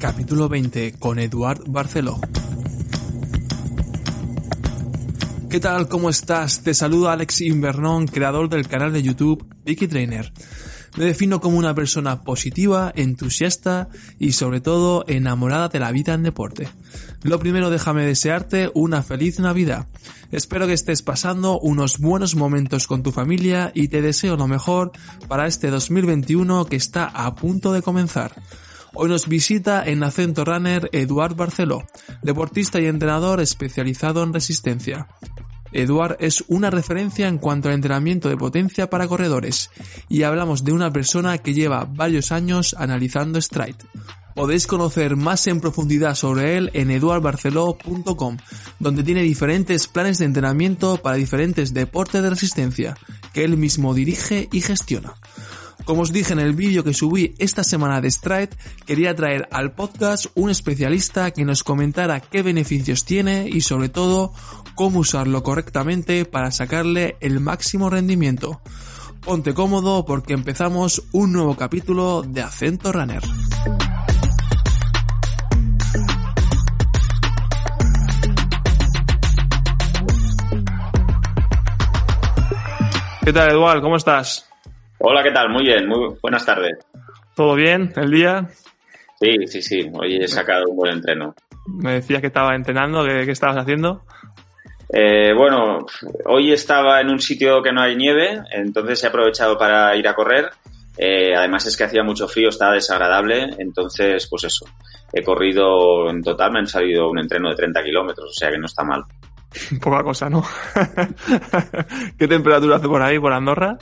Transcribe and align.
capítulo 0.00 0.48
20 0.48 0.94
con 0.98 1.18
Eduard 1.18 1.62
Barceló. 1.66 2.18
¿Qué 5.50 5.60
tal? 5.60 5.88
¿Cómo 5.88 6.08
estás? 6.08 6.62
Te 6.62 6.72
saluda 6.72 7.12
Alex 7.12 7.42
Invernón, 7.42 8.06
creador 8.06 8.48
del 8.48 8.66
canal 8.66 8.94
de 8.94 9.02
YouTube 9.02 9.46
Vicky 9.66 9.88
Trainer. 9.88 10.32
Me 10.96 11.04
defino 11.04 11.40
como 11.40 11.58
una 11.58 11.74
persona 11.74 12.22
positiva, 12.22 12.92
entusiasta 12.96 13.90
y 14.18 14.32
sobre 14.32 14.62
todo 14.62 15.04
enamorada 15.06 15.68
de 15.68 15.80
la 15.80 15.92
vida 15.92 16.14
en 16.14 16.22
deporte. 16.22 16.68
Lo 17.22 17.38
primero 17.38 17.68
déjame 17.68 18.06
desearte 18.06 18.70
una 18.74 19.02
feliz 19.02 19.38
Navidad. 19.38 19.86
Espero 20.32 20.66
que 20.66 20.72
estés 20.72 21.02
pasando 21.02 21.60
unos 21.60 21.98
buenos 21.98 22.36
momentos 22.36 22.86
con 22.86 23.02
tu 23.02 23.12
familia 23.12 23.70
y 23.74 23.88
te 23.88 24.00
deseo 24.00 24.36
lo 24.36 24.48
mejor 24.48 24.92
para 25.28 25.46
este 25.46 25.68
2021 25.68 26.64
que 26.64 26.76
está 26.76 27.04
a 27.04 27.34
punto 27.34 27.74
de 27.74 27.82
comenzar. 27.82 28.32
Hoy 28.94 29.08
nos 29.08 29.28
visita 29.28 29.84
en 29.86 30.02
Acento 30.02 30.44
Runner 30.44 30.88
Eduard 30.92 31.36
Barceló, 31.36 31.84
deportista 32.22 32.80
y 32.80 32.86
entrenador 32.86 33.40
especializado 33.40 34.22
en 34.22 34.32
resistencia. 34.32 35.06
Eduard 35.72 36.16
es 36.18 36.42
una 36.48 36.70
referencia 36.70 37.28
en 37.28 37.38
cuanto 37.38 37.68
al 37.68 37.74
entrenamiento 37.74 38.28
de 38.28 38.36
potencia 38.36 38.90
para 38.90 39.06
corredores 39.06 39.70
y 40.08 40.24
hablamos 40.24 40.64
de 40.64 40.72
una 40.72 40.92
persona 40.92 41.38
que 41.38 41.54
lleva 41.54 41.84
varios 41.84 42.32
años 42.32 42.74
analizando 42.76 43.40
Stride. 43.40 43.76
Podéis 44.34 44.66
conocer 44.66 45.16
más 45.16 45.46
en 45.46 45.60
profundidad 45.60 46.14
sobre 46.16 46.56
él 46.56 46.70
en 46.74 46.90
eduardbarceló.com, 46.90 48.36
donde 48.78 49.02
tiene 49.04 49.22
diferentes 49.22 49.86
planes 49.86 50.18
de 50.18 50.24
entrenamiento 50.24 50.96
para 50.96 51.16
diferentes 51.16 51.74
deportes 51.74 52.22
de 52.22 52.30
resistencia, 52.30 52.96
que 53.32 53.44
él 53.44 53.56
mismo 53.56 53.94
dirige 53.94 54.48
y 54.50 54.60
gestiona. 54.60 55.14
Como 55.90 56.02
os 56.02 56.12
dije 56.12 56.32
en 56.32 56.38
el 56.38 56.54
vídeo 56.54 56.84
que 56.84 56.94
subí 56.94 57.34
esta 57.38 57.64
semana 57.64 58.00
de 58.00 58.08
Stride, 58.12 58.50
quería 58.86 59.12
traer 59.16 59.48
al 59.50 59.72
podcast 59.72 60.26
un 60.36 60.48
especialista 60.48 61.32
que 61.32 61.44
nos 61.44 61.64
comentara 61.64 62.20
qué 62.20 62.44
beneficios 62.44 63.04
tiene 63.04 63.48
y 63.48 63.62
sobre 63.62 63.88
todo 63.88 64.32
cómo 64.76 65.00
usarlo 65.00 65.42
correctamente 65.42 66.24
para 66.26 66.52
sacarle 66.52 67.16
el 67.18 67.40
máximo 67.40 67.90
rendimiento. 67.90 68.60
Ponte 69.24 69.52
cómodo 69.52 70.04
porque 70.04 70.32
empezamos 70.32 71.02
un 71.10 71.32
nuevo 71.32 71.56
capítulo 71.56 72.22
de 72.22 72.42
Acento 72.42 72.92
Runner. 72.92 73.24
¿Qué 83.24 83.32
tal, 83.32 83.50
Eduard? 83.50 83.82
¿Cómo 83.82 83.96
estás? 83.96 84.49
Hola, 85.02 85.22
¿qué 85.22 85.30
tal? 85.30 85.48
Muy 85.48 85.64
bien, 85.64 85.88
muy 85.88 86.14
buenas 86.20 86.44
tardes. 86.44 86.76
¿Todo 87.34 87.54
bien? 87.54 87.90
¿El 87.96 88.10
día? 88.10 88.46
Sí, 89.18 89.46
sí, 89.46 89.62
sí. 89.62 89.90
Hoy 89.94 90.16
he 90.16 90.28
sacado 90.28 90.64
un 90.68 90.76
buen 90.76 90.92
entreno. 90.92 91.34
Me 91.66 91.94
decías 91.94 92.20
que 92.20 92.26
estabas 92.26 92.54
entrenando, 92.54 93.02
¿qué, 93.04 93.22
estabas 93.30 93.56
haciendo? 93.56 94.02
Eh, 94.92 95.32
bueno, 95.34 95.86
hoy 96.26 96.52
estaba 96.52 97.00
en 97.00 97.08
un 97.08 97.18
sitio 97.18 97.62
que 97.62 97.72
no 97.72 97.80
hay 97.80 97.96
nieve, 97.96 98.42
entonces 98.52 99.02
he 99.02 99.06
aprovechado 99.06 99.56
para 99.56 99.96
ir 99.96 100.06
a 100.06 100.14
correr. 100.14 100.50
Eh, 100.98 101.34
además 101.34 101.64
es 101.64 101.78
que 101.78 101.84
hacía 101.84 102.02
mucho 102.02 102.28
frío, 102.28 102.50
estaba 102.50 102.74
desagradable, 102.74 103.54
entonces 103.56 104.26
pues 104.28 104.44
eso. 104.44 104.66
He 105.14 105.22
corrido 105.22 106.10
en 106.10 106.22
total, 106.22 106.52
me 106.52 106.58
han 106.58 106.66
salido 106.66 107.08
un 107.08 107.20
entreno 107.20 107.48
de 107.48 107.56
30 107.56 107.82
kilómetros, 107.84 108.28
o 108.28 108.38
sea 108.38 108.50
que 108.50 108.58
no 108.58 108.66
está 108.66 108.84
mal. 108.84 109.02
Poca 109.80 110.02
cosa, 110.02 110.28
¿no? 110.28 110.44
¿Qué 112.18 112.28
temperatura 112.28 112.76
hace 112.76 112.86
por 112.86 113.00
ahí, 113.00 113.18
por 113.18 113.32
Andorra? 113.32 113.78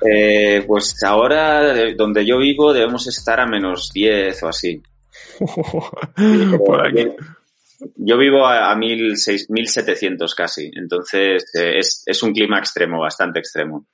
Eh, 0.00 0.64
pues 0.66 1.02
ahora, 1.02 1.92
donde 1.94 2.26
yo 2.26 2.38
vivo, 2.38 2.72
debemos 2.72 3.06
estar 3.06 3.40
a 3.40 3.46
menos 3.46 3.90
10 3.92 4.42
o 4.42 4.48
así. 4.48 4.82
Yo 7.96 8.16
vivo 8.16 8.46
a, 8.46 8.72
a 8.72 8.76
1700 8.76 10.34
casi, 10.34 10.70
entonces 10.74 11.44
eh, 11.54 11.78
es, 11.78 12.02
es, 12.06 12.22
un 12.22 12.32
clima 12.32 12.58
extremo, 12.58 13.00
bastante 13.00 13.38
extremo. 13.38 13.86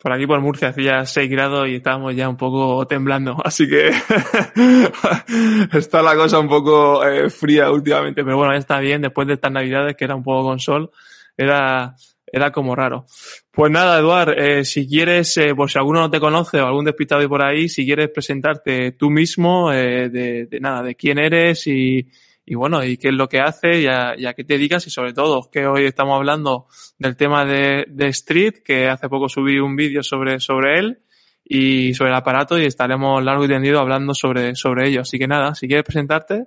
Por 0.00 0.12
aquí 0.12 0.26
por 0.26 0.40
Murcia 0.40 0.68
hacía 0.68 1.04
6 1.04 1.30
grados 1.30 1.68
y 1.68 1.76
estábamos 1.76 2.14
ya 2.14 2.28
un 2.28 2.36
poco 2.36 2.86
temblando, 2.86 3.36
así 3.44 3.68
que 3.68 3.88
está 5.72 6.02
la 6.02 6.14
cosa 6.16 6.38
un 6.38 6.48
poco 6.48 7.04
eh, 7.04 7.28
fría 7.28 7.70
últimamente, 7.70 8.24
pero 8.24 8.36
bueno, 8.36 8.52
ya 8.52 8.58
está 8.58 8.80
bien, 8.80 9.02
después 9.02 9.26
de 9.26 9.34
estas 9.34 9.52
navidades 9.52 9.96
que 9.96 10.04
era 10.04 10.14
un 10.14 10.22
poco 10.22 10.48
con 10.48 10.58
sol, 10.58 10.90
era, 11.36 11.94
era 12.26 12.50
como 12.50 12.74
raro. 12.74 13.06
Pues 13.50 13.70
nada, 13.70 13.98
Eduard, 13.98 14.38
eh, 14.38 14.64
si 14.64 14.86
quieres, 14.86 15.36
eh, 15.36 15.54
por 15.54 15.70
si 15.70 15.78
alguno 15.78 16.00
no 16.00 16.10
te 16.10 16.20
conoce 16.20 16.60
o 16.60 16.66
algún 16.66 16.84
despistado 16.84 17.26
por 17.28 17.44
ahí, 17.44 17.68
si 17.68 17.84
quieres 17.84 18.10
presentarte 18.10 18.92
tú 18.92 19.10
mismo, 19.10 19.72
eh, 19.72 20.08
de, 20.08 20.60
nada, 20.60 20.82
de 20.82 20.94
quién 20.94 21.18
eres 21.18 21.66
y, 21.66 22.08
bueno, 22.54 22.84
y 22.84 22.96
qué 22.96 23.08
es 23.08 23.14
lo 23.14 23.28
que 23.28 23.40
hace 23.40 23.80
y 23.80 23.86
a, 23.86 24.14
y 24.16 24.26
a, 24.26 24.34
qué 24.34 24.44
te 24.44 24.54
dedicas 24.54 24.86
y 24.86 24.90
sobre 24.90 25.12
todo 25.12 25.50
que 25.50 25.66
hoy 25.66 25.84
estamos 25.86 26.16
hablando 26.16 26.66
del 26.98 27.16
tema 27.16 27.44
de, 27.44 27.86
de 27.88 28.08
Street, 28.08 28.62
que 28.64 28.88
hace 28.88 29.08
poco 29.08 29.28
subí 29.28 29.58
un 29.58 29.76
vídeo 29.76 30.02
sobre, 30.02 30.40
sobre 30.40 30.78
él 30.78 30.98
y 31.44 31.94
sobre 31.94 32.10
el 32.10 32.16
aparato 32.16 32.58
y 32.58 32.66
estaremos 32.66 33.22
largo 33.22 33.44
y 33.44 33.48
tendido 33.48 33.78
hablando 33.80 34.14
sobre, 34.14 34.54
sobre 34.56 34.88
ello. 34.88 35.02
Así 35.02 35.18
que 35.18 35.28
nada, 35.28 35.54
si 35.54 35.68
quieres 35.68 35.84
presentarte. 35.84 36.46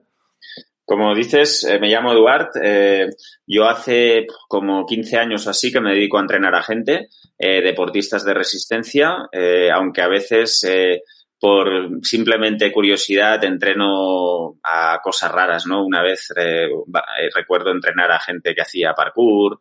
Como 0.89 1.13
dices, 1.13 1.65
eh, 1.65 1.77
me 1.77 1.87
llamo 1.87 2.11
Eduard. 2.11 2.49
Eh, 2.63 3.09
yo 3.45 3.69
hace 3.69 4.25
como 4.47 4.87
15 4.87 5.17
años 5.17 5.45
o 5.45 5.51
así 5.51 5.71
que 5.71 5.79
me 5.79 5.91
dedico 5.91 6.17
a 6.17 6.21
entrenar 6.21 6.55
a 6.55 6.63
gente, 6.63 7.09
eh, 7.37 7.61
deportistas 7.61 8.25
de 8.25 8.33
resistencia, 8.33 9.29
eh, 9.31 9.69
aunque 9.71 10.01
a 10.01 10.07
veces 10.07 10.63
eh, 10.67 11.03
por 11.39 11.67
simplemente 12.01 12.71
curiosidad 12.71 13.43
entreno 13.43 14.57
a 14.63 14.99
cosas 15.03 15.31
raras, 15.31 15.67
¿no? 15.67 15.85
Una 15.85 16.01
vez 16.01 16.33
recuerdo 17.35 17.69
entrenar 17.69 18.11
a 18.11 18.19
gente 18.19 18.55
que 18.55 18.61
hacía 18.61 18.93
parkour, 18.93 19.59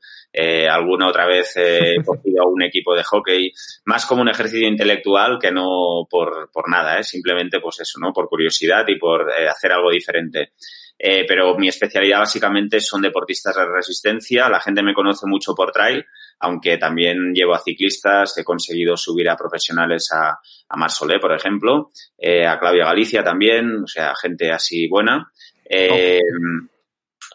alguna 0.71 1.09
otra 1.09 1.27
vez 1.27 1.53
he 1.57 1.97
cogido 2.07 2.43
a 2.43 2.49
un 2.49 2.63
equipo 2.63 2.97
de 2.97 3.05
hockey, 3.05 3.53
más 3.85 4.07
como 4.07 4.23
un 4.23 4.31
ejercicio 4.31 4.67
intelectual 4.67 5.39
que 5.39 5.53
no 5.53 6.07
por, 6.11 6.51
por 6.51 6.71
nada, 6.71 7.03
simplemente 7.03 7.61
pues 7.61 7.81
eso, 7.81 8.01
¿no? 8.01 8.15
Por 8.15 8.29
curiosidad 8.31 8.89
y 8.89 8.99
por 8.99 9.31
hacer 9.31 9.73
algo 9.73 9.91
diferente. 9.91 10.55
Eh, 10.99 11.25
pero 11.29 11.57
mi 11.57 11.69
especialidad 11.69 12.19
básicamente 12.19 12.81
son 12.81 13.03
deportistas 13.03 13.55
de 13.55 13.67
resistencia. 13.67 14.49
La 14.49 14.61
gente 14.61 14.83
me 14.83 14.95
conoce 14.95 15.27
mucho 15.27 15.55
por 15.55 15.71
trail, 15.71 16.05
aunque 16.41 16.77
también 16.77 17.33
llevo 17.33 17.55
a 17.55 17.61
ciclistas. 17.61 18.37
He 18.37 18.45
conseguido 18.45 18.97
subir 18.97 19.29
a 19.29 19.37
profesionales 19.37 20.11
a, 20.13 20.31
a 20.69 20.77
Marsolé, 20.77 21.21
por 21.21 21.33
ejemplo, 21.33 21.91
eh, 22.19 22.47
a 22.47 22.59
Claudia 22.59 22.87
Galicia 22.87 23.23
también, 23.23 23.85
o 23.85 23.87
sea, 23.87 24.13
gente 24.21 24.51
así 24.51 24.89
buena. 24.89 25.31
Eh, 25.65 26.21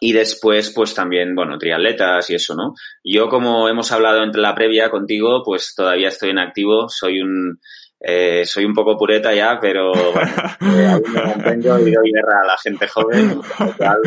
Y 0.00 0.12
después, 0.12 0.70
pues 0.74 0.92
también, 0.92 1.34
bueno, 1.34 1.56
triatletas 1.56 2.28
y 2.28 2.34
eso, 2.34 2.54
¿no? 2.54 2.74
Yo, 3.02 3.28
como 3.28 3.68
hemos 3.68 3.90
hablado 3.92 4.22
entre 4.22 4.42
la 4.42 4.54
previa 4.54 4.90
contigo, 4.90 5.42
pues 5.44 5.72
todavía 5.74 6.08
estoy 6.08 6.30
en 6.30 6.40
activo. 6.40 6.88
Soy 6.88 7.20
un, 7.20 7.60
eh, 8.00 8.44
soy 8.44 8.64
un 8.64 8.74
poco 8.74 8.96
pureta 8.96 9.32
ya, 9.34 9.58
pero 9.60 9.92
bueno, 9.92 10.32
eh, 10.60 10.86
aún 10.86 11.12
me 11.12 11.22
mantengo 11.22 11.78
y 11.78 11.90
doy 11.90 12.12
guerra 12.12 12.40
a 12.42 12.46
la 12.46 12.58
gente 12.58 12.86
joven. 12.86 13.40
Cual, 13.76 13.98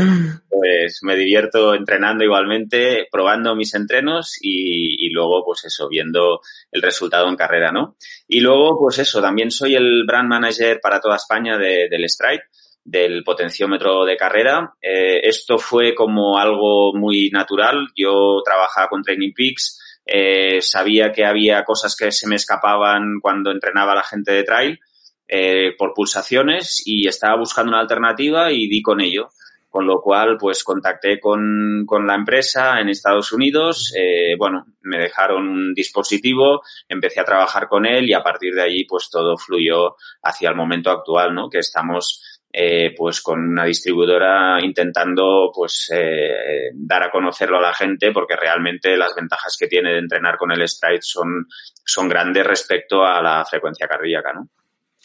pues 0.50 1.00
me 1.02 1.16
divierto 1.16 1.74
entrenando 1.74 2.24
igualmente, 2.24 3.08
probando 3.12 3.56
mis 3.56 3.74
entrenos 3.74 4.38
y, 4.42 5.06
y, 5.06 5.10
luego, 5.10 5.44
pues 5.46 5.66
eso, 5.66 5.88
viendo 5.90 6.42
el 6.72 6.82
resultado 6.82 7.28
en 7.28 7.36
carrera, 7.36 7.72
¿no? 7.72 7.96
Y 8.28 8.40
luego, 8.40 8.78
pues 8.80 9.00
eso, 9.00 9.22
también 9.22 9.52
soy 9.52 9.76
el 9.76 10.04
brand 10.06 10.30
manager 10.30 10.80
para 10.82 11.00
toda 11.00 11.16
España 11.16 11.58
de, 11.58 11.88
del 11.90 12.08
Stride 12.10 12.44
del 12.88 13.24
potenciómetro 13.26 14.06
de 14.06 14.16
carrera. 14.16 14.74
Eh, 14.82 15.20
esto 15.24 15.58
fue 15.58 15.94
como 15.94 16.38
algo 16.38 16.94
muy 16.94 17.30
natural. 17.32 17.90
Yo 17.94 18.42
trabajaba 18.46 18.88
con 18.88 19.04
Training 19.04 19.34
Peaks, 19.36 19.87
eh, 20.08 20.62
sabía 20.62 21.12
que 21.12 21.26
había 21.26 21.64
cosas 21.64 21.96
que 21.96 22.12
se 22.12 22.28
me 22.28 22.36
escapaban 22.36 23.20
cuando 23.22 23.52
entrenaba 23.52 23.92
a 23.92 23.96
la 23.96 24.04
gente 24.04 24.32
de 24.32 24.44
trail 24.44 24.80
eh, 25.28 25.76
por 25.78 25.94
pulsaciones 25.94 26.82
y 26.86 27.08
estaba 27.08 27.38
buscando 27.38 27.72
una 27.72 27.82
alternativa 27.82 28.52
y 28.52 28.68
di 28.68 28.82
con 28.82 29.02
ello. 29.02 29.30
Con 29.70 29.86
lo 29.86 30.02
cual, 30.02 30.38
pues 30.40 30.64
contacté 30.64 31.20
con, 31.20 31.84
con 31.86 32.08
la 32.08 32.16
empresa 32.16 32.80
en 32.80 32.88
Estados 32.88 33.34
Unidos. 33.34 33.94
Eh, 33.96 34.36
bueno, 34.38 34.66
me 34.82 34.98
dejaron 34.98 35.48
un 35.48 35.74
dispositivo, 35.74 36.62
empecé 36.88 37.20
a 37.20 37.26
trabajar 37.26 37.68
con 37.68 37.86
él 37.86 38.10
y 38.10 38.14
a 38.14 38.24
partir 38.24 38.56
de 38.56 38.64
allí, 38.64 38.86
pues 38.86 39.10
todo 39.12 39.38
fluyó 39.38 39.98
hacia 40.24 40.50
el 40.50 40.56
momento 40.56 40.90
actual, 40.90 41.36
¿no? 41.36 41.50
Que 41.50 41.60
estamos 41.60 42.37
eh, 42.52 42.94
pues 42.96 43.22
con 43.22 43.40
una 43.40 43.66
distribuidora 43.66 44.60
intentando 44.62 45.52
pues 45.54 45.90
eh, 45.94 46.72
dar 46.74 47.04
a 47.04 47.12
conocerlo 47.12 47.58
a 47.58 47.62
la 47.62 47.74
gente 47.74 48.12
porque 48.12 48.36
realmente 48.36 48.98
las 48.98 49.14
ventajas 49.16 49.56
que 49.60 49.68
tiene 49.68 49.92
de 49.92 50.00
entrenar 50.00 50.38
con 50.38 50.52
el 50.52 50.68
Stride 50.68 51.02
son, 51.02 51.48
son 51.86 52.08
grandes 52.08 52.46
respecto 52.46 53.04
a 53.04 53.22
la 53.22 53.46
frecuencia 53.46 53.88
cardíaca, 53.88 54.34
¿no? 54.34 54.50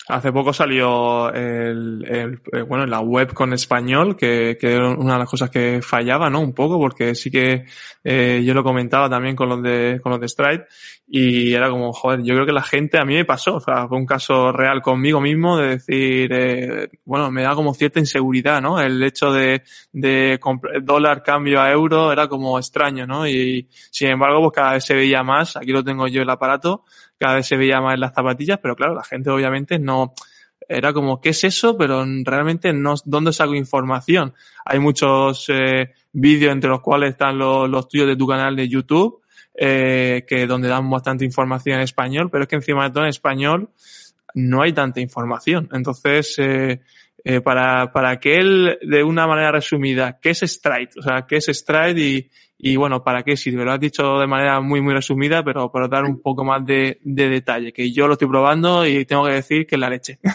Hace 0.08 0.32
poco 0.32 0.52
salió 0.52 1.32
el, 1.32 2.04
el, 2.08 2.42
eh, 2.52 2.62
bueno, 2.62 2.86
la 2.86 3.00
web 3.00 3.32
con 3.32 3.52
español, 3.52 4.16
que, 4.16 4.56
que, 4.60 4.72
era 4.72 4.88
una 4.88 5.12
de 5.12 5.18
las 5.20 5.30
cosas 5.30 5.48
que 5.48 5.80
fallaba, 5.80 6.28
¿no? 6.28 6.40
Un 6.40 6.54
poco, 6.54 6.76
porque 6.78 7.14
sí 7.14 7.30
que 7.30 7.66
eh, 8.02 8.42
yo 8.44 8.52
lo 8.52 8.64
comentaba 8.64 9.08
también 9.08 9.36
con 9.36 9.48
los 9.48 9.62
de, 9.62 10.00
con 10.02 10.10
los 10.10 10.20
de 10.20 10.28
Stride, 10.28 10.66
y 11.14 11.52
era 11.52 11.68
como, 11.68 11.92
joder, 11.92 12.22
yo 12.22 12.32
creo 12.32 12.46
que 12.46 12.52
la 12.52 12.62
gente, 12.62 12.96
a 12.98 13.04
mí 13.04 13.12
me 13.14 13.26
pasó, 13.26 13.56
o 13.56 13.60
sea, 13.60 13.86
fue 13.86 13.98
un 13.98 14.06
caso 14.06 14.50
real 14.50 14.80
conmigo 14.80 15.20
mismo 15.20 15.58
de 15.58 15.68
decir, 15.68 16.32
eh, 16.32 16.88
bueno, 17.04 17.30
me 17.30 17.42
da 17.42 17.54
como 17.54 17.74
cierta 17.74 18.00
inseguridad, 18.00 18.62
¿no? 18.62 18.80
El 18.80 19.02
hecho 19.02 19.30
de, 19.30 19.62
de 19.92 20.40
dólar 20.80 21.22
cambio 21.22 21.60
a 21.60 21.70
euro 21.70 22.12
era 22.12 22.28
como 22.28 22.58
extraño, 22.58 23.06
¿no? 23.06 23.28
Y 23.28 23.68
sin 23.90 24.08
embargo, 24.08 24.40
pues 24.40 24.52
cada 24.54 24.72
vez 24.72 24.86
se 24.86 24.94
veía 24.94 25.22
más, 25.22 25.54
aquí 25.54 25.70
lo 25.70 25.84
tengo 25.84 26.08
yo 26.08 26.22
el 26.22 26.30
aparato, 26.30 26.84
cada 27.18 27.34
vez 27.34 27.46
se 27.46 27.58
veía 27.58 27.82
más 27.82 27.92
en 27.92 28.00
las 28.00 28.14
zapatillas, 28.14 28.58
pero 28.62 28.74
claro, 28.74 28.94
la 28.94 29.04
gente 29.04 29.28
obviamente 29.28 29.78
no, 29.78 30.14
era 30.66 30.94
como, 30.94 31.20
¿qué 31.20 31.28
es 31.28 31.44
eso? 31.44 31.76
Pero 31.76 32.06
realmente 32.24 32.72
no, 32.72 32.94
¿dónde 33.04 33.34
saco 33.34 33.54
información? 33.54 34.32
Hay 34.64 34.78
muchos 34.78 35.44
eh, 35.50 35.92
vídeos 36.10 36.52
entre 36.52 36.70
los 36.70 36.80
cuales 36.80 37.10
están 37.10 37.36
los, 37.36 37.68
los 37.68 37.86
tuyos 37.86 38.06
de 38.06 38.16
tu 38.16 38.26
canal 38.26 38.56
de 38.56 38.66
YouTube, 38.66 39.21
eh, 39.54 40.24
que 40.26 40.46
donde 40.46 40.68
dan 40.68 40.88
bastante 40.90 41.24
información 41.24 41.76
en 41.76 41.82
español, 41.82 42.30
pero 42.30 42.44
es 42.44 42.48
que 42.48 42.56
encima 42.56 42.84
de 42.84 42.90
todo 42.90 43.04
en 43.04 43.10
español 43.10 43.70
no 44.34 44.62
hay 44.62 44.72
tanta 44.72 45.00
información. 45.00 45.68
Entonces, 45.72 46.38
eh, 46.38 46.80
eh, 47.24 47.40
para, 47.40 47.92
para 47.92 48.18
que 48.18 48.38
él, 48.38 48.78
de 48.82 49.04
una 49.04 49.26
manera 49.26 49.52
resumida, 49.52 50.18
¿qué 50.20 50.30
es 50.30 50.40
Stride? 50.40 50.90
O 50.98 51.02
sea, 51.02 51.26
¿qué 51.28 51.36
es 51.36 51.46
Stride 51.46 52.00
y, 52.00 52.30
y 52.64 52.76
bueno, 52.76 53.02
¿para 53.02 53.24
qué 53.24 53.36
sirve? 53.36 53.64
Lo 53.64 53.72
has 53.72 53.80
dicho 53.80 54.20
de 54.20 54.26
manera 54.28 54.60
muy, 54.60 54.80
muy 54.80 54.94
resumida, 54.94 55.42
pero 55.44 55.70
para 55.70 55.88
dar 55.88 56.04
un 56.04 56.22
poco 56.22 56.44
más 56.44 56.64
de, 56.64 57.00
de 57.02 57.28
detalle, 57.28 57.72
que 57.72 57.92
yo 57.92 58.06
lo 58.06 58.12
estoy 58.12 58.28
probando 58.28 58.86
y 58.86 59.04
tengo 59.04 59.24
que 59.24 59.32
decir 59.32 59.66
que 59.66 59.74
es 59.74 59.80
la 59.80 59.90
leche. 59.90 60.18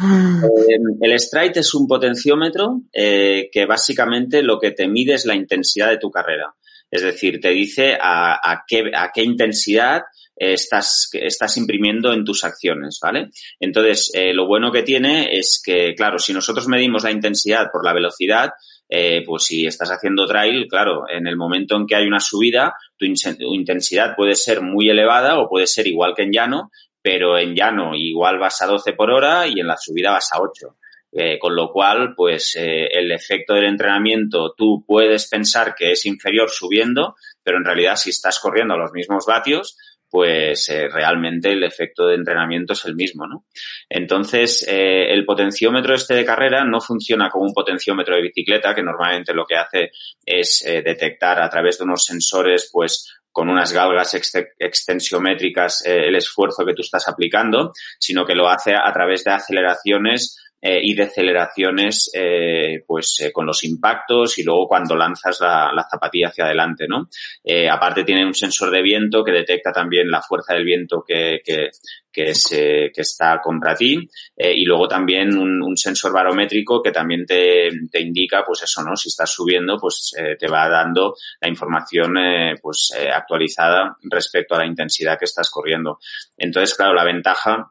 Eh, 0.00 0.78
el 1.00 1.18
Stride 1.18 1.60
es 1.60 1.74
un 1.74 1.86
potenciómetro 1.86 2.82
eh, 2.92 3.48
que 3.52 3.66
básicamente 3.66 4.42
lo 4.42 4.58
que 4.58 4.70
te 4.70 4.86
mide 4.86 5.14
es 5.14 5.26
la 5.26 5.34
intensidad 5.34 5.90
de 5.90 5.98
tu 5.98 6.10
carrera. 6.10 6.54
Es 6.90 7.02
decir, 7.02 7.40
te 7.40 7.50
dice 7.50 7.98
a, 8.00 8.34
a, 8.34 8.64
qué, 8.66 8.90
a 8.94 9.10
qué 9.12 9.22
intensidad 9.22 10.02
estás, 10.38 11.56
imprimiendo 11.56 12.12
en 12.12 12.24
tus 12.24 12.44
acciones, 12.44 12.98
¿vale? 13.02 13.30
Entonces, 13.58 14.10
eh, 14.14 14.32
lo 14.32 14.46
bueno 14.46 14.70
que 14.70 14.82
tiene 14.82 15.36
es 15.36 15.60
que, 15.64 15.94
claro, 15.94 16.18
si 16.18 16.32
nosotros 16.32 16.68
medimos 16.68 17.04
la 17.04 17.10
intensidad 17.10 17.70
por 17.72 17.84
la 17.84 17.92
velocidad, 17.92 18.50
eh, 18.88 19.22
pues 19.26 19.44
si 19.44 19.66
estás 19.66 19.90
haciendo 19.90 20.26
trail, 20.26 20.66
claro, 20.68 21.04
en 21.08 21.26
el 21.26 21.36
momento 21.36 21.76
en 21.76 21.86
que 21.86 21.96
hay 21.96 22.06
una 22.06 22.20
subida, 22.20 22.74
tu, 22.96 23.04
intensidad 23.04 24.14
puede 24.16 24.34
ser 24.34 24.62
muy 24.62 24.88
elevada 24.88 25.38
o 25.38 25.48
puede 25.48 25.66
ser 25.66 25.86
igual 25.86 26.14
que 26.14 26.22
en 26.22 26.32
llano, 26.32 26.70
pero 27.02 27.38
en 27.38 27.54
llano 27.54 27.94
igual 27.94 28.38
vas 28.38 28.62
a 28.62 28.66
12 28.66 28.92
por 28.92 29.10
hora 29.10 29.46
y 29.46 29.60
en 29.60 29.66
la 29.66 29.76
subida 29.76 30.12
vas 30.12 30.30
a 30.32 30.40
8. 30.40 30.76
Eh, 31.10 31.38
con 31.38 31.56
lo 31.56 31.72
cual, 31.72 32.14
pues 32.14 32.54
eh, 32.54 32.86
el 32.92 33.10
efecto 33.12 33.54
del 33.54 33.64
entrenamiento 33.64 34.54
tú 34.54 34.84
puedes 34.86 35.26
pensar 35.26 35.74
que 35.74 35.92
es 35.92 36.04
inferior 36.04 36.50
subiendo, 36.50 37.16
pero 37.42 37.56
en 37.56 37.64
realidad 37.64 37.96
si 37.96 38.10
estás 38.10 38.38
corriendo 38.38 38.74
a 38.74 38.76
los 38.76 38.92
mismos 38.92 39.24
vatios, 39.26 39.78
pues 40.10 40.68
eh, 40.70 40.88
realmente 40.88 41.52
el 41.52 41.62
efecto 41.62 42.06
de 42.06 42.14
entrenamiento 42.14 42.72
es 42.72 42.84
el 42.86 42.94
mismo, 42.94 43.26
¿no? 43.26 43.44
Entonces, 43.88 44.66
eh, 44.66 45.12
el 45.12 45.24
potenciómetro 45.24 45.94
este 45.94 46.14
de 46.14 46.24
carrera 46.24 46.64
no 46.64 46.80
funciona 46.80 47.28
como 47.28 47.44
un 47.44 47.52
potenciómetro 47.52 48.16
de 48.16 48.22
bicicleta, 48.22 48.74
que 48.74 48.82
normalmente 48.82 49.34
lo 49.34 49.44
que 49.44 49.56
hace 49.56 49.90
es 50.24 50.64
eh, 50.64 50.82
detectar 50.82 51.40
a 51.40 51.50
través 51.50 51.78
de 51.78 51.84
unos 51.84 52.04
sensores, 52.04 52.70
pues, 52.72 53.14
con 53.30 53.50
unas 53.50 53.72
galgas 53.72 54.14
extensiométricas 54.58 55.84
el 55.86 56.16
esfuerzo 56.16 56.64
que 56.66 56.74
tú 56.74 56.82
estás 56.82 57.06
aplicando, 57.06 57.72
sino 58.00 58.24
que 58.24 58.34
lo 58.34 58.48
hace 58.48 58.74
a 58.74 58.92
través 58.92 59.22
de 59.22 59.30
aceleraciones 59.30 60.36
eh, 60.60 60.80
y 60.82 60.94
deceleraciones 60.94 62.10
eh, 62.12 62.82
pues 62.84 63.20
eh, 63.20 63.30
con 63.32 63.46
los 63.46 63.62
impactos 63.62 64.38
y 64.38 64.42
luego 64.42 64.66
cuando 64.66 64.96
lanzas 64.96 65.40
la, 65.40 65.72
la 65.72 65.86
zapatilla 65.88 66.28
hacia 66.28 66.46
adelante, 66.46 66.86
¿no? 66.88 67.08
Eh, 67.44 67.68
aparte 67.68 68.02
tiene 68.02 68.26
un 68.26 68.34
sensor 68.34 68.70
de 68.72 68.82
viento 68.82 69.22
que 69.22 69.30
detecta 69.30 69.70
también 69.72 70.10
la 70.10 70.20
fuerza 70.20 70.54
del 70.54 70.64
viento 70.64 71.04
que, 71.06 71.40
que, 71.44 71.68
que, 72.12 72.30
es, 72.30 72.46
que 72.48 72.90
está 72.96 73.40
contra 73.40 73.76
ti 73.76 74.08
y 74.36 74.64
luego 74.64 74.88
también 74.88 75.36
un, 75.36 75.62
un, 75.62 75.76
sensor 75.76 76.12
barométrico 76.12 76.82
que 76.82 76.90
también 76.90 77.24
te, 77.24 77.68
te, 77.92 78.00
indica 78.00 78.42
pues 78.44 78.62
eso, 78.62 78.82
¿no? 78.82 78.96
Si 78.96 79.08
estás 79.08 79.30
subiendo 79.30 79.76
pues 79.78 80.12
te 80.38 80.48
va 80.48 80.68
dando 80.68 81.14
la 81.40 81.48
información 81.48 82.14
pues 82.60 82.92
actualizada 83.14 83.96
respecto 84.10 84.56
a 84.56 84.58
la 84.58 84.66
intensidad 84.66 85.18
que 85.18 85.26
estás 85.26 85.48
corriendo. 85.50 86.00
Entonces, 86.36 86.76
claro, 86.76 86.94
la 86.94 87.04
ventaja 87.04 87.70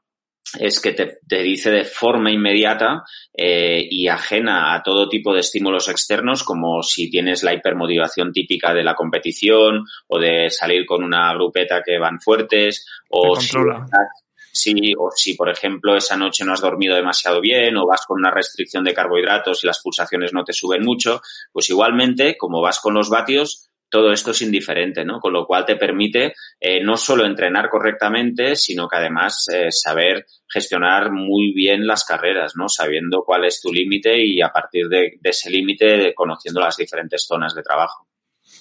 es 0.59 0.79
que 0.79 0.93
te, 0.93 1.19
te, 1.27 1.41
dice 1.43 1.71
de 1.71 1.83
forma 1.83 2.31
inmediata 2.31 3.03
eh, 3.33 3.85
y 3.89 4.07
ajena 4.07 4.73
a 4.73 4.81
todo 4.81 5.09
tipo 5.09 5.33
de 5.33 5.41
estímulos 5.41 5.89
externos, 5.89 6.43
como 6.43 6.81
si 6.83 7.09
tienes 7.09 7.43
la 7.43 7.53
hipermotivación 7.53 8.31
típica 8.31 8.73
de 8.73 8.83
la 8.83 8.95
competición 8.95 9.85
o 10.07 10.19
de 10.19 10.49
salir 10.49 10.85
con 10.85 11.03
una 11.03 11.33
grupeta 11.33 11.81
que 11.85 11.99
van 11.99 12.21
fuertes 12.21 12.85
o 13.09 13.39
si, 13.39 13.57
si, 14.51 14.93
o 14.97 15.11
si, 15.13 15.35
por 15.35 15.49
ejemplo, 15.49 15.95
esa 15.95 16.17
noche 16.17 16.45
no 16.45 16.53
has 16.53 16.61
dormido 16.61 16.95
demasiado 16.95 17.41
bien 17.41 17.77
o 17.77 17.85
vas 17.85 18.05
con 18.05 18.19
una 18.19 18.31
restricción 18.31 18.83
de 18.83 18.93
carbohidratos 18.93 19.63
y 19.63 19.67
las 19.67 19.81
pulsaciones 19.81 20.33
no 20.33 20.43
te 20.43 20.53
suben 20.53 20.83
mucho, 20.83 21.21
pues 21.51 21.69
igualmente, 21.69 22.37
como 22.37 22.61
vas 22.61 22.79
con 22.79 22.93
los 22.93 23.09
vatios, 23.09 23.66
todo 23.89 24.11
esto 24.11 24.31
es 24.31 24.41
indiferente, 24.41 25.05
¿no? 25.05 25.19
Con 25.19 25.33
lo 25.33 25.45
cual 25.45 25.65
te 25.65 25.75
permite 25.75 26.33
eh, 26.59 26.83
no 26.83 26.97
solo 26.97 27.25
entrenar 27.25 27.69
correctamente, 27.69 28.55
sino 28.55 28.87
que 28.87 28.97
además 28.97 29.45
eh, 29.53 29.67
saber 29.71 30.25
gestionar 30.47 31.11
muy 31.11 31.53
bien 31.53 31.85
las 31.85 32.03
carreras, 32.05 32.53
¿no? 32.55 32.67
Sabiendo 32.69 33.23
cuál 33.25 33.45
es 33.45 33.61
tu 33.61 33.71
límite 33.71 34.25
y 34.25 34.41
a 34.41 34.49
partir 34.49 34.87
de, 34.87 35.13
de 35.19 35.29
ese 35.29 35.49
límite 35.49 36.13
conociendo 36.15 36.59
las 36.61 36.77
diferentes 36.77 37.25
zonas 37.25 37.53
de 37.53 37.63
trabajo. 37.63 38.06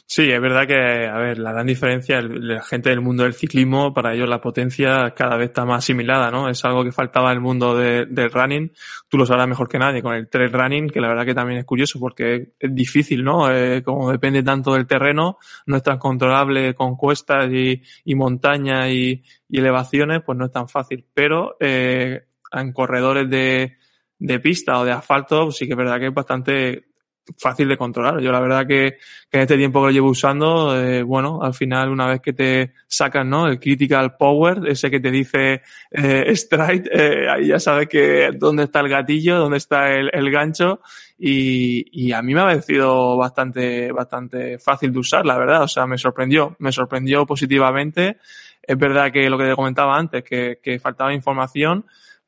Sí, 0.08 0.31
es 0.31 0.41
verdad 0.41 0.69
que, 0.69 1.08
a 1.08 1.19
ver, 1.19 1.38
la 1.38 1.50
gran 1.50 1.67
diferencia, 1.67 2.23
la 2.23 2.62
gente 2.62 2.91
del 2.91 3.00
mundo 3.00 3.25
del 3.25 3.35
ciclismo, 3.35 3.93
para 3.93 4.14
ellos 4.14 4.29
la 4.29 4.41
potencia 4.41 5.12
cada 5.17 5.37
vez 5.37 5.49
está 5.49 5.64
más 5.64 5.79
asimilada, 5.79 6.31
¿no? 6.31 6.49
Es 6.49 6.64
algo 6.64 6.85
que 6.85 6.93
faltaba 6.93 7.32
en 7.32 7.38
el 7.38 7.41
mundo 7.43 7.76
de, 7.76 8.06
del 8.06 8.31
running. 8.31 8.73
Tú 9.08 9.19
lo 9.19 9.26
sabrás 9.26 9.49
mejor 9.49 9.69
que 9.69 9.81
nadie 9.81 10.03
con 10.03 10.14
el 10.14 10.29
trail 10.29 10.53
running, 10.53 10.91
que 10.91 11.00
la 11.00 11.08
verdad 11.08 11.25
que 11.25 11.35
también 11.35 11.58
es 11.58 11.64
curioso 11.64 11.99
porque 11.99 12.53
es 12.56 12.75
difícil, 12.75 13.25
¿no? 13.25 13.50
Eh, 13.50 13.82
como 13.82 14.12
depende 14.12 14.44
tanto 14.44 14.75
del 14.75 14.87
terreno, 14.87 15.38
no 15.67 15.76
es 15.76 15.82
tan 15.82 15.99
controlable 15.99 16.73
con 16.75 16.97
cuestas 16.97 17.50
y, 17.52 18.14
montañas 18.14 18.88
y, 18.91 19.25
y, 19.49 19.59
elevaciones, 19.59 20.23
pues 20.25 20.38
no 20.38 20.47
es 20.47 20.52
tan 20.52 20.69
fácil. 20.69 21.05
Pero 21.12 21.56
eh, 21.59 22.26
en 22.52 22.73
corredores 22.73 23.29
de, 23.29 23.76
de 24.20 24.38
pista 24.38 24.79
o 24.79 24.85
de 24.85 24.93
asfalto, 24.93 25.50
sí 25.50 25.67
que 25.67 25.73
es 25.73 25.79
verdad 25.79 25.99
que 25.99 26.06
es 26.06 26.14
bastante 26.14 26.95
fácil 27.38 27.69
de 27.69 27.76
controlar. 27.76 28.20
Yo 28.20 28.31
la 28.31 28.40
verdad 28.40 28.67
que, 28.67 28.99
que 29.31 29.38
en 29.38 29.40
este 29.43 29.56
tiempo 29.56 29.81
que 29.81 29.87
lo 29.87 29.93
llevo 29.93 30.11
usando, 30.11 30.81
eh, 30.81 31.02
bueno, 31.02 31.40
al 31.43 31.55
final 31.55 31.90
una 31.90 32.06
vez 32.06 32.20
que 32.20 32.32
te 32.32 32.73
sacan, 32.87 33.28
¿no? 33.28 33.49
El 33.49 33.58
critical 33.58 34.17
power, 34.17 34.61
ese 34.67 34.90
que 34.90 35.00
te 35.00 35.11
dice 35.11 35.62
eh, 35.90 36.25
strike, 36.28 36.88
eh, 36.93 37.28
ahí 37.28 37.49
ya 37.49 37.58
sabes 37.58 37.88
que 37.88 38.30
dónde 38.35 38.64
está 38.64 38.80
el 38.80 38.88
gatillo, 38.88 39.38
dónde 39.38 39.59
está 39.59 39.92
el, 39.92 40.11
el 40.12 40.30
gancho 40.30 40.80
y, 41.18 41.87
y, 41.92 42.12
a 42.12 42.21
mí 42.21 42.35
me 42.35 42.40
ha 42.40 42.45
parecido 42.45 43.16
bastante, 43.16 43.90
bastante 43.90 44.59
fácil 44.59 44.92
de 44.92 44.99
usar, 44.99 45.25
la 45.25 45.38
verdad. 45.38 45.62
O 45.62 45.68
sea, 45.68 45.87
me 45.87 45.97
sorprendió, 45.97 46.56
me 46.59 46.73
sorprendió 46.73 47.25
positivamente. 47.25 48.18
Es 48.62 48.76
verdad 48.76 49.11
que 49.11 49.30
lo 49.30 49.38
que 49.38 49.47
te 49.47 49.54
comentaba 49.54 49.97
antes, 49.97 50.23
que, 50.23 50.59
que 50.62 50.78
faltaba 50.78 51.14
información, 51.14 51.87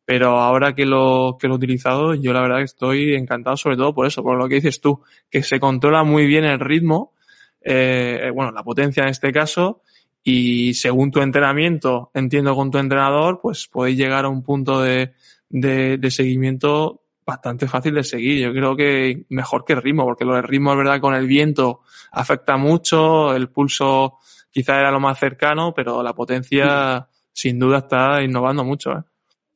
pero 0.09 0.41
ahora 0.41 0.75
que 0.75 0.87
lo, 0.87 1.37
que 1.38 1.49
lo 1.49 1.53
he 1.53 1.57
utilizado, 1.59 2.15
yo 2.15 2.33
la 2.33 2.41
verdad 2.41 2.57
que 2.61 2.65
estoy 2.65 3.15
encantado 3.15 3.59
sobre 3.59 3.77
todo 3.77 3.93
por 3.95 4.07
eso, 4.07 4.23
por 4.23 4.38
lo 4.38 4.49
que 4.49 4.55
dices 4.55 4.81
tú, 4.81 5.03
que 5.31 5.43
se 5.43 5.61
controla 5.61 6.03
muy 6.03 6.27
bien 6.27 6.47
el 6.47 6.61
ritmo, 6.61 7.12
eh, 7.61 8.31
bueno, 8.35 8.50
la 8.50 8.62
potencia 8.62 9.03
en 9.03 9.11
este 9.11 9.31
caso, 9.33 9.83
y 10.25 10.73
según 10.73 11.11
tu 11.11 11.21
entrenamiento, 11.21 12.11
entiendo 12.15 12.55
con 12.55 12.71
tu 12.71 12.79
entrenador, 12.79 13.41
pues 13.43 13.67
podéis 13.67 13.99
llegar 13.99 14.25
a 14.25 14.31
un 14.31 14.43
punto 14.43 14.81
de, 14.81 15.12
de, 15.50 15.99
de 15.99 16.11
seguimiento 16.11 17.03
bastante 17.27 17.69
fácil 17.69 17.93
de 17.93 18.03
seguir. 18.03 18.38
Yo 18.38 18.55
creo 18.55 18.77
que 18.77 19.27
mejor 19.29 19.67
que 19.67 19.75
el 19.75 19.83
ritmo, 19.83 20.05
porque 20.07 20.25
lo 20.25 20.37
del 20.37 20.45
ritmo, 20.45 20.73
es 20.73 20.79
verdad, 20.79 21.03
con 21.03 21.12
el 21.12 21.27
viento 21.27 21.81
afecta 22.12 22.57
mucho, 22.57 23.35
el 23.35 23.50
pulso 23.50 24.15
quizá 24.50 24.81
era 24.81 24.91
lo 24.91 25.00
más 25.00 25.19
cercano, 25.19 25.75
pero 25.77 26.03
la 26.03 26.15
potencia 26.15 27.07
sin 27.31 27.59
duda 27.59 27.81
está 27.81 28.23
innovando 28.23 28.65
mucho. 28.65 28.93
¿eh? 28.93 29.03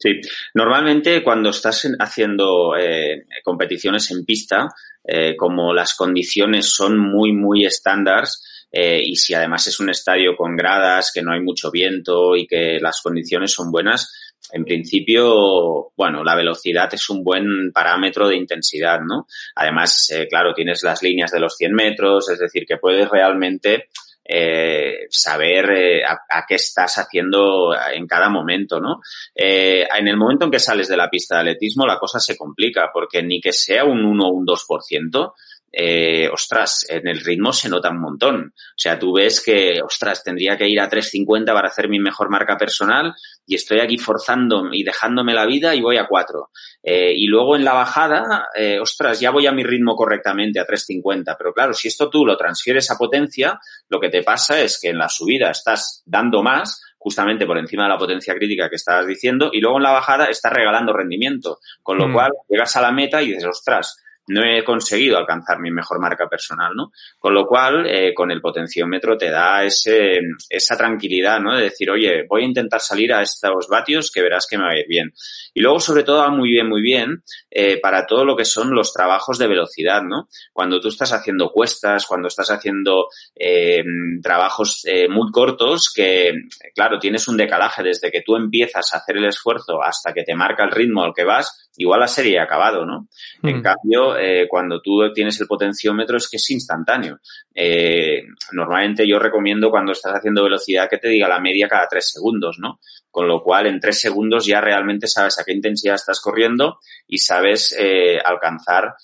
Sí, 0.02 0.20
normalmente 0.54 1.22
cuando 1.22 1.50
estás 1.50 1.86
haciendo 2.00 2.76
eh, 2.76 3.24
competiciones 3.44 4.10
en 4.10 4.24
pista, 4.24 4.66
eh, 5.04 5.36
como 5.36 5.72
las 5.72 5.94
condiciones 5.94 6.74
son 6.74 6.98
muy, 6.98 7.32
muy 7.32 7.64
estándares, 7.64 8.66
eh, 8.72 9.00
y 9.04 9.14
si 9.14 9.32
además 9.32 9.68
es 9.68 9.78
un 9.78 9.90
estadio 9.90 10.34
con 10.36 10.56
gradas, 10.56 11.12
que 11.14 11.22
no 11.22 11.32
hay 11.32 11.40
mucho 11.40 11.70
viento 11.70 12.34
y 12.34 12.48
que 12.48 12.80
las 12.80 13.00
condiciones 13.00 13.52
son 13.52 13.70
buenas, 13.70 14.12
en 14.50 14.64
principio, 14.64 15.92
bueno, 15.96 16.24
la 16.24 16.34
velocidad 16.34 16.92
es 16.92 17.08
un 17.08 17.22
buen 17.22 17.70
parámetro 17.72 18.26
de 18.26 18.36
intensidad, 18.36 18.98
¿no? 19.00 19.28
Además, 19.54 20.10
eh, 20.10 20.26
claro, 20.28 20.52
tienes 20.52 20.82
las 20.82 21.00
líneas 21.00 21.30
de 21.30 21.38
los 21.38 21.54
100 21.56 21.72
metros, 21.72 22.28
es 22.28 22.40
decir, 22.40 22.64
que 22.66 22.78
puedes 22.78 23.08
realmente 23.08 23.88
eh, 24.24 25.06
saber 25.10 25.70
eh, 25.70 26.02
a, 26.04 26.44
qué 26.46 26.54
estás 26.54 26.96
haciendo 26.98 27.74
en 27.92 28.06
cada 28.06 28.28
momento, 28.28 28.80
¿no? 28.80 29.00
Eh, 29.34 29.86
en 29.98 30.08
el 30.08 30.16
momento 30.16 30.44
en 30.44 30.50
que 30.50 30.58
sales 30.58 30.88
de 30.88 30.96
la 30.96 31.10
pista 31.10 31.36
de 31.36 31.40
atletismo, 31.42 31.86
la 31.86 31.98
cosa 31.98 32.20
se 32.20 32.36
complica, 32.36 32.90
porque 32.92 33.22
ni 33.22 33.40
que 33.40 33.52
sea 33.52 33.84
un 33.84 34.04
1 34.04 34.24
o 34.24 34.32
un 34.32 34.46
2%, 34.46 35.32
eh, 35.72 36.28
ostras, 36.30 36.84
en 36.88 37.08
el 37.08 37.20
ritmo 37.20 37.52
se 37.52 37.70
nota 37.70 37.90
un 37.90 38.00
montón. 38.00 38.52
O 38.54 38.76
sea, 38.76 38.98
tú 38.98 39.14
ves 39.14 39.42
que, 39.42 39.80
ostras, 39.82 40.22
tendría 40.22 40.56
que 40.58 40.68
ir 40.68 40.78
a 40.80 40.90
3.50 40.90 41.46
para 41.46 41.68
hacer 41.68 41.88
mi 41.88 41.98
mejor 41.98 42.28
marca 42.28 42.58
personal 42.58 43.14
y 43.46 43.54
estoy 43.54 43.80
aquí 43.80 43.96
forzando 43.96 44.68
y 44.70 44.84
dejándome 44.84 45.32
la 45.32 45.46
vida 45.46 45.74
y 45.74 45.80
voy 45.80 45.96
a 45.96 46.06
4. 46.06 46.50
Eh, 46.82 47.12
y 47.16 47.26
luego 47.26 47.56
en 47.56 47.64
la 47.64 47.72
bajada, 47.72 48.48
eh, 48.54 48.78
ostras, 48.80 49.18
ya 49.18 49.30
voy 49.30 49.46
a 49.46 49.52
mi 49.52 49.64
ritmo 49.64 49.96
correctamente, 49.96 50.60
a 50.60 50.66
3.50. 50.66 51.36
Pero 51.38 51.54
claro, 51.54 51.72
si 51.72 51.88
esto 51.88 52.10
tú 52.10 52.26
lo 52.26 52.36
transfieres 52.36 52.90
a 52.90 52.98
potencia, 52.98 53.58
lo 53.88 53.98
que 53.98 54.10
te 54.10 54.22
pasa 54.22 54.60
es 54.60 54.78
que 54.78 54.90
en 54.90 54.98
la 54.98 55.08
subida 55.08 55.50
estás 55.50 56.02
dando 56.04 56.42
más, 56.42 56.82
justamente 56.98 57.46
por 57.46 57.58
encima 57.58 57.84
de 57.84 57.88
la 57.88 57.98
potencia 57.98 58.34
crítica 58.34 58.68
que 58.68 58.76
estabas 58.76 59.06
diciendo, 59.06 59.50
y 59.52 59.60
luego 59.60 59.78
en 59.78 59.82
la 59.84 59.90
bajada 59.90 60.26
estás 60.26 60.52
regalando 60.52 60.92
rendimiento. 60.92 61.58
Con 61.82 61.96
lo 61.96 62.08
mm. 62.08 62.12
cual 62.12 62.32
llegas 62.48 62.76
a 62.76 62.82
la 62.82 62.92
meta 62.92 63.22
y 63.22 63.28
dices, 63.28 63.46
ostras, 63.46 64.01
no 64.28 64.44
he 64.44 64.62
conseguido 64.62 65.18
alcanzar 65.18 65.58
mi 65.58 65.70
mejor 65.70 66.00
marca 66.00 66.28
personal, 66.28 66.72
¿no? 66.74 66.92
Con 67.18 67.34
lo 67.34 67.46
cual, 67.46 67.86
eh, 67.86 68.14
con 68.14 68.30
el 68.30 68.40
potenciómetro 68.40 69.16
te 69.16 69.30
da 69.30 69.64
ese, 69.64 70.20
esa 70.48 70.76
tranquilidad, 70.76 71.40
¿no? 71.40 71.56
De 71.56 71.64
decir, 71.64 71.90
oye, 71.90 72.24
voy 72.28 72.42
a 72.42 72.46
intentar 72.46 72.80
salir 72.80 73.12
a 73.12 73.22
estos 73.22 73.68
vatios 73.68 74.10
que 74.12 74.22
verás 74.22 74.46
que 74.48 74.58
me 74.58 74.64
va 74.64 74.70
a 74.70 74.78
ir 74.78 74.86
bien. 74.88 75.12
Y 75.54 75.60
luego, 75.60 75.80
sobre 75.80 76.04
todo, 76.04 76.18
va 76.18 76.30
muy 76.30 76.50
bien, 76.50 76.68
muy 76.68 76.82
bien 76.82 77.22
eh, 77.50 77.80
para 77.80 78.06
todo 78.06 78.24
lo 78.24 78.36
que 78.36 78.44
son 78.44 78.74
los 78.74 78.92
trabajos 78.92 79.38
de 79.38 79.48
velocidad, 79.48 80.02
¿no? 80.02 80.28
Cuando 80.52 80.80
tú 80.80 80.88
estás 80.88 81.12
haciendo 81.12 81.50
cuestas, 81.50 82.06
cuando 82.06 82.28
estás 82.28 82.50
haciendo 82.50 83.08
eh, 83.34 83.82
trabajos 84.22 84.84
muy 85.08 85.30
cortos, 85.32 85.92
que, 85.94 86.32
claro, 86.74 86.98
tienes 86.98 87.26
un 87.28 87.36
decalaje 87.36 87.82
desde 87.82 88.10
que 88.10 88.22
tú 88.22 88.36
empiezas 88.36 88.92
a 88.92 88.98
hacer 88.98 89.16
el 89.16 89.26
esfuerzo 89.26 89.82
hasta 89.82 90.12
que 90.12 90.22
te 90.22 90.34
marca 90.34 90.64
el 90.64 90.70
ritmo 90.70 91.02
al 91.02 91.14
que 91.14 91.24
vas, 91.24 91.70
igual 91.76 92.00
la 92.00 92.08
serie 92.08 92.38
ha 92.38 92.44
acabado, 92.44 92.84
¿no? 92.84 93.08
En 93.42 93.58
mm. 93.58 93.62
cambio, 93.62 94.18
eh, 94.18 94.46
cuando 94.48 94.80
tú 94.80 95.12
tienes 95.12 95.40
el 95.40 95.46
potenciómetro 95.46 96.16
es 96.16 96.28
que 96.28 96.36
es 96.36 96.50
instantáneo. 96.50 97.18
Eh, 97.54 98.22
normalmente 98.52 99.06
yo 99.06 99.18
recomiendo 99.18 99.70
cuando 99.70 99.92
estás 99.92 100.14
haciendo 100.14 100.44
velocidad 100.44 100.88
que 100.88 100.98
te 100.98 101.08
diga 101.08 101.28
la 101.28 101.40
media 101.40 101.68
cada 101.68 101.88
tres 101.88 102.10
segundos, 102.10 102.58
¿no? 102.58 102.80
Con 103.10 103.28
lo 103.28 103.42
cual, 103.42 103.66
en 103.66 103.80
tres 103.80 104.00
segundos 104.00 104.46
ya 104.46 104.60
realmente 104.60 105.06
sabes 105.06 105.38
a 105.38 105.44
qué 105.44 105.52
intensidad 105.52 105.94
estás 105.94 106.20
corriendo 106.20 106.78
y 107.06 107.18
sabes 107.18 107.74
eh, 107.78 108.18
alcanzar 108.18 108.94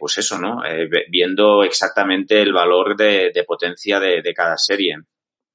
pues 0.00 0.18
eso, 0.18 0.36
¿no? 0.36 0.62
viendo 1.08 1.62
exactamente 1.62 2.42
el 2.42 2.52
valor 2.52 2.96
de, 2.96 3.44
potencia 3.46 4.00
de, 4.00 4.20
de, 4.20 4.34
cada 4.34 4.56
serie. 4.56 4.96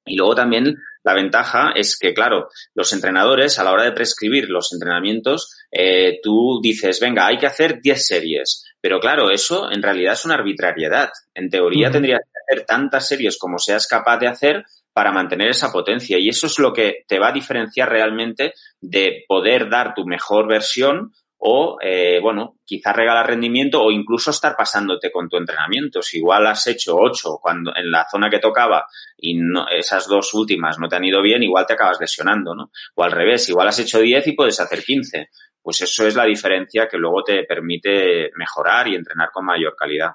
Y 0.06 0.16
luego 0.16 0.34
también 0.34 0.74
la 1.06 1.14
ventaja 1.14 1.70
es 1.76 1.96
que, 1.96 2.12
claro, 2.12 2.48
los 2.74 2.92
entrenadores 2.92 3.60
a 3.60 3.64
la 3.64 3.70
hora 3.70 3.84
de 3.84 3.92
prescribir 3.92 4.48
los 4.50 4.72
entrenamientos, 4.72 5.56
eh, 5.78 6.20
tú 6.22 6.58
dices, 6.62 6.98
venga, 7.00 7.26
hay 7.26 7.36
que 7.36 7.46
hacer 7.46 7.82
10 7.82 8.06
series. 8.06 8.64
Pero 8.80 8.98
claro, 8.98 9.30
eso 9.30 9.70
en 9.70 9.82
realidad 9.82 10.14
es 10.14 10.24
una 10.24 10.36
arbitrariedad. 10.36 11.10
En 11.34 11.50
teoría 11.50 11.90
tendrías 11.90 12.20
que 12.20 12.54
hacer 12.54 12.64
tantas 12.64 13.06
series 13.06 13.36
como 13.36 13.58
seas 13.58 13.86
capaz 13.86 14.16
de 14.16 14.28
hacer 14.28 14.64
para 14.94 15.12
mantener 15.12 15.48
esa 15.48 15.70
potencia. 15.70 16.18
Y 16.18 16.30
eso 16.30 16.46
es 16.46 16.58
lo 16.58 16.72
que 16.72 17.04
te 17.06 17.18
va 17.18 17.28
a 17.28 17.32
diferenciar 17.32 17.90
realmente 17.90 18.54
de 18.80 19.24
poder 19.28 19.68
dar 19.68 19.92
tu 19.94 20.06
mejor 20.06 20.48
versión 20.48 21.12
o, 21.38 21.78
eh, 21.82 22.18
bueno, 22.20 22.56
quizás 22.64 22.96
regalar 22.96 23.26
rendimiento 23.26 23.82
o 23.82 23.90
incluso 23.90 24.30
estar 24.30 24.56
pasándote 24.56 25.10
con 25.12 25.28
tu 25.28 25.36
entrenamiento. 25.36 26.02
Si 26.02 26.18
igual 26.18 26.46
has 26.46 26.66
hecho 26.66 26.96
ocho 26.96 27.38
cuando, 27.40 27.74
en 27.76 27.90
la 27.90 28.06
zona 28.10 28.30
que 28.30 28.38
tocaba 28.38 28.86
y 29.16 29.34
no, 29.34 29.68
esas 29.68 30.08
dos 30.08 30.32
últimas 30.34 30.78
no 30.78 30.88
te 30.88 30.96
han 30.96 31.04
ido 31.04 31.22
bien, 31.22 31.42
igual 31.42 31.66
te 31.66 31.74
acabas 31.74 32.00
lesionando, 32.00 32.54
¿no? 32.54 32.70
O 32.94 33.02
al 33.02 33.12
revés, 33.12 33.48
igual 33.48 33.68
has 33.68 33.78
hecho 33.78 34.00
diez 34.00 34.26
y 34.26 34.32
puedes 34.32 34.58
hacer 34.60 34.82
quince. 34.82 35.30
Pues 35.62 35.80
eso 35.80 36.06
es 36.06 36.14
la 36.14 36.24
diferencia 36.24 36.88
que 36.88 36.96
luego 36.96 37.24
te 37.24 37.44
permite 37.44 38.30
mejorar 38.36 38.88
y 38.88 38.94
entrenar 38.94 39.30
con 39.32 39.44
mayor 39.44 39.74
calidad. 39.76 40.12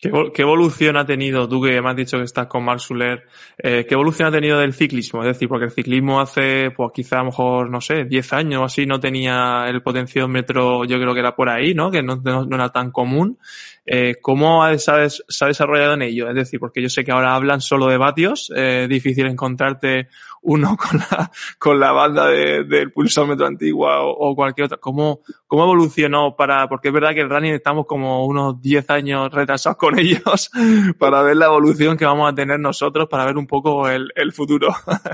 ¿Qué, 0.00 0.42
evolución 0.42 0.96
ha 0.96 1.04
tenido, 1.04 1.46
tú 1.46 1.60
que 1.60 1.78
me 1.82 1.90
has 1.90 1.96
dicho 1.96 2.16
que 2.16 2.24
estás 2.24 2.46
con 2.46 2.64
Mark 2.64 2.80
Suler, 2.80 3.24
eh, 3.58 3.84
qué 3.86 3.94
evolución 3.94 4.28
ha 4.28 4.32
tenido 4.32 4.58
del 4.58 4.72
ciclismo? 4.72 5.20
Es 5.20 5.26
decir, 5.26 5.46
porque 5.46 5.66
el 5.66 5.72
ciclismo 5.72 6.20
hace, 6.20 6.70
pues 6.74 6.90
quizá 6.94 7.16
a 7.16 7.18
lo 7.18 7.26
mejor, 7.26 7.68
no 7.68 7.82
sé, 7.82 8.06
10 8.06 8.32
años 8.32 8.62
o 8.62 8.64
así, 8.64 8.86
no 8.86 8.98
tenía 8.98 9.66
el 9.68 9.82
potenciómetro, 9.82 10.86
yo 10.86 10.98
creo 10.98 11.12
que 11.12 11.20
era 11.20 11.36
por 11.36 11.50
ahí, 11.50 11.74
¿no? 11.74 11.90
Que 11.90 12.02
no, 12.02 12.16
no 12.16 12.56
era 12.56 12.70
tan 12.70 12.90
común. 12.90 13.38
Eh, 13.86 14.16
¿Cómo 14.20 14.62
se 14.78 14.90
ha, 14.90 15.46
desarrollado 15.46 15.94
en 15.94 16.02
ello? 16.02 16.28
Es 16.28 16.34
decir, 16.34 16.60
porque 16.60 16.82
yo 16.82 16.88
sé 16.88 17.04
que 17.04 17.12
ahora 17.12 17.34
hablan 17.34 17.60
solo 17.60 17.86
de 17.88 17.96
vatios, 17.96 18.52
eh, 18.54 18.86
difícil 18.88 19.26
encontrarte 19.26 20.08
uno 20.42 20.76
con 20.90 20.98
la, 20.98 21.30
con 21.58 21.80
la 21.80 21.92
banda 21.92 22.28
de, 22.28 22.64
del 22.64 22.92
pulsómetro 22.92 23.46
antigua 23.46 24.02
o, 24.02 24.34
cualquier 24.34 24.66
otra. 24.66 24.78
¿Cómo, 24.78 25.20
¿Cómo 25.46 25.64
evolucionó 25.64 26.36
para, 26.36 26.68
porque 26.68 26.88
es 26.88 26.94
verdad 26.94 27.14
que 27.14 27.20
el 27.20 27.30
running 27.30 27.54
estamos 27.54 27.86
como 27.86 28.26
unos 28.26 28.60
10 28.60 28.90
años 28.90 29.32
retrasados 29.32 29.76
con 29.76 29.98
ellos 29.98 30.50
para 30.98 31.22
ver 31.22 31.36
la 31.36 31.46
evolución 31.46 31.96
que 31.96 32.04
vamos 32.04 32.30
a 32.30 32.34
tener 32.34 32.60
nosotros, 32.60 33.08
para 33.08 33.24
ver 33.24 33.36
un 33.36 33.46
poco 33.46 33.88
el 33.88 34.32
futuro. 34.32 34.68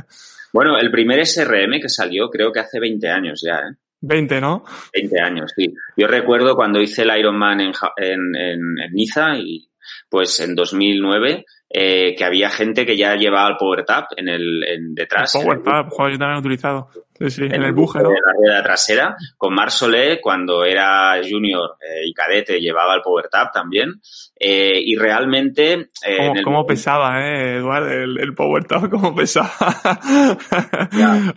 bueno, 0.52 0.76
el 0.78 0.90
primer 0.90 1.24
SRM 1.24 1.80
que 1.80 1.88
salió 1.88 2.28
creo 2.30 2.52
que 2.52 2.60
hace 2.60 2.80
20 2.80 3.08
años 3.08 3.42
ya, 3.44 3.58
¿eh? 3.58 3.85
20, 4.06 4.40
¿no? 4.40 4.64
20 4.92 5.20
años, 5.20 5.52
sí. 5.56 5.74
Yo 5.96 6.06
recuerdo 6.06 6.54
cuando 6.54 6.80
hice 6.80 7.02
el 7.02 7.18
Ironman 7.18 7.60
en, 7.60 7.72
en, 7.96 8.36
en, 8.36 8.78
en 8.78 8.92
Niza 8.92 9.36
y 9.36 9.68
pues 10.08 10.40
en 10.40 10.54
2009 10.54 11.44
eh, 11.68 12.14
que 12.14 12.24
había 12.24 12.50
gente 12.50 12.86
que 12.86 12.96
ya 12.96 13.14
llevaba 13.16 13.48
el 13.48 13.56
Power 13.56 13.84
Tap 13.84 14.12
en 14.16 14.28
el 14.28 14.64
en 14.64 14.94
detrás. 14.94 15.34
El 15.34 15.42
Power 15.42 15.62
Tap, 15.62 15.90
joder, 15.90 16.12
yo 16.12 16.18
también 16.18 16.36
he 16.36 16.40
utilizado. 16.40 16.88
Sí, 17.28 17.44
en, 17.44 17.62
el 17.62 17.72
buje, 17.72 18.00
¿no? 18.02 18.10
En 18.10 18.16
la 18.24 18.32
rueda 18.32 18.62
trasera. 18.62 19.16
Con 19.38 19.54
Mar 19.54 19.70
Solé, 19.70 20.20
cuando 20.20 20.64
era 20.64 21.18
junior 21.22 21.76
eh, 21.80 22.06
y 22.06 22.12
cadete, 22.12 22.60
llevaba 22.60 22.94
el 22.94 23.00
Power 23.00 23.28
Tap 23.28 23.52
también. 23.52 23.94
Eh, 24.38 24.78
y 24.84 24.96
realmente... 24.96 25.88
Eh, 26.06 26.42
¿Cómo, 26.44 26.66
pesaba, 26.66 27.22
eh, 27.22 27.56
Eduardo, 27.56 27.90
el, 27.90 28.20
el, 28.20 28.34
Power 28.34 28.64
Tap? 28.64 28.88
¿Cómo 28.90 29.14
pesaba? 29.14 29.50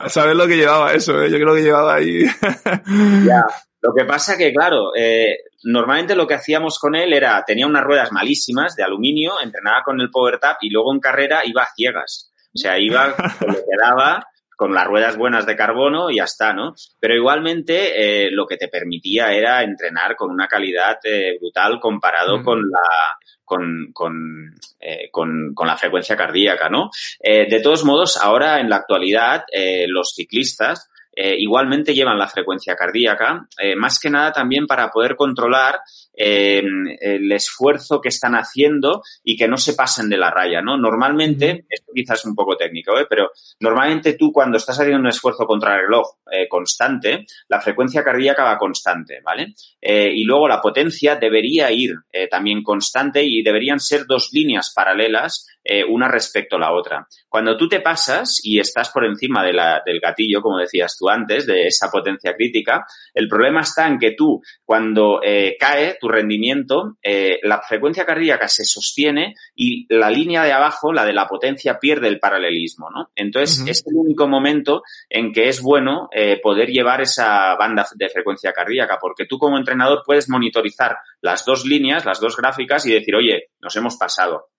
Saber 0.07 0.35
lo 0.35 0.47
que 0.47 0.57
llevaba 0.57 0.91
eso, 0.93 1.23
¿eh? 1.23 1.31
Yo 1.31 1.37
creo 1.37 1.55
que 1.55 1.63
llevaba 1.63 1.95
ahí... 1.95 2.25
ya. 3.25 3.43
Lo 3.81 3.93
que 3.93 4.03
pasa 4.03 4.37
que, 4.37 4.51
claro, 4.51 4.93
eh, 4.93 5.37
normalmente 5.63 6.15
lo 6.15 6.27
que 6.27 6.35
hacíamos 6.35 6.79
con 6.79 6.95
él 6.95 7.13
era, 7.13 7.43
tenía 7.45 7.67
unas 7.67 7.83
ruedas 7.83 8.11
malísimas 8.11 8.75
de 8.75 8.83
aluminio, 8.83 9.33
entrenaba 9.41 9.83
con 9.83 9.99
el 10.01 10.09
Power 10.09 10.39
Tap 10.39 10.57
y 10.61 10.69
luego 10.69 10.93
en 10.93 10.99
carrera 10.99 11.41
iba 11.45 11.63
a 11.63 11.73
ciegas. 11.75 12.31
O 12.53 12.57
sea, 12.57 12.79
iba 12.79 13.15
con 13.39 13.47
lo 13.47 13.53
que 13.55 13.77
daba, 13.79 14.25
con 14.55 14.73
las 14.73 14.87
ruedas 14.87 15.17
buenas 15.17 15.45
de 15.45 15.55
carbono 15.55 16.09
y 16.09 16.17
ya 16.17 16.25
está, 16.25 16.53
¿no? 16.53 16.73
Pero 16.99 17.15
igualmente 17.15 18.25
eh, 18.25 18.31
lo 18.31 18.45
que 18.45 18.57
te 18.57 18.67
permitía 18.67 19.31
era 19.33 19.63
entrenar 19.63 20.15
con 20.15 20.31
una 20.31 20.47
calidad 20.47 20.97
eh, 21.03 21.37
brutal 21.39 21.79
comparado 21.79 22.43
con 22.43 22.69
la 22.69 23.17
con, 23.49 23.91
con, 23.93 24.53
eh, 24.79 25.09
con, 25.11 25.55
con, 25.55 25.65
la 25.65 25.75
frecuencia 25.75 26.15
cardíaca, 26.15 26.69
¿no? 26.69 26.91
Eh, 27.19 27.49
de 27.49 27.61
todos 27.61 27.83
modos, 27.83 28.15
ahora 28.17 28.59
en 28.59 28.69
la 28.69 28.75
actualidad, 28.75 29.43
eh, 29.51 29.87
los 29.87 30.13
ciclistas 30.15 30.87
eh, 31.21 31.35
igualmente 31.37 31.93
llevan 31.93 32.17
la 32.17 32.29
frecuencia 32.29 32.77
cardíaca, 32.77 33.45
eh, 33.61 33.75
más 33.75 33.99
que 33.99 34.09
nada 34.09 34.31
también 34.31 34.65
para 34.65 34.89
poder 34.89 35.17
controlar 35.17 35.81
eh, 36.13 36.63
el 37.01 37.29
esfuerzo 37.33 37.99
que 37.99 38.07
están 38.07 38.35
haciendo 38.35 39.01
y 39.21 39.35
que 39.35 39.49
no 39.49 39.57
se 39.57 39.73
pasen 39.73 40.07
de 40.07 40.15
la 40.15 40.31
raya, 40.31 40.61
¿no? 40.61 40.77
Normalmente, 40.77 41.65
esto 41.67 41.91
quizás 41.93 42.19
es 42.19 42.25
un 42.25 42.35
poco 42.35 42.55
técnico, 42.55 42.97
¿eh? 42.97 43.05
pero 43.09 43.31
normalmente 43.59 44.13
tú 44.13 44.31
cuando 44.31 44.55
estás 44.55 44.79
haciendo 44.79 45.01
un 45.01 45.07
esfuerzo 45.07 45.45
contra 45.45 45.75
el 45.75 45.87
reloj 45.87 46.07
constante, 46.47 47.25
la 47.49 47.59
frecuencia 47.59 48.01
cardíaca 48.01 48.45
va 48.45 48.57
constante, 48.57 49.19
¿vale? 49.21 49.55
y 49.81 50.23
luego 50.23 50.47
la 50.47 50.61
potencia 50.61 51.15
debería 51.15 51.71
ir 51.71 51.95
también 52.29 52.61
constante 52.61 53.23
y 53.23 53.41
deberían 53.41 53.79
ser 53.79 54.05
dos 54.05 54.29
líneas 54.31 54.71
paralelas 54.75 55.47
una 55.87 56.07
respecto 56.07 56.55
a 56.55 56.59
la 56.59 56.73
otra. 56.73 57.07
Cuando 57.27 57.55
tú 57.55 57.67
te 57.67 57.79
pasas 57.79 58.39
y 58.43 58.59
estás 58.59 58.89
por 58.89 59.05
encima 59.05 59.43
de 59.43 59.53
la, 59.53 59.81
del 59.85 59.99
gatillo, 59.99 60.41
como 60.41 60.57
decías 60.57 60.97
tú 60.97 61.09
antes, 61.09 61.45
de 61.45 61.67
esa 61.67 61.89
potencia 61.91 62.33
crítica, 62.33 62.85
el 63.13 63.27
problema 63.27 63.61
está 63.61 63.87
en 63.87 63.99
que 63.99 64.11
tú, 64.11 64.41
cuando 64.65 65.19
cae 65.59 65.97
tu 65.99 66.07
rendimiento, 66.07 66.97
eh, 67.01 67.39
la 67.43 67.61
frecuencia 67.61 68.05
cardíaca 68.05 68.47
se 68.47 68.65
sostiene 68.65 69.35
y 69.55 69.85
la 69.93 70.09
línea 70.09 70.43
de 70.43 70.51
abajo, 70.51 70.91
la 70.93 71.05
de 71.05 71.13
la 71.13 71.27
potencia, 71.27 71.79
pierde 71.79 72.07
el 72.07 72.19
paralelismo, 72.19 72.89
¿no? 72.89 73.09
Entonces, 73.15 73.67
es 73.67 73.83
el 73.87 73.95
único 73.95 74.27
momento 74.27 74.83
en 75.09 75.31
que 75.31 75.49
es 75.49 75.61
bueno 75.61 76.09
eh, 76.11 76.39
poder 76.41 76.69
llevar 76.69 77.01
esa 77.01 77.55
banda 77.55 77.85
de 77.95 78.09
frecuencia 78.09 78.53
cardíaca, 78.53 78.97
porque 78.99 79.25
tú 79.25 79.37
como 79.37 79.57
entrenador 79.57 80.03
puedes 80.05 80.29
monitorizar 80.29 80.97
las 81.21 81.45
dos 81.45 81.65
líneas, 81.65 82.05
las 82.05 82.19
dos 82.19 82.35
gráficas 82.37 82.85
y 82.85 82.93
decir, 82.93 83.15
oye, 83.15 83.49
nos 83.59 83.75
hemos 83.75 83.97
pasado 83.97 84.49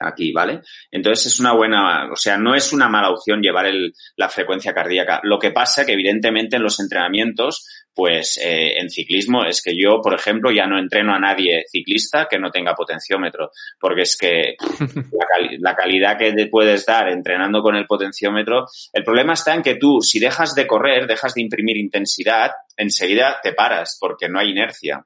aquí, 0.00 0.32
¿vale? 0.32 0.62
Entonces 0.90 1.26
es 1.26 1.40
una 1.40 1.52
buena, 1.52 2.10
o 2.10 2.16
sea, 2.16 2.38
no 2.38 2.54
es 2.54 2.72
una 2.72 2.88
mala 2.88 3.10
opción 3.10 3.42
llevar 3.42 3.66
el, 3.66 3.92
la 4.16 4.28
frecuencia 4.28 4.72
cardíaca. 4.72 5.20
Lo 5.22 5.38
que 5.38 5.50
pasa 5.50 5.84
que 5.84 5.92
evidentemente 5.92 6.56
en 6.56 6.62
los 6.62 6.80
entrenamientos 6.80 7.64
pues 7.94 8.38
eh, 8.42 8.78
en 8.78 8.88
ciclismo 8.88 9.44
es 9.44 9.60
que 9.62 9.76
yo, 9.76 10.00
por 10.00 10.14
ejemplo, 10.14 10.50
ya 10.50 10.66
no 10.66 10.78
entreno 10.78 11.12
a 11.12 11.18
nadie 11.18 11.64
ciclista 11.70 12.28
que 12.30 12.38
no 12.38 12.50
tenga 12.50 12.74
potenciómetro, 12.74 13.50
porque 13.78 14.02
es 14.02 14.16
que 14.16 14.56
la, 15.60 15.74
calidad 15.74 16.16
que 16.16 16.32
te 16.32 16.46
puedes 16.46 16.86
dar 16.86 17.08
entrenando 17.08 17.62
con 17.62 17.76
el 17.76 17.86
potenciómetro, 17.86 18.66
el 18.92 19.04
problema 19.04 19.34
está 19.34 19.54
en 19.54 19.62
que 19.62 19.74
tú, 19.74 20.00
si 20.00 20.18
dejas 20.18 20.54
de 20.54 20.66
correr, 20.66 21.06
dejas 21.06 21.34
de 21.34 21.42
imprimir 21.42 21.76
intensidad, 21.76 22.52
enseguida 22.76 23.38
te 23.42 23.52
paras 23.52 23.98
porque 24.00 24.28
no 24.28 24.38
hay 24.38 24.50
inercia. 24.50 25.04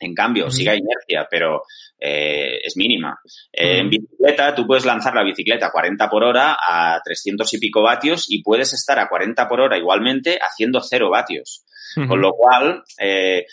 En 0.00 0.14
cambio, 0.14 0.50
sigue 0.50 0.70
hay 0.70 0.78
inercia, 0.78 1.28
pero 1.30 1.62
eh, 1.98 2.58
es 2.64 2.76
mínima. 2.76 3.20
Eh, 3.52 3.78
en 3.78 3.88
bicicleta, 3.88 4.54
tú 4.54 4.66
puedes 4.66 4.84
lanzar 4.84 5.14
la 5.14 5.22
bicicleta 5.22 5.66
a 5.66 5.70
40 5.70 6.10
por 6.10 6.24
hora 6.24 6.56
a 6.60 7.00
300 7.04 7.54
y 7.54 7.58
pico 7.58 7.82
vatios 7.82 8.26
y 8.28 8.42
puedes 8.42 8.72
estar 8.72 8.98
a 8.98 9.08
40 9.08 9.48
por 9.48 9.60
hora 9.60 9.78
igualmente 9.78 10.38
haciendo 10.40 10.80
0 10.80 11.10
vatios. 11.10 11.64
Con 12.08 12.22
lo 12.22 12.32
cual, 12.32 12.82
eh, 12.98 13.44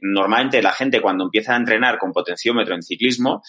normalmente 0.00 0.60
la 0.60 0.72
gente 0.72 1.00
cuando 1.00 1.22
empieza 1.22 1.54
a 1.54 1.58
entrenar 1.58 1.96
con 1.96 2.12
potenciómetro 2.12 2.74
en 2.74 2.82
ciclismo, 2.82 3.40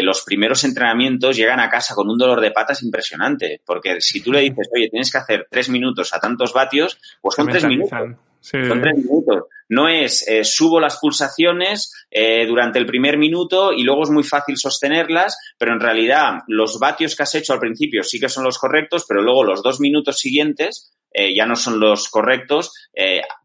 los 0.00 0.24
primeros 0.24 0.64
entrenamientos 0.64 1.36
llegan 1.36 1.60
a 1.60 1.68
casa 1.68 1.94
con 1.94 2.08
un 2.08 2.16
dolor 2.16 2.40
de 2.40 2.50
patas 2.50 2.82
impresionante. 2.82 3.60
Porque 3.62 4.00
si 4.00 4.22
tú 4.22 4.32
le 4.32 4.40
dices, 4.40 4.70
oye, 4.74 4.88
tienes 4.88 5.12
que 5.12 5.18
hacer 5.18 5.48
3 5.50 5.68
minutos 5.68 6.14
a 6.14 6.18
tantos 6.18 6.54
vatios, 6.54 6.98
pues 7.20 7.34
son 7.34 7.46
3 7.46 7.66
minutos. 7.66 8.16
Son 8.44 8.82
tres 8.82 8.96
minutos. 8.98 9.44
No 9.70 9.88
es 9.88 10.28
eh, 10.28 10.44
subo 10.44 10.78
las 10.78 10.98
pulsaciones 10.98 12.06
eh, 12.10 12.46
durante 12.46 12.78
el 12.78 12.84
primer 12.84 13.16
minuto 13.16 13.72
y 13.72 13.82
luego 13.82 14.02
es 14.02 14.10
muy 14.10 14.22
fácil 14.22 14.58
sostenerlas, 14.58 15.38
pero 15.56 15.72
en 15.72 15.80
realidad 15.80 16.40
los 16.46 16.78
vatios 16.78 17.16
que 17.16 17.22
has 17.22 17.34
hecho 17.34 17.54
al 17.54 17.58
principio 17.60 18.02
sí 18.02 18.20
que 18.20 18.28
son 18.28 18.44
los 18.44 18.58
correctos, 18.58 19.06
pero 19.08 19.22
luego 19.22 19.44
los 19.44 19.62
dos 19.62 19.80
minutos 19.80 20.18
siguientes 20.18 20.94
eh, 21.10 21.34
ya 21.34 21.46
no 21.46 21.56
son 21.56 21.80
los 21.80 22.10
correctos, 22.10 22.72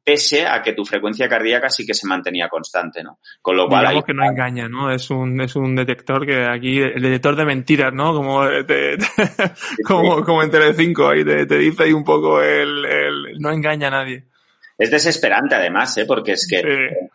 pese 0.03 0.45
a 0.45 0.61
que 0.61 0.73
tu 0.73 0.83
frecuencia 0.83 1.29
cardíaca 1.29 1.69
sí 1.69 1.85
que 1.85 1.93
se 1.93 2.07
mantenía 2.07 2.49
constante, 2.49 3.03
¿no? 3.03 3.19
Con 3.41 3.55
lo 3.55 3.67
cual. 3.67 3.81
Digamos 3.81 4.05
que 4.05 4.13
no 4.13 4.25
engaña, 4.25 4.67
¿no? 4.67 4.91
Es 4.91 5.09
un, 5.11 5.39
es 5.39 5.55
un 5.55 5.75
detector 5.75 6.25
que 6.25 6.45
aquí, 6.45 6.79
el 6.79 7.01
detector 7.01 7.35
de 7.35 7.45
mentiras, 7.45 7.93
¿no? 7.93 8.11
Como, 8.13 8.41
como, 9.85 10.23
como 10.23 10.43
en 10.43 10.49
Telecinco, 10.49 11.07
ahí 11.07 11.23
te, 11.23 11.45
te 11.45 11.57
dice 11.59 11.83
ahí 11.83 11.93
un 11.93 12.03
poco 12.03 12.41
el, 12.41 12.85
el, 12.85 13.39
no 13.39 13.51
engaña 13.51 13.87
a 13.87 13.91
nadie. 13.91 14.28
Es 14.79 14.89
desesperante 14.89 15.55
además, 15.55 15.95
¿eh? 15.97 16.05
porque 16.07 16.31
es 16.31 16.47
que 16.49 16.61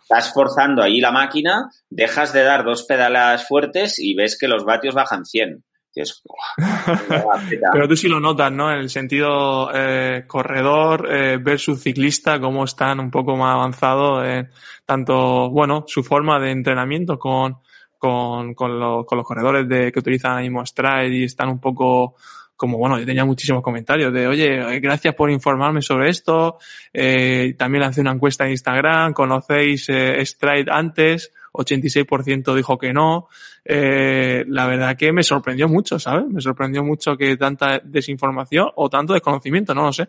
estás 0.02 0.34
forzando 0.34 0.82
ahí 0.82 1.00
la 1.00 1.10
máquina, 1.10 1.70
dejas 1.88 2.34
de 2.34 2.42
dar 2.42 2.62
dos 2.62 2.84
pedalas 2.84 3.48
fuertes 3.48 3.98
y 3.98 4.14
ves 4.14 4.36
que 4.38 4.48
los 4.48 4.64
vatios 4.64 4.94
bajan 4.94 5.24
100. 5.24 5.64
Pero 7.72 7.88
tú 7.88 7.96
sí 7.96 8.08
lo 8.08 8.18
notas, 8.20 8.50
¿no? 8.50 8.70
En 8.70 8.80
el 8.80 8.90
sentido 8.90 9.70
eh, 9.72 10.24
corredor 10.26 11.08
eh, 11.10 11.38
versus 11.40 11.80
ciclista, 11.80 12.40
cómo 12.40 12.64
están 12.64 12.98
un 13.00 13.10
poco 13.10 13.36
más 13.36 13.54
avanzados, 13.54 14.26
en 14.26 14.50
tanto, 14.84 15.50
bueno, 15.50 15.84
su 15.86 16.02
forma 16.02 16.40
de 16.40 16.50
entrenamiento 16.50 17.18
con, 17.18 17.58
con, 17.96 18.54
con, 18.54 18.78
los, 18.78 19.06
con 19.06 19.18
los 19.18 19.26
corredores 19.26 19.68
de, 19.68 19.92
que 19.92 20.00
utilizan 20.00 20.36
ahí 20.36 20.50
Stride 20.66 21.16
y 21.16 21.24
están 21.24 21.48
un 21.48 21.60
poco 21.60 22.16
como 22.64 22.78
bueno, 22.78 22.98
yo 22.98 23.04
tenía 23.04 23.26
muchísimos 23.26 23.62
comentarios 23.62 24.10
de, 24.10 24.26
oye, 24.26 24.80
gracias 24.80 25.14
por 25.14 25.30
informarme 25.30 25.82
sobre 25.82 26.08
esto, 26.08 26.56
eh, 26.94 27.54
también 27.58 27.82
lancé 27.82 28.00
una 28.00 28.12
encuesta 28.12 28.46
en 28.46 28.52
Instagram, 28.52 29.12
¿conocéis 29.12 29.90
eh, 29.90 30.24
Stride 30.24 30.70
antes? 30.70 31.30
86% 31.52 32.54
dijo 32.56 32.78
que 32.78 32.94
no. 32.94 33.28
Eh, 33.64 34.44
la 34.48 34.66
verdad 34.66 34.96
que 34.96 35.12
me 35.12 35.22
sorprendió 35.22 35.68
mucho, 35.68 35.98
¿sabes? 35.98 36.26
Me 36.26 36.40
sorprendió 36.40 36.82
mucho 36.82 37.18
que 37.18 37.36
tanta 37.36 37.80
desinformación 37.84 38.70
o 38.76 38.88
tanto 38.88 39.12
desconocimiento, 39.12 39.74
no 39.74 39.82
lo 39.82 39.92
sé. 39.92 40.08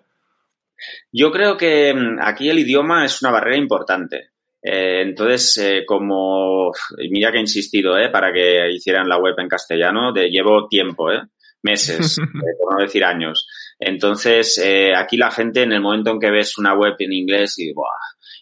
Yo 1.12 1.32
creo 1.32 1.58
que 1.58 1.94
mm, 1.94 2.20
aquí 2.22 2.50
el 2.50 2.60
idioma 2.60 3.04
es 3.04 3.22
una 3.22 3.32
barrera 3.32 3.58
importante. 3.58 4.30
Eh, 4.68 5.04
entonces, 5.04 5.58
eh, 5.58 5.86
como, 5.86 6.72
mira 7.12 7.32
que 7.32 7.38
he 7.38 7.42
insistido, 7.42 7.96
eh, 8.00 8.10
para 8.10 8.34
que 8.34 8.72
hicieran 8.72 9.08
la 9.08 9.20
web 9.20 9.36
en 9.38 9.48
castellano, 9.48 10.12
de, 10.12 10.28
llevo 10.30 10.68
tiempo, 10.68 11.12
eh, 11.12 11.22
meses, 11.66 12.18
eh, 12.20 12.56
por 12.58 12.74
no 12.74 12.82
decir 12.82 13.04
años. 13.04 13.48
Entonces, 13.78 14.58
eh, 14.60 14.94
aquí 14.96 15.18
la 15.18 15.32
gente 15.32 15.64
en 15.64 15.74
el 15.74 15.82
momento 15.82 16.12
en 16.12 16.20
que 16.20 16.32
ves 16.32 16.58
una 16.58 16.74
web 16.74 16.94
en 17.00 17.12
inglés 17.12 17.56
y, 17.58 17.74
¡buah! 17.74 17.90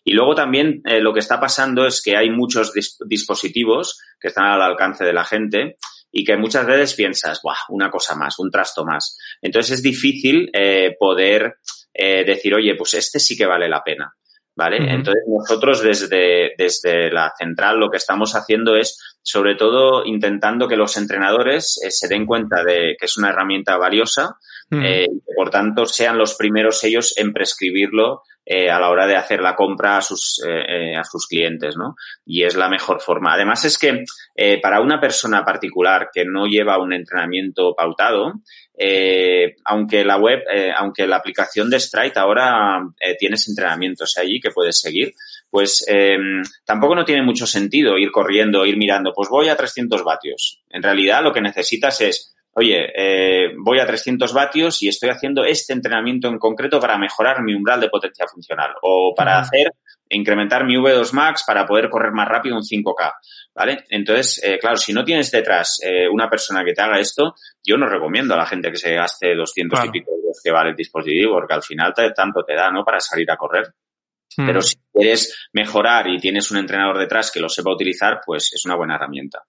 y 0.04 0.14
luego 0.14 0.36
también 0.36 0.82
eh, 0.86 1.00
lo 1.00 1.14
que 1.14 1.22
está 1.22 1.40
pasando 1.40 1.88
es 1.88 2.02
que 2.04 2.16
hay 2.16 2.30
muchos 2.30 2.74
dispositivos 3.08 4.00
que 4.20 4.28
están 4.28 4.46
al 4.46 4.62
alcance 4.62 5.04
de 5.04 5.14
la 5.14 5.24
gente 5.24 5.78
y 6.12 6.24
que 6.24 6.38
muchas 6.38 6.68
veces 6.68 6.94
piensas, 6.94 7.40
¡buah! 7.42 7.56
Una 7.70 7.90
cosa 7.90 8.16
más, 8.16 8.38
un 8.38 8.52
trasto 8.52 8.86
más. 8.86 9.18
Entonces 9.42 9.78
es 9.78 9.82
difícil 9.82 10.52
poder 11.00 11.56
decir, 11.96 12.54
oye, 12.54 12.76
pues 12.76 12.94
este 12.94 13.20
sí 13.20 13.36
que 13.36 13.48
vale 13.48 13.68
la 13.68 13.84
pena. 13.84 14.14
¿Vale? 14.56 14.78
Entonces 14.78 15.24
nosotros 15.28 15.82
desde, 15.82 16.54
desde 16.56 17.10
la 17.12 17.34
central 17.36 17.80
lo 17.80 17.90
que 17.90 17.98
estamos 17.98 18.36
haciendo 18.36 18.76
es 18.76 19.00
sobre 19.24 19.56
todo 19.56 20.06
intentando 20.06 20.68
que 20.68 20.76
los 20.76 20.98
entrenadores 20.98 21.82
eh, 21.84 21.90
se 21.90 22.08
den 22.08 22.26
cuenta 22.26 22.64
de 22.64 22.96
que 23.00 23.06
es 23.06 23.18
una 23.18 23.30
herramienta 23.30 23.78
valiosa 23.78 24.36
eh, 24.70 25.08
y 25.10 25.36
por 25.36 25.50
tanto 25.50 25.86
sean 25.86 26.18
los 26.18 26.36
primeros 26.36 26.84
ellos 26.84 27.14
en 27.18 27.32
prescribirlo 27.32 28.24
eh, 28.46 28.70
a 28.70 28.80
la 28.80 28.90
hora 28.90 29.08
de 29.08 29.16
hacer 29.16 29.40
la 29.40 29.56
compra 29.56 29.98
a 29.98 30.02
sus, 30.02 30.42
a 30.44 31.04
sus 31.04 31.28
clientes, 31.28 31.78
¿no? 31.78 31.96
Y 32.26 32.44
es 32.44 32.56
la 32.56 32.70
mejor 32.70 33.00
forma. 33.00 33.34
Además 33.34 33.64
es 33.66 33.78
que 33.78 34.04
para 34.62 34.82
una 34.82 35.00
persona 35.00 35.46
particular 35.46 36.10
que 36.12 36.26
no 36.26 36.48
lleva 36.48 36.82
un 36.82 36.92
entrenamiento 36.92 37.76
pautado, 37.76 38.34
eh, 38.76 39.56
aunque 39.66 40.04
la 40.04 40.18
web, 40.18 40.42
eh, 40.52 40.72
aunque 40.76 41.06
la 41.06 41.18
aplicación 41.18 41.70
de 41.70 41.80
Stride 41.80 42.14
ahora 42.16 42.82
eh, 43.00 43.16
tienes 43.18 43.48
entrenamientos 43.48 44.18
allí 44.18 44.40
que 44.40 44.50
puedes 44.50 44.80
seguir, 44.80 45.14
pues 45.50 45.86
tampoco 46.66 46.96
no 46.96 47.06
tiene 47.06 47.22
mucho 47.22 47.46
sentido 47.46 47.96
ir 48.00 48.12
corriendo, 48.12 48.66
ir 48.66 48.76
mirando, 48.76 49.14
pues 49.14 49.30
voy 49.30 49.50
a 49.50 49.56
300 49.56 50.04
vatios. 50.04 50.64
En 50.70 50.82
realidad 50.82 51.22
lo 51.22 51.32
que 51.32 51.42
necesitas 51.42 52.02
es, 52.02 52.36
oye, 52.54 52.88
voy 53.60 53.78
a 53.78 53.86
300 53.86 54.34
vatios 54.34 54.82
y 54.82 54.88
estoy 54.88 55.12
haciendo 55.12 55.46
este 55.46 55.74
entrenamiento 55.74 56.28
en 56.28 56.40
concreto 56.40 56.80
para 56.80 56.98
mejorar 56.98 57.44
mi 57.44 57.54
umbral 57.54 57.80
de 57.82 57.90
potencia 57.90 58.26
funcional 58.28 58.72
o 58.82 59.14
para 59.16 59.38
hacer 59.38 59.68
incrementar 60.16 60.66
mi 60.66 60.76
V2 60.76 61.14
Max 61.14 61.44
para 61.46 61.66
poder 61.66 61.90
correr 61.90 62.12
más 62.12 62.28
rápido 62.28 62.56
un 62.56 62.62
5K, 62.62 63.14
¿vale? 63.56 63.84
Entonces, 63.90 64.42
eh, 64.44 64.58
claro, 64.60 64.78
si 64.78 64.94
no 64.94 65.04
tienes 65.04 65.32
detrás 65.32 65.80
eh, 65.84 66.08
una 66.10 66.30
persona 66.30 66.64
que 66.64 66.74
te 66.74 66.82
haga 66.82 67.00
esto, 67.00 67.36
yo 67.64 67.78
no 67.78 67.88
recomiendo 67.88 68.34
a 68.34 68.38
la 68.38 68.46
gente 68.46 68.72
que 68.72 68.78
se 68.78 68.94
gaste 68.94 69.36
200 69.36 69.86
y 69.86 69.90
pico 69.90 70.12
euros 70.12 70.42
que 70.44 70.52
vale 70.52 70.72
el 70.72 70.76
dispositivo, 70.76 71.34
porque 71.34 71.54
al 71.54 71.64
final 71.64 71.94
te, 71.94 72.12
tanto 72.12 72.44
te 72.44 72.56
da, 72.56 72.72
¿no? 72.72 72.84
Para 72.84 73.00
salir 73.00 73.30
a 73.32 73.38
correr. 73.38 73.74
Hmm. 74.38 74.46
Pero 74.48 74.62
si 74.62 74.76
quieres 74.92 75.50
mejorar 75.54 76.08
y 76.08 76.18
tienes 76.18 76.50
un 76.52 76.58
entrenador 76.58 76.98
detrás 76.98 77.32
que 77.32 77.40
lo 77.40 77.50
sepa 77.50 77.72
utilizar, 77.72 78.22
pues 78.26 78.52
es 78.54 78.66
una 78.66 78.76
buena 78.76 78.96
herramienta 78.96 79.44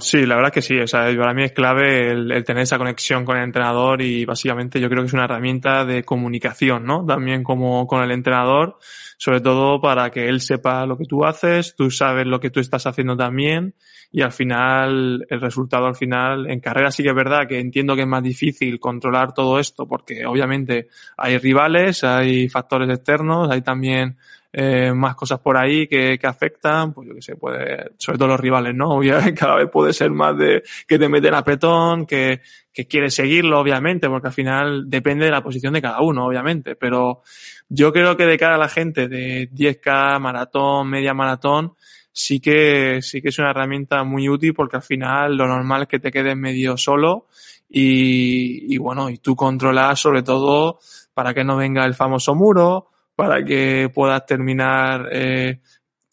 sí, 0.00 0.26
la 0.26 0.36
verdad 0.36 0.52
que 0.52 0.62
sí. 0.62 0.78
O 0.78 0.86
sea, 0.86 1.04
para 1.16 1.34
mí 1.34 1.44
es 1.44 1.52
clave 1.52 2.10
el, 2.10 2.44
tener 2.44 2.62
esa 2.62 2.78
conexión 2.78 3.24
con 3.24 3.36
el 3.36 3.44
entrenador 3.44 4.02
y 4.02 4.24
básicamente 4.24 4.80
yo 4.80 4.88
creo 4.88 5.02
que 5.02 5.08
es 5.08 5.12
una 5.12 5.24
herramienta 5.24 5.84
de 5.84 6.04
comunicación, 6.04 6.84
¿no? 6.84 7.04
También 7.04 7.42
como 7.42 7.86
con 7.86 8.02
el 8.02 8.10
entrenador, 8.10 8.78
sobre 9.16 9.40
todo 9.40 9.80
para 9.80 10.10
que 10.10 10.28
él 10.28 10.40
sepa 10.40 10.86
lo 10.86 10.96
que 10.96 11.06
tú 11.06 11.24
haces, 11.24 11.74
tú 11.74 11.90
sabes 11.90 12.26
lo 12.26 12.40
que 12.40 12.50
tú 12.50 12.60
estás 12.60 12.86
haciendo 12.86 13.16
también 13.16 13.74
y 14.12 14.22
al 14.22 14.32
final, 14.32 15.24
el 15.28 15.40
resultado 15.40 15.86
al 15.86 15.94
final, 15.94 16.50
en 16.50 16.60
carrera 16.60 16.90
sí 16.90 17.02
que 17.02 17.10
es 17.10 17.14
verdad 17.14 17.46
que 17.46 17.60
entiendo 17.60 17.94
que 17.94 18.02
es 18.02 18.08
más 18.08 18.22
difícil 18.22 18.80
controlar 18.80 19.32
todo 19.32 19.58
esto 19.60 19.86
porque 19.86 20.26
obviamente 20.26 20.88
hay 21.16 21.38
rivales, 21.38 22.02
hay 22.02 22.48
factores 22.48 22.90
externos, 22.90 23.48
hay 23.50 23.62
también 23.62 24.16
eh, 24.52 24.92
más 24.92 25.14
cosas 25.14 25.38
por 25.38 25.56
ahí 25.56 25.86
que, 25.86 26.18
que 26.18 26.26
afectan, 26.26 26.92
pues 26.92 27.06
yo 27.06 27.14
que 27.14 27.22
sé, 27.22 27.36
puede, 27.36 27.92
sobre 27.98 28.18
todo 28.18 28.28
los 28.28 28.40
rivales, 28.40 28.74
¿no? 28.74 28.88
Obviamente 28.96 29.32
cada 29.32 29.54
vez 29.54 29.70
puede 29.70 29.92
ser 29.92 30.10
más 30.10 30.36
de 30.36 30.64
que 30.88 30.98
te 30.98 31.08
meten 31.08 31.34
a 31.34 31.44
petón, 31.44 32.04
que, 32.04 32.40
que 32.72 32.88
quieres 32.88 33.14
seguirlo, 33.14 33.60
obviamente, 33.60 34.08
porque 34.08 34.26
al 34.26 34.34
final 34.34 34.90
depende 34.90 35.26
de 35.26 35.30
la 35.30 35.42
posición 35.42 35.74
de 35.74 35.82
cada 35.82 36.00
uno, 36.00 36.26
obviamente, 36.26 36.74
pero 36.74 37.22
yo 37.68 37.92
creo 37.92 38.16
que 38.16 38.26
de 38.26 38.36
cara 38.36 38.56
a 38.56 38.58
la 38.58 38.68
gente 38.68 39.06
de 39.06 39.48
10K, 39.52 40.18
maratón, 40.18 40.90
media 40.90 41.14
maratón, 41.14 41.74
sí 42.12 42.40
que, 42.40 43.00
sí 43.02 43.22
que 43.22 43.28
es 43.28 43.38
una 43.38 43.50
herramienta 43.50 44.02
muy 44.04 44.28
útil 44.28 44.54
porque 44.54 44.76
al 44.76 44.82
final 44.82 45.36
lo 45.36 45.46
normal 45.46 45.82
es 45.82 45.88
que 45.88 46.00
te 46.00 46.10
quedes 46.10 46.36
medio 46.36 46.76
solo 46.76 47.26
y, 47.68 48.74
y 48.74 48.78
bueno, 48.78 49.10
y 49.10 49.18
tú 49.18 49.36
controlas 49.36 50.00
sobre 50.00 50.22
todo 50.22 50.78
para 51.14 51.34
que 51.34 51.44
no 51.44 51.56
venga 51.56 51.84
el 51.84 51.94
famoso 51.94 52.34
muro, 52.34 52.88
para 53.14 53.44
que 53.44 53.90
puedas 53.94 54.24
terminar 54.24 55.08
eh, 55.12 55.60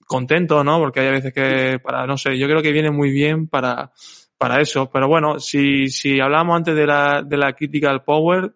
contento, 0.06 0.64
¿no? 0.64 0.80
Porque 0.80 1.00
hay 1.02 1.12
veces 1.12 1.34
que 1.34 1.80
para, 1.80 2.06
no 2.06 2.18
sé, 2.18 2.38
yo 2.38 2.48
creo 2.48 2.62
que 2.62 2.72
viene 2.72 2.92
muy 2.92 3.12
bien 3.12 3.48
para, 3.48 3.92
para 4.38 4.62
eso. 4.62 4.90
Pero 4.92 5.08
bueno, 5.08 5.40
si, 5.40 5.90
si 5.90 6.20
hablamos 6.20 6.58
antes 6.58 6.76
de 6.76 6.86
la, 6.86 7.24
de 7.24 7.38
la 7.38 7.54
critical 7.54 8.04
power, 8.04 8.54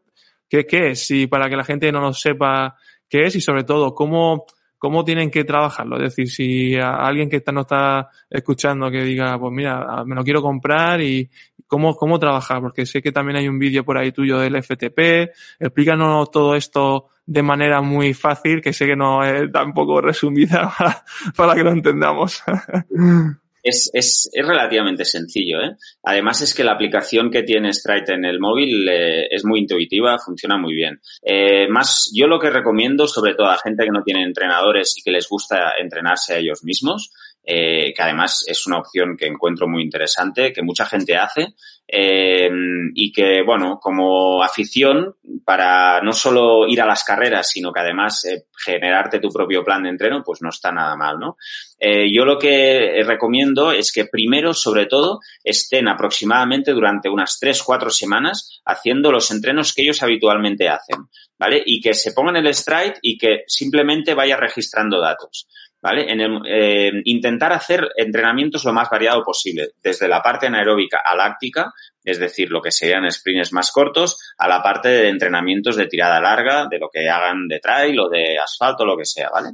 ¿qué, 0.49 0.65
¿qué 0.65 0.91
es? 0.91 1.05
Si 1.05 1.27
para 1.27 1.49
que 1.49 1.55
la 1.55 1.63
gente 1.63 1.91
no 1.91 2.01
lo 2.01 2.13
sepa 2.13 2.75
qué 3.07 3.23
es 3.23 3.35
y 3.35 3.41
sobre 3.41 3.63
todo 3.63 3.93
cómo, 3.93 4.45
cómo 4.81 5.05
tienen 5.05 5.29
que 5.29 5.43
trabajarlo. 5.43 5.97
Es 5.97 6.15
decir, 6.15 6.27
si 6.27 6.75
alguien 6.75 7.29
que 7.29 7.35
está, 7.35 7.51
no 7.51 7.61
está 7.61 8.09
escuchando 8.27 8.89
que 8.89 9.03
diga, 9.03 9.37
pues 9.37 9.53
mira, 9.53 10.03
me 10.07 10.15
lo 10.15 10.23
quiero 10.23 10.41
comprar 10.41 10.99
y 11.01 11.29
cómo, 11.67 11.95
cómo 11.95 12.17
trabajar, 12.17 12.61
porque 12.61 12.87
sé 12.87 12.99
que 12.99 13.11
también 13.11 13.37
hay 13.37 13.47
un 13.47 13.59
vídeo 13.59 13.85
por 13.85 13.99
ahí 13.99 14.11
tuyo 14.11 14.39
del 14.39 14.55
FTP. 14.55 15.29
Explícanos 15.59 16.31
todo 16.31 16.55
esto 16.55 17.09
de 17.27 17.43
manera 17.43 17.81
muy 17.81 18.15
fácil, 18.15 18.59
que 18.59 18.73
sé 18.73 18.87
que 18.87 18.95
no 18.95 19.23
es 19.23 19.51
tampoco 19.51 20.01
resumida 20.01 20.73
para, 21.37 21.53
que 21.53 21.63
lo 21.63 21.69
entendamos. 21.69 22.43
Es, 23.63 23.89
es, 23.93 24.29
es, 24.31 24.47
relativamente 24.47 25.05
sencillo. 25.05 25.61
¿eh? 25.61 25.75
Además 26.03 26.41
es 26.41 26.53
que 26.53 26.63
la 26.63 26.73
aplicación 26.73 27.29
que 27.29 27.43
tiene 27.43 27.73
Stride 27.73 28.13
en 28.13 28.25
el 28.25 28.39
móvil 28.39 28.87
eh, 28.89 29.27
es 29.29 29.45
muy 29.45 29.59
intuitiva, 29.59 30.17
funciona 30.17 30.57
muy 30.57 30.73
bien. 30.73 30.99
Eh, 31.21 31.67
más, 31.67 32.11
yo 32.13 32.27
lo 32.27 32.39
que 32.39 32.49
recomiendo, 32.49 33.07
sobre 33.07 33.35
todo 33.35 33.47
a 33.47 33.57
gente 33.57 33.83
que 33.83 33.91
no 33.91 34.03
tiene 34.03 34.23
entrenadores 34.23 34.95
y 34.97 35.03
que 35.03 35.11
les 35.11 35.27
gusta 35.27 35.73
entrenarse 35.79 36.33
a 36.33 36.37
ellos 36.37 36.63
mismos, 36.63 37.11
eh, 37.43 37.93
que 37.95 38.01
además 38.03 38.43
es 38.47 38.67
una 38.67 38.79
opción 38.79 39.17
que 39.17 39.25
encuentro 39.25 39.67
muy 39.67 39.81
interesante, 39.83 40.53
que 40.53 40.61
mucha 40.61 40.85
gente 40.85 41.17
hace 41.17 41.55
eh, 41.93 42.49
y 42.93 43.11
que, 43.11 43.41
bueno, 43.45 43.77
como 43.81 44.41
afición 44.41 45.15
para 45.43 45.99
no 46.01 46.13
solo 46.13 46.65
ir 46.65 46.79
a 46.81 46.85
las 46.85 47.03
carreras, 47.03 47.49
sino 47.49 47.73
que 47.73 47.81
además 47.81 48.23
eh, 48.23 48.45
generarte 48.63 49.19
tu 49.19 49.29
propio 49.29 49.61
plan 49.61 49.83
de 49.83 49.89
entreno, 49.89 50.23
pues 50.23 50.41
no 50.41 50.49
está 50.49 50.71
nada 50.71 50.95
mal, 50.95 51.19
¿no? 51.19 51.35
Eh, 51.77 52.05
yo 52.13 52.23
lo 52.23 52.37
que 52.37 53.03
recomiendo 53.05 53.73
es 53.73 53.91
que 53.91 54.05
primero, 54.05 54.53
sobre 54.53 54.85
todo, 54.85 55.19
estén 55.43 55.89
aproximadamente 55.89 56.71
durante 56.71 57.09
unas 57.09 57.37
tres, 57.39 57.61
cuatro 57.61 57.89
semanas 57.89 58.61
haciendo 58.63 59.11
los 59.11 59.29
entrenos 59.31 59.73
que 59.73 59.81
ellos 59.81 60.01
habitualmente 60.01 60.69
hacen, 60.69 61.09
¿vale? 61.37 61.61
Y 61.65 61.81
que 61.81 61.93
se 61.93 62.13
pongan 62.13 62.37
el 62.37 62.53
stride 62.53 62.99
y 63.01 63.17
que 63.17 63.43
simplemente 63.47 64.13
vaya 64.13 64.37
registrando 64.37 65.01
datos. 65.01 65.47
¿Vale? 65.81 66.11
En 66.11 66.21
el, 66.21 66.41
eh, 66.45 66.91
intentar 67.05 67.53
hacer 67.53 67.89
entrenamientos 67.95 68.63
lo 68.65 68.73
más 68.73 68.89
variado 68.89 69.23
posible, 69.23 69.69
desde 69.81 70.07
la 70.07 70.21
parte 70.21 70.47
anaeróbica 70.47 71.01
a 71.03 71.15
láctica, 71.15 71.73
es 72.03 72.19
decir, 72.19 72.49
lo 72.49 72.61
que 72.61 72.71
serían 72.71 73.09
sprints 73.11 73.53
más 73.53 73.71
cortos, 73.71 74.17
a 74.37 74.47
la 74.47 74.61
parte 74.61 74.89
de 74.89 75.09
entrenamientos 75.09 75.75
de 75.75 75.87
tirada 75.87 76.19
larga, 76.19 76.67
de 76.69 76.79
lo 76.79 76.89
que 76.89 77.09
hagan 77.09 77.47
de 77.47 77.59
trail 77.59 77.99
o 77.99 78.09
de 78.09 78.37
asfalto, 78.39 78.85
lo 78.85 78.97
que 78.97 79.05
sea, 79.05 79.29
¿vale? 79.29 79.49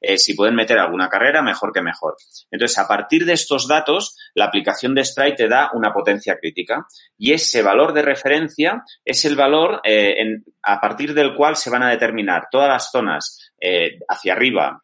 Eh, 0.00 0.18
si 0.18 0.34
pueden 0.34 0.56
meter 0.56 0.78
alguna 0.78 1.08
carrera, 1.08 1.42
mejor 1.42 1.72
que 1.72 1.80
mejor. 1.80 2.16
Entonces, 2.50 2.76
a 2.78 2.88
partir 2.88 3.24
de 3.24 3.34
estos 3.34 3.68
datos, 3.68 4.16
la 4.34 4.46
aplicación 4.46 4.94
de 4.94 5.04
Stride 5.04 5.36
te 5.36 5.48
da 5.48 5.70
una 5.74 5.92
potencia 5.92 6.36
crítica 6.36 6.86
y 7.16 7.32
ese 7.32 7.62
valor 7.62 7.92
de 7.92 8.02
referencia 8.02 8.82
es 9.04 9.24
el 9.24 9.36
valor 9.36 9.80
eh, 9.84 10.14
en, 10.18 10.44
a 10.62 10.80
partir 10.80 11.14
del 11.14 11.36
cual 11.36 11.56
se 11.56 11.70
van 11.70 11.84
a 11.84 11.90
determinar 11.90 12.48
todas 12.50 12.68
las 12.68 12.90
zonas 12.90 13.52
eh, 13.60 13.98
hacia 14.08 14.32
arriba 14.32 14.80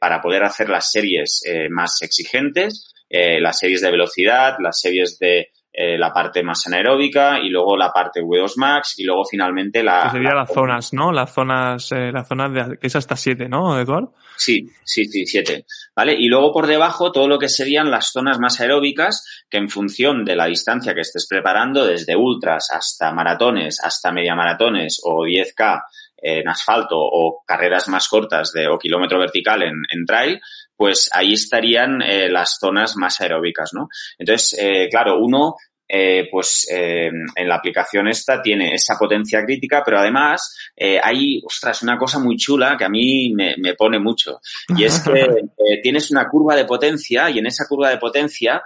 para 0.00 0.20
poder 0.20 0.44
hacer 0.44 0.68
las 0.68 0.90
series 0.90 1.42
más 1.68 2.00
exigentes, 2.00 2.92
las 3.10 3.58
series 3.58 3.80
de 3.80 3.90
velocidad, 3.90 4.56
las 4.60 4.80
series 4.80 5.18
de 5.18 5.48
eh, 5.74 5.96
la 5.96 6.12
parte 6.12 6.42
más 6.42 6.66
anaeróbica 6.66 7.38
y 7.40 7.48
luego 7.48 7.78
la 7.78 7.90
parte 7.90 8.20
V2 8.20 8.52
Max 8.56 8.98
y 8.98 9.04
luego 9.04 9.24
finalmente 9.24 9.82
la... 9.82 10.02
Que 10.02 10.10
sería 10.10 10.34
la, 10.34 10.40
las 10.40 10.52
zonas, 10.52 10.92
¿no? 10.92 11.10
Las 11.12 11.32
zonas, 11.32 11.90
eh, 11.92 12.12
las 12.12 12.28
zonas 12.28 12.52
de, 12.52 12.78
que 12.78 12.88
es 12.88 12.96
hasta 12.96 13.16
7, 13.16 13.48
¿no, 13.48 13.80
Eduardo? 13.80 14.12
Sí, 14.36 14.68
sí, 14.84 15.06
sí, 15.06 15.24
7. 15.24 15.64
¿Vale? 15.96 16.14
Y 16.18 16.28
luego 16.28 16.52
por 16.52 16.66
debajo 16.66 17.10
todo 17.10 17.26
lo 17.26 17.38
que 17.38 17.48
serían 17.48 17.90
las 17.90 18.12
zonas 18.12 18.38
más 18.38 18.60
aeróbicas 18.60 19.44
que 19.48 19.56
en 19.56 19.70
función 19.70 20.26
de 20.26 20.36
la 20.36 20.44
distancia 20.44 20.94
que 20.94 21.00
estés 21.00 21.26
preparando, 21.26 21.86
desde 21.86 22.16
ultras 22.16 22.68
hasta 22.70 23.10
maratones, 23.12 23.80
hasta 23.82 24.12
media 24.12 24.34
maratones 24.34 25.00
o 25.04 25.24
10K 25.24 25.82
en 26.22 26.48
asfalto 26.48 26.96
o 26.98 27.42
carreras 27.46 27.88
más 27.88 28.08
cortas 28.08 28.52
de 28.52 28.68
o 28.68 28.78
kilómetro 28.78 29.18
vertical 29.18 29.62
en, 29.62 29.82
en 29.90 30.06
trail, 30.06 30.40
pues 30.76 31.10
ahí 31.12 31.34
estarían 31.34 32.02
eh, 32.02 32.28
las 32.28 32.58
zonas 32.58 32.96
más 32.96 33.20
aeróbicas, 33.20 33.70
¿no? 33.72 33.88
Entonces, 34.18 34.58
eh, 34.58 34.88
claro, 34.90 35.18
uno 35.18 35.56
eh, 35.94 36.26
pues 36.30 36.66
eh, 36.72 37.10
en 37.36 37.48
la 37.48 37.56
aplicación 37.56 38.08
esta 38.08 38.40
tiene 38.40 38.72
esa 38.72 38.96
potencia 38.98 39.44
crítica, 39.44 39.82
pero 39.84 39.98
además 39.98 40.56
eh, 40.74 40.98
hay, 41.02 41.42
ostras, 41.44 41.82
una 41.82 41.98
cosa 41.98 42.18
muy 42.18 42.38
chula 42.38 42.78
que 42.78 42.86
a 42.86 42.88
mí 42.88 43.30
me, 43.34 43.56
me 43.58 43.74
pone 43.74 43.98
mucho. 43.98 44.40
Y 44.74 44.84
es 44.84 45.00
que 45.00 45.26
tienes 45.82 46.10
una 46.10 46.30
curva 46.30 46.56
de 46.56 46.64
potencia 46.64 47.28
y 47.28 47.40
en 47.40 47.46
esa 47.46 47.66
curva 47.68 47.90
de 47.90 47.98
potencia, 47.98 48.62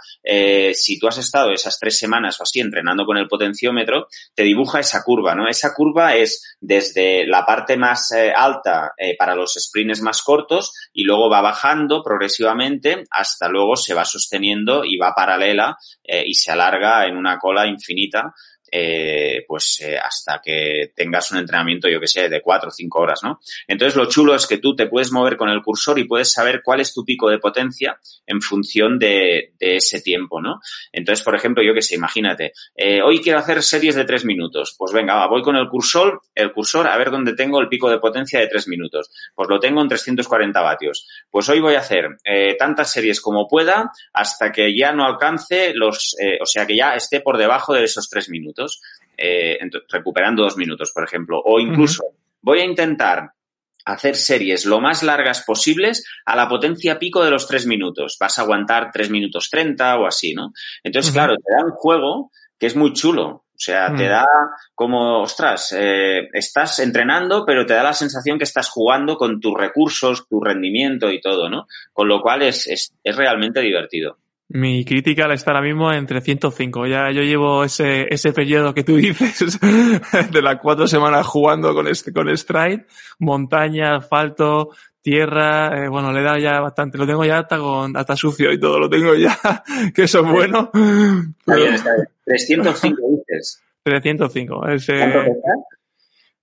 si 0.72 0.98
tú 1.00 1.08
has 1.08 1.18
estado 1.18 1.50
esas 1.50 1.78
tres 1.80 1.98
semanas 1.98 2.38
o 2.38 2.44
así 2.44 2.60
entrenando 2.60 3.04
con 3.04 3.16
el 3.16 3.26
potenciómetro, 3.26 4.06
te 4.32 4.44
dibuja 4.44 4.78
esa 4.78 5.02
curva, 5.02 5.34
¿no? 5.34 5.48
Esa 5.48 5.74
curva 5.74 6.14
es 6.14 6.56
desde 6.60 7.26
la 7.26 7.44
parte 7.44 7.76
más 7.76 8.12
alta 8.36 8.92
para 9.18 9.34
los 9.34 9.54
sprints 9.54 10.00
más 10.00 10.22
cortos 10.22 10.72
y 10.92 11.02
luego 11.02 11.28
va 11.28 11.40
bajando 11.40 12.02
progresivamente 12.04 13.02
hasta 13.10 13.48
luego 13.48 13.74
se 13.76 13.94
va 13.94 14.04
sosteniendo 14.04 14.84
y 14.84 14.96
va 14.96 15.14
paralela 15.14 15.76
y 16.04 16.34
se 16.34 16.52
alarga 16.52 17.06
en 17.06 17.15
una 17.16 17.36
cola 17.38 17.66
infinita, 17.66 18.32
eh, 18.78 19.44
pues 19.48 19.80
eh, 19.80 19.96
hasta 19.96 20.40
que 20.44 20.92
tengas 20.94 21.32
un 21.32 21.38
entrenamiento, 21.38 21.88
yo 21.88 21.98
que 21.98 22.06
sé, 22.06 22.28
de 22.28 22.42
cuatro 22.42 22.68
o 22.68 22.72
cinco 22.72 23.00
horas, 23.00 23.20
¿no? 23.22 23.40
Entonces 23.66 23.96
lo 23.96 24.06
chulo 24.06 24.34
es 24.34 24.46
que 24.46 24.58
tú 24.58 24.76
te 24.76 24.86
puedes 24.86 25.12
mover 25.12 25.38
con 25.38 25.48
el 25.48 25.62
cursor 25.62 25.98
y 25.98 26.04
puedes 26.04 26.30
saber 26.30 26.60
cuál 26.62 26.80
es 26.80 26.92
tu 26.92 27.02
pico 27.02 27.30
de 27.30 27.38
potencia 27.38 27.98
en 28.26 28.42
función 28.42 28.98
de, 28.98 29.54
de 29.58 29.76
ese 29.76 30.02
tiempo, 30.02 30.42
¿no? 30.42 30.60
Entonces, 30.92 31.24
por 31.24 31.34
ejemplo, 31.34 31.62
yo 31.62 31.72
que 31.72 31.80
sé, 31.80 31.94
imagínate, 31.94 32.52
eh, 32.74 33.00
hoy 33.00 33.20
quiero 33.20 33.38
hacer 33.38 33.62
series 33.62 33.94
de 33.94 34.04
tres 34.04 34.26
minutos, 34.26 34.74
pues 34.76 34.92
venga, 34.92 35.26
voy 35.26 35.42
con 35.42 35.56
el 35.56 35.68
cursor, 35.68 36.20
el 36.34 36.52
cursor 36.52 36.86
a 36.86 36.98
ver 36.98 37.10
dónde 37.10 37.34
tengo 37.34 37.60
el 37.60 37.68
pico 37.68 37.88
de 37.88 37.98
potencia 37.98 38.40
de 38.40 38.46
tres 38.46 38.68
minutos. 38.68 39.10
Pues 39.34 39.48
lo 39.48 39.58
tengo 39.58 39.80
en 39.80 39.88
340 39.88 40.60
vatios. 40.60 41.08
Pues 41.30 41.48
hoy 41.48 41.60
voy 41.60 41.74
a 41.74 41.80
hacer 41.80 42.16
eh, 42.24 42.56
tantas 42.58 42.92
series 42.92 43.20
como 43.20 43.48
pueda 43.48 43.90
hasta 44.12 44.52
que 44.52 44.76
ya 44.76 44.92
no 44.92 45.04
alcance 45.04 45.72
los, 45.74 46.14
eh, 46.20 46.38
o 46.42 46.46
sea, 46.46 46.66
que 46.66 46.76
ya 46.76 46.94
esté 46.94 47.20
por 47.20 47.38
debajo 47.38 47.72
de 47.72 47.84
esos 47.84 48.08
tres 48.08 48.28
minutos 48.28 48.65
eh, 49.16 49.58
recuperando 49.88 50.42
dos 50.42 50.56
minutos, 50.56 50.90
por 50.92 51.04
ejemplo. 51.04 51.40
O 51.44 51.58
incluso 51.60 52.04
uh 52.04 52.10
-huh. 52.10 52.38
voy 52.42 52.60
a 52.60 52.64
intentar 52.64 53.32
hacer 53.84 54.16
series 54.16 54.66
lo 54.66 54.80
más 54.80 55.02
largas 55.02 55.44
posibles 55.44 56.04
a 56.24 56.34
la 56.34 56.48
potencia 56.48 56.98
pico 56.98 57.24
de 57.24 57.30
los 57.30 57.46
tres 57.46 57.66
minutos. 57.66 58.16
Vas 58.20 58.38
a 58.38 58.42
aguantar 58.42 58.90
tres 58.92 59.10
minutos 59.10 59.48
treinta 59.48 59.96
o 59.96 60.06
así, 60.06 60.34
¿no? 60.34 60.52
Entonces, 60.82 61.10
uh 61.10 61.12
-huh. 61.12 61.18
claro, 61.18 61.36
te 61.36 61.52
da 61.56 61.64
un 61.64 61.72
juego 61.72 62.30
que 62.58 62.66
es 62.66 62.76
muy 62.76 62.92
chulo. 62.92 63.44
O 63.56 63.58
sea, 63.58 63.88
mm. 63.88 63.96
te 63.96 64.06
da 64.06 64.26
como, 64.74 65.22
ostras, 65.22 65.74
eh, 65.74 66.28
estás 66.34 66.78
entrenando, 66.80 67.44
pero 67.46 67.64
te 67.64 67.72
da 67.72 67.82
la 67.82 67.94
sensación 67.94 68.36
que 68.36 68.44
estás 68.44 68.68
jugando 68.68 69.16
con 69.16 69.40
tus 69.40 69.54
recursos, 69.56 70.28
tu 70.28 70.40
rendimiento 70.40 71.10
y 71.10 71.22
todo, 71.22 71.48
¿no? 71.48 71.66
Con 71.94 72.06
lo 72.06 72.20
cual 72.20 72.42
es, 72.42 72.66
es, 72.66 72.92
es 73.02 73.16
realmente 73.16 73.60
divertido. 73.60 74.18
Mi 74.48 74.84
crítica 74.84 75.32
está 75.32 75.50
ahora 75.50 75.62
mismo 75.62 75.92
en 75.92 76.06
305. 76.06 76.86
Ya 76.86 77.10
yo 77.10 77.22
llevo 77.22 77.64
ese, 77.64 78.06
ese 78.10 78.32
periodo 78.32 78.72
que 78.72 78.84
tú 78.84 78.96
dices 78.96 79.58
de 79.60 80.42
las 80.42 80.58
cuatro 80.60 80.86
semanas 80.86 81.26
jugando 81.26 81.74
con, 81.74 81.88
este, 81.88 82.12
con 82.12 82.34
Stride, 82.36 82.86
montaña, 83.18 83.96
asfalto, 83.96 84.70
tierra, 85.02 85.84
eh, 85.84 85.88
bueno, 85.88 86.12
le 86.12 86.20
he 86.20 86.24
dado 86.24 86.38
ya 86.38 86.60
bastante. 86.60 86.98
Lo 86.98 87.06
tengo 87.06 87.24
ya 87.24 87.38
hasta 87.38 87.58
con, 87.58 87.96
hasta 87.96 88.16
sucio 88.16 88.52
y 88.52 88.60
todo, 88.60 88.78
lo 88.78 88.88
tengo 88.88 89.14
ya, 89.14 89.36
que 89.94 90.04
eso 90.04 90.20
es 90.20 90.30
bueno. 90.30 90.70
Está 90.72 91.56
bien, 91.56 91.74
está 91.74 91.94
bien. 91.94 92.08
305 92.24 93.02
dices. 93.28 93.62
305. 93.82 94.68
Ese, 94.68 94.94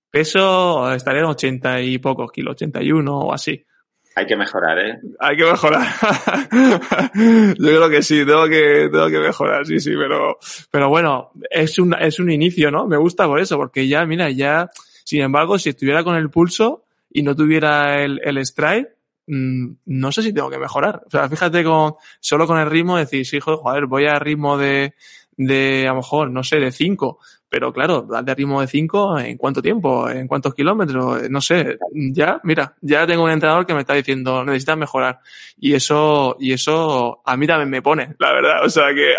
peso 0.09 0.93
estaría 0.93 1.21
en 1.21 1.27
80 1.27 1.81
y 1.81 1.97
pocos 1.97 2.31
kilos, 2.31 2.53
81 2.53 3.17
o 3.19 3.33
así. 3.33 3.65
Hay 4.15 4.25
que 4.27 4.35
mejorar, 4.35 4.77
¿eh? 4.79 4.99
Hay 5.19 5.35
que 5.35 5.45
mejorar. 5.45 5.87
Yo 7.15 7.55
creo 7.55 7.89
que 7.89 8.03
sí, 8.03 8.25
tengo 8.25 8.47
que, 8.47 8.89
tengo 8.91 9.07
que 9.07 9.19
mejorar, 9.19 9.65
sí, 9.65 9.79
sí, 9.79 9.91
pero, 9.97 10.37
pero 10.69 10.89
bueno, 10.89 11.31
es 11.49 11.79
un, 11.79 11.95
es 11.95 12.19
un 12.19 12.31
inicio, 12.31 12.69
¿no? 12.69 12.85
Me 12.85 12.97
gusta 12.97 13.25
por 13.25 13.39
eso, 13.39 13.57
porque 13.57 13.87
ya, 13.87 14.05
mira, 14.05 14.29
ya, 14.29 14.69
sin 15.03 15.21
embargo, 15.21 15.57
si 15.57 15.69
estuviera 15.69 16.03
con 16.03 16.15
el 16.15 16.29
pulso 16.29 16.85
y 17.11 17.23
no 17.23 17.35
tuviera 17.35 18.03
el, 18.03 18.21
el 18.23 18.45
stride, 18.45 18.95
mmm, 19.25 19.71
no 19.85 20.11
sé 20.11 20.21
si 20.21 20.31
tengo 20.31 20.49
que 20.49 20.59
mejorar. 20.59 21.01
O 21.07 21.09
sea, 21.09 21.27
fíjate 21.27 21.63
con, 21.63 21.95
solo 22.19 22.45
con 22.45 22.59
el 22.59 22.69
ritmo 22.69 22.97
decir, 22.97 23.25
sí, 23.25 23.39
joder, 23.39 23.87
voy 23.87 24.05
a 24.05 24.19
ritmo 24.19 24.57
de, 24.57 24.93
de, 25.37 25.85
a 25.87 25.91
lo 25.91 25.97
mejor, 25.97 26.29
no 26.29 26.43
sé, 26.43 26.59
de 26.59 26.71
5, 26.71 27.19
pero 27.53 27.71
claro, 27.71 28.07
de 28.23 28.33
ritmo 28.33 28.61
de 28.61 28.67
5, 28.67 29.19
¿en 29.19 29.37
cuánto 29.37 29.61
tiempo? 29.61 30.09
¿En 30.09 30.27
cuántos 30.27 30.55
kilómetros? 30.55 31.29
No 31.29 31.39
sé, 31.39 31.77
ya, 31.93 32.41
mira, 32.41 32.73
ya 32.81 33.05
tengo 33.05 33.25
un 33.25 33.29
entrenador 33.29 33.63
que 33.67 33.75
me 33.75 33.81
está 33.81 33.93
diciendo, 33.93 34.43
necesitas 34.43 34.75
mejorar. 34.75 35.19
Y 35.59 35.75
eso, 35.75 36.35
y 36.39 36.51
eso 36.51 37.21
a 37.23 37.37
mí 37.37 37.45
también 37.45 37.69
me 37.69 37.83
pone, 37.83 38.15
la 38.17 38.33
verdad. 38.33 38.65
O 38.65 38.69
sea 38.69 38.85
que, 38.95 39.13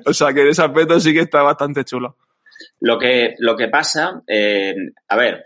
o 0.06 0.14
sea 0.14 0.32
que 0.32 0.40
en 0.40 0.48
ese 0.48 0.62
aspecto 0.62 0.98
sí 0.98 1.12
que 1.12 1.20
está 1.20 1.42
bastante 1.42 1.84
chulo. 1.84 2.16
Lo 2.80 2.98
que, 2.98 3.34
lo 3.38 3.54
que 3.54 3.68
pasa, 3.68 4.22
eh, 4.26 4.74
a 5.08 5.16
ver, 5.16 5.44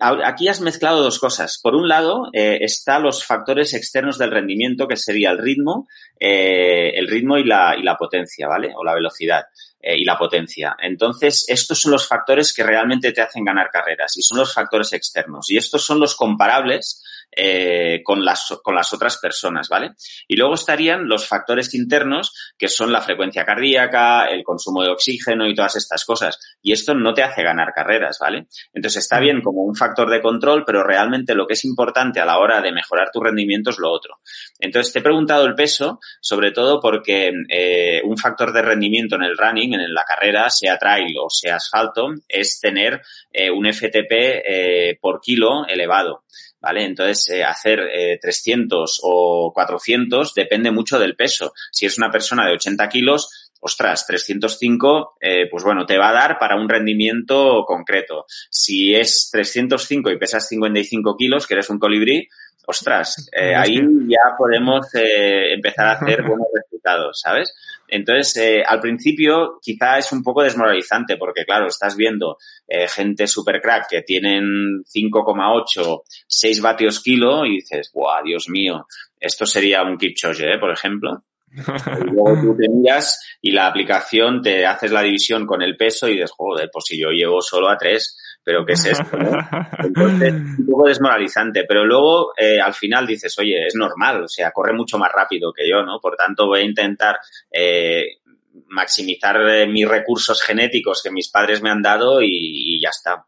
aquí 0.00 0.46
has 0.46 0.60
mezclado 0.60 1.02
dos 1.02 1.18
cosas. 1.18 1.58
Por 1.60 1.74
un 1.74 1.88
lado, 1.88 2.28
eh, 2.32 2.58
está 2.60 3.00
los 3.00 3.24
factores 3.24 3.74
externos 3.74 4.16
del 4.16 4.30
rendimiento, 4.30 4.86
que 4.86 4.96
sería 4.96 5.32
el 5.32 5.38
ritmo, 5.38 5.88
eh, 6.20 6.92
el 6.94 7.08
ritmo 7.08 7.36
y 7.36 7.44
la, 7.44 7.74
y 7.76 7.82
la 7.82 7.96
potencia, 7.96 8.46
¿vale? 8.46 8.72
O 8.76 8.84
la 8.84 8.94
velocidad 8.94 9.42
eh, 9.82 9.98
y 9.98 10.04
la 10.04 10.16
potencia. 10.16 10.76
Entonces, 10.80 11.44
estos 11.48 11.80
son 11.80 11.90
los 11.90 12.06
factores 12.06 12.54
que 12.54 12.62
realmente 12.62 13.10
te 13.10 13.20
hacen 13.20 13.44
ganar 13.44 13.68
carreras 13.70 14.16
y 14.16 14.22
son 14.22 14.38
los 14.38 14.54
factores 14.54 14.92
externos. 14.92 15.50
Y 15.50 15.56
estos 15.56 15.84
son 15.84 15.98
los 15.98 16.14
comparables 16.14 17.01
eh, 17.34 18.02
con, 18.04 18.24
las, 18.24 18.58
con 18.62 18.74
las 18.74 18.92
otras 18.92 19.16
personas, 19.16 19.70
¿vale? 19.70 19.92
Y 20.28 20.36
luego 20.36 20.52
estarían 20.52 21.08
los 21.08 21.26
factores 21.26 21.72
internos, 21.72 22.34
que 22.58 22.68
son 22.68 22.92
la 22.92 23.00
frecuencia 23.00 23.46
cardíaca, 23.46 24.26
el 24.26 24.44
consumo 24.44 24.82
de 24.82 24.90
oxígeno 24.90 25.48
y 25.48 25.54
todas 25.54 25.76
estas 25.76 26.04
cosas. 26.04 26.38
Y 26.60 26.72
esto 26.72 26.94
no 26.94 27.14
te 27.14 27.22
hace 27.22 27.42
ganar 27.42 27.72
carreras, 27.74 28.18
¿vale? 28.20 28.48
Entonces 28.74 29.04
está 29.04 29.18
bien 29.18 29.40
como 29.40 29.62
un 29.62 29.74
factor 29.74 30.10
de 30.10 30.20
control, 30.20 30.64
pero 30.66 30.84
realmente 30.84 31.34
lo 31.34 31.46
que 31.46 31.54
es 31.54 31.64
importante 31.64 32.20
a 32.20 32.26
la 32.26 32.38
hora 32.38 32.60
de 32.60 32.70
mejorar 32.70 33.10
tu 33.10 33.20
rendimiento 33.20 33.70
es 33.70 33.78
lo 33.78 33.90
otro. 33.90 34.18
Entonces 34.58 34.92
te 34.92 34.98
he 34.98 35.02
preguntado 35.02 35.46
el 35.46 35.54
peso, 35.54 36.00
sobre 36.20 36.52
todo 36.52 36.80
porque 36.80 37.32
eh, 37.48 38.02
un 38.04 38.18
factor 38.18 38.52
de 38.52 38.60
rendimiento 38.60 39.16
en 39.16 39.22
el 39.22 39.38
running, 39.38 39.72
en 39.72 39.94
la 39.94 40.04
carrera, 40.04 40.50
sea 40.50 40.76
trail 40.76 41.16
o 41.18 41.30
sea 41.30 41.56
asfalto, 41.56 42.08
es 42.28 42.60
tener 42.60 43.00
eh, 43.32 43.50
un 43.50 43.72
FTP 43.72 45.00
por 45.00 45.20
kilo 45.22 45.66
elevado. 45.66 46.24
¿Vale? 46.62 46.84
Entonces, 46.84 47.28
eh, 47.28 47.44
hacer 47.44 47.80
eh, 47.80 48.18
300 48.22 49.00
o 49.02 49.52
400 49.52 50.32
depende 50.32 50.70
mucho 50.70 50.98
del 50.98 51.16
peso. 51.16 51.52
Si 51.72 51.84
es 51.84 51.98
una 51.98 52.10
persona 52.10 52.46
de 52.46 52.54
80 52.54 52.88
kilos, 52.88 53.50
ostras, 53.60 54.06
305, 54.06 55.16
eh, 55.20 55.48
pues 55.50 55.64
bueno, 55.64 55.84
te 55.84 55.98
va 55.98 56.10
a 56.10 56.12
dar 56.12 56.38
para 56.38 56.56
un 56.56 56.68
rendimiento 56.68 57.64
concreto. 57.66 58.24
Si 58.50 58.94
es 58.94 59.28
305 59.30 60.10
y 60.10 60.18
pesas 60.18 60.48
55 60.48 61.16
kilos, 61.16 61.46
que 61.46 61.54
eres 61.54 61.68
un 61.68 61.78
colibrí, 61.78 62.28
ostras, 62.66 63.28
eh, 63.32 63.54
ahí 63.54 63.80
ya 64.08 64.36
podemos 64.36 64.86
eh, 64.94 65.52
empezar 65.52 65.86
a 65.86 65.92
hacer 65.92 66.22
buenos 66.26 66.48
resultados, 66.54 67.20
¿sabes? 67.20 67.54
Entonces, 67.92 68.34
eh, 68.38 68.64
al 68.66 68.80
principio 68.80 69.58
quizá 69.60 69.98
es 69.98 70.10
un 70.12 70.22
poco 70.22 70.42
desmoralizante 70.42 71.18
porque, 71.18 71.44
claro, 71.44 71.66
estás 71.66 71.94
viendo 71.94 72.38
eh, 72.66 72.88
gente 72.88 73.26
super 73.26 73.60
crack 73.60 73.86
que 73.90 74.00
tienen 74.00 74.82
5,8, 74.82 76.02
6 76.26 76.62
vatios 76.62 77.02
kilo 77.02 77.44
y 77.44 77.56
dices, 77.56 77.90
¡guau, 77.92 78.24
Dios 78.24 78.48
mío! 78.48 78.86
Esto 79.20 79.44
sería 79.44 79.82
un 79.82 79.98
Kipchoge, 79.98 80.54
¿eh? 80.54 80.58
por 80.58 80.72
ejemplo. 80.72 81.22
Y 81.54 82.10
luego 82.10 82.40
tú 82.40 82.56
te 82.56 82.66
miras 82.70 83.20
y 83.42 83.50
la 83.50 83.66
aplicación 83.66 84.40
te 84.40 84.64
haces 84.64 84.90
la 84.90 85.02
división 85.02 85.46
con 85.46 85.60
el 85.60 85.76
peso 85.76 86.08
y 86.08 86.14
dices, 86.14 86.30
joder, 86.30 86.70
pues 86.72 86.86
si 86.86 86.98
yo 86.98 87.10
llevo 87.10 87.42
solo 87.42 87.68
a 87.68 87.76
3, 87.76 88.21
pero 88.44 88.64
¿qué 88.64 88.72
es 88.72 88.84
esto? 88.86 89.16
¿no? 89.16 89.30
Entonces, 89.78 90.32
un 90.32 90.66
poco 90.66 90.88
desmoralizante, 90.88 91.64
pero 91.64 91.84
luego 91.84 92.32
eh, 92.36 92.60
al 92.60 92.74
final 92.74 93.06
dices, 93.06 93.38
oye, 93.38 93.66
es 93.66 93.74
normal, 93.74 94.24
o 94.24 94.28
sea, 94.28 94.50
corre 94.50 94.72
mucho 94.72 94.98
más 94.98 95.10
rápido 95.12 95.52
que 95.52 95.68
yo, 95.68 95.82
¿no? 95.82 96.00
Por 96.00 96.16
tanto, 96.16 96.46
voy 96.46 96.60
a 96.60 96.64
intentar 96.64 97.18
eh, 97.50 98.18
maximizar 98.68 99.36
eh, 99.48 99.66
mis 99.66 99.88
recursos 99.88 100.42
genéticos 100.42 101.02
que 101.02 101.10
mis 101.10 101.30
padres 101.30 101.62
me 101.62 101.70
han 101.70 101.82
dado 101.82 102.22
y, 102.22 102.28
y 102.30 102.80
ya 102.80 102.90
está. 102.90 103.24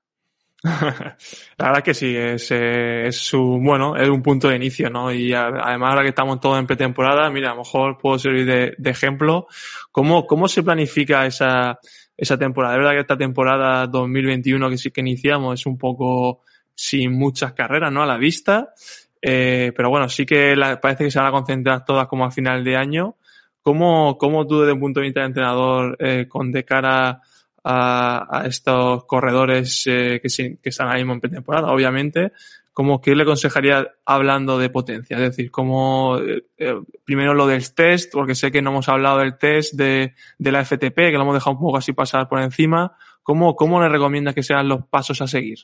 La 0.65 1.67
verdad 1.67 1.83
que 1.85 1.93
sí, 1.93 2.17
es, 2.17 2.51
eh, 2.51 3.09
es 3.09 3.19
su, 3.19 3.61
bueno, 3.63 3.97
es 3.97 4.09
un 4.09 4.23
punto 4.23 4.49
de 4.49 4.57
inicio, 4.57 4.89
¿no? 4.89 5.13
Y 5.13 5.35
a, 5.35 5.49
además 5.49 5.91
ahora 5.91 6.03
que 6.03 6.09
estamos 6.09 6.41
todos 6.41 6.59
en 6.59 6.67
pretemporada, 6.67 7.29
mira, 7.29 7.51
a 7.51 7.55
lo 7.55 7.61
mejor 7.61 7.99
puedo 7.99 8.19
servir 8.19 8.47
de, 8.47 8.75
de 8.79 8.91
ejemplo. 8.91 9.47
¿Cómo, 9.93 10.27
¿Cómo 10.27 10.49
se 10.49 10.63
planifica 10.63 11.27
esa, 11.27 11.79
esa 12.17 12.39
temporada? 12.39 12.75
Es 12.75 12.79
verdad 12.79 12.93
que 12.93 13.01
esta 13.01 13.17
temporada 13.17 13.87
2021 13.87 14.71
que 14.71 14.79
sí 14.79 14.91
que 14.91 15.01
iniciamos 15.01 15.61
es 15.61 15.67
un 15.67 15.79
poco 15.79 16.43
sin 16.75 17.13
muchas 17.13 17.53
carreras, 17.53 17.93
¿no? 17.93 18.03
A 18.03 18.07
la 18.07 18.17
vista. 18.17 18.73
Eh, 19.21 19.73
pero 19.77 19.89
bueno, 19.91 20.09
sí 20.09 20.27
que 20.27 20.55
parece 20.83 21.05
que 21.05 21.11
se 21.11 21.19
van 21.19 21.29
a 21.29 21.33
concentrar 21.33 21.85
todas 21.85 22.07
como 22.09 22.25
a 22.25 22.31
final 22.31 22.63
de 22.63 22.77
año. 22.77 23.17
¿Cómo, 23.63 24.19
cómo 24.19 24.47
tú 24.47 24.61
desde 24.61 24.75
un 24.75 24.81
punto 24.81 25.01
de 25.01 25.07
vista 25.07 25.21
de 25.21 25.27
entrenador, 25.27 25.97
eh, 25.99 26.27
con 26.29 26.53
de 26.53 26.65
cara 26.65 27.23
a, 27.65 28.27
a 28.31 28.47
estos 28.47 29.05
corredores 29.07 29.85
eh, 29.87 30.21
que, 30.23 30.29
sí, 30.29 30.59
que 30.63 30.69
están 30.69 30.89
ahí 30.89 30.99
mismo 30.99 31.15
en 31.15 31.21
pretemporada, 31.21 31.73
obviamente, 31.73 32.33
como 32.75 33.01
qué 33.01 33.15
le 33.15 33.23
aconsejaría 33.23 33.89
hablando 34.05 34.59
de 34.59 34.69
potencia? 34.69 35.17
Es 35.17 35.23
decir, 35.23 35.51
como 35.51 36.19
eh, 36.19 36.45
eh, 36.59 36.75
primero 37.05 37.33
lo 37.33 37.47
del 37.47 37.73
test, 37.73 38.13
porque 38.13 38.35
sé 38.35 38.53
que 38.53 38.61
no 38.61 38.71
hemos 38.71 38.89
hablado 38.89 39.19
del 39.19 39.39
test 39.39 39.75
de, 39.75 40.15
de 40.39 40.53
la 40.53 40.65
FTP, 40.65 40.95
que 40.95 41.13
lo 41.13 41.23
hemos 41.23 41.35
dejado 41.35 41.57
un 41.57 41.63
poco 41.63 41.79
así 41.79 41.93
pasar 41.93 42.29
por 42.29 42.41
encima. 42.41 42.97
¿Cómo, 43.23 43.57
cómo 43.57 43.81
le 43.81 43.89
recomiendas 43.89 44.35
que 44.35 44.43
sean 44.43 44.69
los 44.69 44.87
pasos 44.87 45.23
a 45.23 45.27
seguir? 45.27 45.61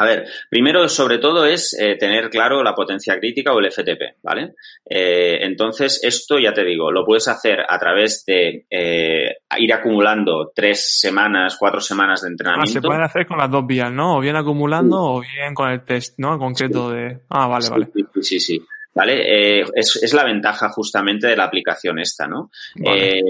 A 0.00 0.06
ver, 0.06 0.26
primero, 0.48 0.88
sobre 0.88 1.18
todo, 1.18 1.44
es 1.44 1.78
eh, 1.78 1.94
tener 1.96 2.30
claro 2.30 2.62
la 2.62 2.74
potencia 2.74 3.18
crítica 3.18 3.52
o 3.52 3.58
el 3.58 3.70
FTP, 3.70 4.16
¿vale? 4.22 4.54
Eh, 4.88 5.40
entonces, 5.42 6.00
esto 6.02 6.38
ya 6.38 6.54
te 6.54 6.64
digo, 6.64 6.90
lo 6.90 7.04
puedes 7.04 7.28
hacer 7.28 7.58
a 7.68 7.78
través 7.78 8.24
de 8.24 8.64
eh, 8.70 9.36
ir 9.58 9.72
acumulando 9.74 10.52
tres 10.54 10.98
semanas, 10.98 11.58
cuatro 11.60 11.82
semanas 11.82 12.22
de 12.22 12.28
entrenamiento. 12.28 12.70
Ah, 12.70 12.72
se 12.72 12.80
pueden 12.80 13.02
hacer 13.02 13.26
con 13.26 13.36
las 13.36 13.50
dos 13.50 13.66
vías, 13.66 13.92
¿no? 13.92 14.16
O 14.16 14.20
bien 14.20 14.36
acumulando 14.36 14.96
sí. 14.96 15.04
o 15.04 15.20
bien 15.20 15.52
con 15.52 15.68
el 15.68 15.84
test, 15.84 16.14
¿no? 16.16 16.32
En 16.32 16.38
concreto 16.38 16.88
sí. 16.88 16.96
de... 16.96 17.18
Ah, 17.28 17.46
vale, 17.46 17.62
sí, 17.62 17.70
vale. 17.70 17.88
Sí, 17.92 18.22
sí, 18.22 18.40
sí. 18.40 18.66
¿Vale? 18.94 19.60
Eh, 19.60 19.64
es, 19.74 20.02
es, 20.02 20.14
la 20.14 20.24
ventaja 20.24 20.70
justamente 20.70 21.26
de 21.26 21.36
la 21.36 21.44
aplicación 21.44 21.98
esta, 21.98 22.26
¿no? 22.26 22.50
Vale. 22.76 23.18
Eh, 23.18 23.22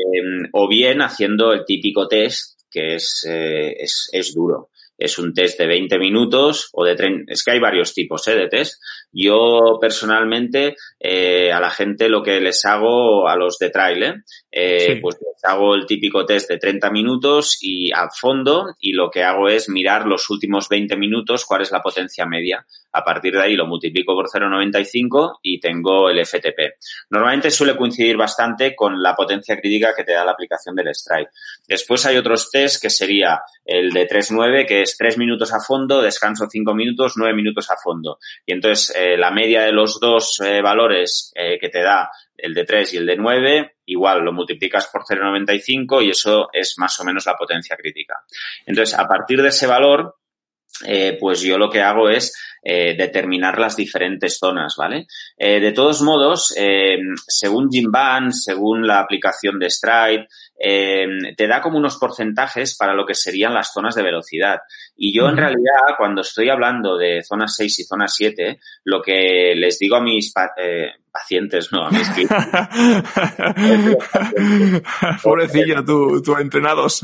o 0.52 0.68
bien 0.68 1.02
haciendo 1.02 1.52
el 1.52 1.64
típico 1.64 2.06
test, 2.06 2.60
que 2.70 2.94
es, 2.94 3.26
eh, 3.28 3.74
es, 3.76 4.08
es 4.12 4.32
duro 4.32 4.70
es 5.00 5.18
un 5.18 5.32
test 5.32 5.58
de 5.58 5.66
20 5.66 5.98
minutos 5.98 6.68
o 6.72 6.84
de 6.84 6.94
30, 6.94 7.32
es 7.32 7.42
que 7.42 7.52
hay 7.52 7.58
varios 7.58 7.94
tipos 7.94 8.28
¿eh? 8.28 8.36
de 8.36 8.48
test. 8.48 8.80
Yo 9.12 9.78
personalmente 9.80 10.76
eh, 10.98 11.52
a 11.52 11.60
la 11.60 11.70
gente 11.70 12.08
lo 12.08 12.22
que 12.22 12.40
les 12.40 12.64
hago 12.64 13.28
a 13.28 13.36
los 13.36 13.58
de 13.58 13.70
trail, 13.70 14.22
eh, 14.52 14.94
sí. 14.94 14.94
pues 15.00 15.16
les 15.20 15.44
hago 15.44 15.74
el 15.74 15.86
típico 15.86 16.24
test 16.26 16.48
de 16.48 16.58
30 16.58 16.90
minutos 16.90 17.58
y 17.60 17.90
a 17.92 18.08
fondo 18.10 18.74
y 18.80 18.92
lo 18.92 19.10
que 19.10 19.22
hago 19.22 19.48
es 19.48 19.68
mirar 19.68 20.06
los 20.06 20.28
últimos 20.30 20.68
20 20.68 20.96
minutos 20.96 21.44
cuál 21.44 21.62
es 21.62 21.72
la 21.72 21.82
potencia 21.82 22.26
media. 22.26 22.64
A 22.92 23.04
partir 23.04 23.32
de 23.32 23.42
ahí 23.42 23.54
lo 23.54 23.66
multiplico 23.66 24.14
por 24.14 24.28
0,95 24.28 25.38
y 25.42 25.60
tengo 25.60 26.10
el 26.10 26.24
FTP. 26.24 26.74
Normalmente 27.10 27.50
suele 27.50 27.76
coincidir 27.76 28.16
bastante 28.16 28.74
con 28.74 29.00
la 29.00 29.14
potencia 29.14 29.58
crítica 29.60 29.94
que 29.96 30.04
te 30.04 30.12
da 30.12 30.24
la 30.24 30.32
aplicación 30.32 30.74
del 30.74 30.88
Strike. 30.88 31.30
Después 31.68 32.04
hay 32.06 32.16
otros 32.16 32.50
test 32.50 32.82
que 32.82 32.90
sería 32.90 33.40
el 33.64 33.90
de 33.90 34.08
3,9 34.08 34.66
que 34.66 34.82
es 34.82 34.96
3 34.96 35.18
minutos 35.18 35.52
a 35.52 35.60
fondo, 35.60 36.02
descanso 36.02 36.48
5 36.50 36.74
minutos, 36.74 37.14
9 37.16 37.34
minutos 37.34 37.70
a 37.70 37.76
fondo. 37.76 38.18
Y 38.44 38.52
entonces 38.52 38.92
eh, 39.00 39.16
la 39.16 39.30
media 39.30 39.62
de 39.62 39.72
los 39.72 39.98
dos 39.98 40.40
eh, 40.40 40.60
valores 40.60 41.32
eh, 41.34 41.58
que 41.58 41.70
te 41.70 41.82
da 41.82 42.10
el 42.36 42.52
de 42.52 42.64
3 42.64 42.94
y 42.94 42.96
el 42.98 43.06
de 43.06 43.16
9, 43.16 43.76
igual 43.86 44.20
lo 44.20 44.32
multiplicas 44.32 44.88
por 44.88 45.04
0,95 45.04 46.04
y 46.04 46.10
eso 46.10 46.48
es 46.52 46.74
más 46.76 47.00
o 47.00 47.04
menos 47.04 47.24
la 47.24 47.34
potencia 47.34 47.76
crítica. 47.76 48.22
Entonces, 48.66 48.98
a 48.98 49.06
partir 49.06 49.40
de 49.40 49.48
ese 49.48 49.66
valor, 49.66 50.16
pues 51.18 51.42
yo 51.42 51.58
lo 51.58 51.68
que 51.68 51.82
hago 51.82 52.08
es 52.08 52.32
eh, 52.62 52.96
determinar 52.96 53.58
las 53.58 53.76
diferentes 53.76 54.38
zonas, 54.38 54.74
¿vale? 54.76 55.06
Eh, 55.36 55.60
de 55.60 55.72
todos 55.72 56.02
modos, 56.02 56.54
eh, 56.56 56.98
según 57.26 57.70
Gymban, 57.70 58.32
según 58.32 58.86
la 58.86 59.00
aplicación 59.00 59.58
de 59.58 59.70
Stride, 59.70 60.26
eh, 60.62 61.06
te 61.38 61.46
da 61.46 61.62
como 61.62 61.78
unos 61.78 61.96
porcentajes 61.96 62.76
para 62.76 62.92
lo 62.92 63.06
que 63.06 63.14
serían 63.14 63.54
las 63.54 63.72
zonas 63.72 63.94
de 63.94 64.02
velocidad. 64.02 64.58
Y 64.94 65.16
yo, 65.16 65.26
en 65.26 65.38
realidad, 65.38 65.96
cuando 65.96 66.20
estoy 66.20 66.50
hablando 66.50 66.98
de 66.98 67.22
zona 67.22 67.48
6 67.48 67.80
y 67.80 67.84
zona 67.84 68.06
7, 68.06 68.60
lo 68.84 69.00
que 69.00 69.54
les 69.56 69.78
digo 69.78 69.96
a 69.96 70.02
mis 70.02 70.30
pacientes, 71.10 71.72
no, 71.72 71.86
a 71.86 71.90
mis 71.90 72.06
Pobrecillo, 75.22 75.82
tus 75.82 76.22
tu 76.22 76.36
entrenados. 76.36 77.02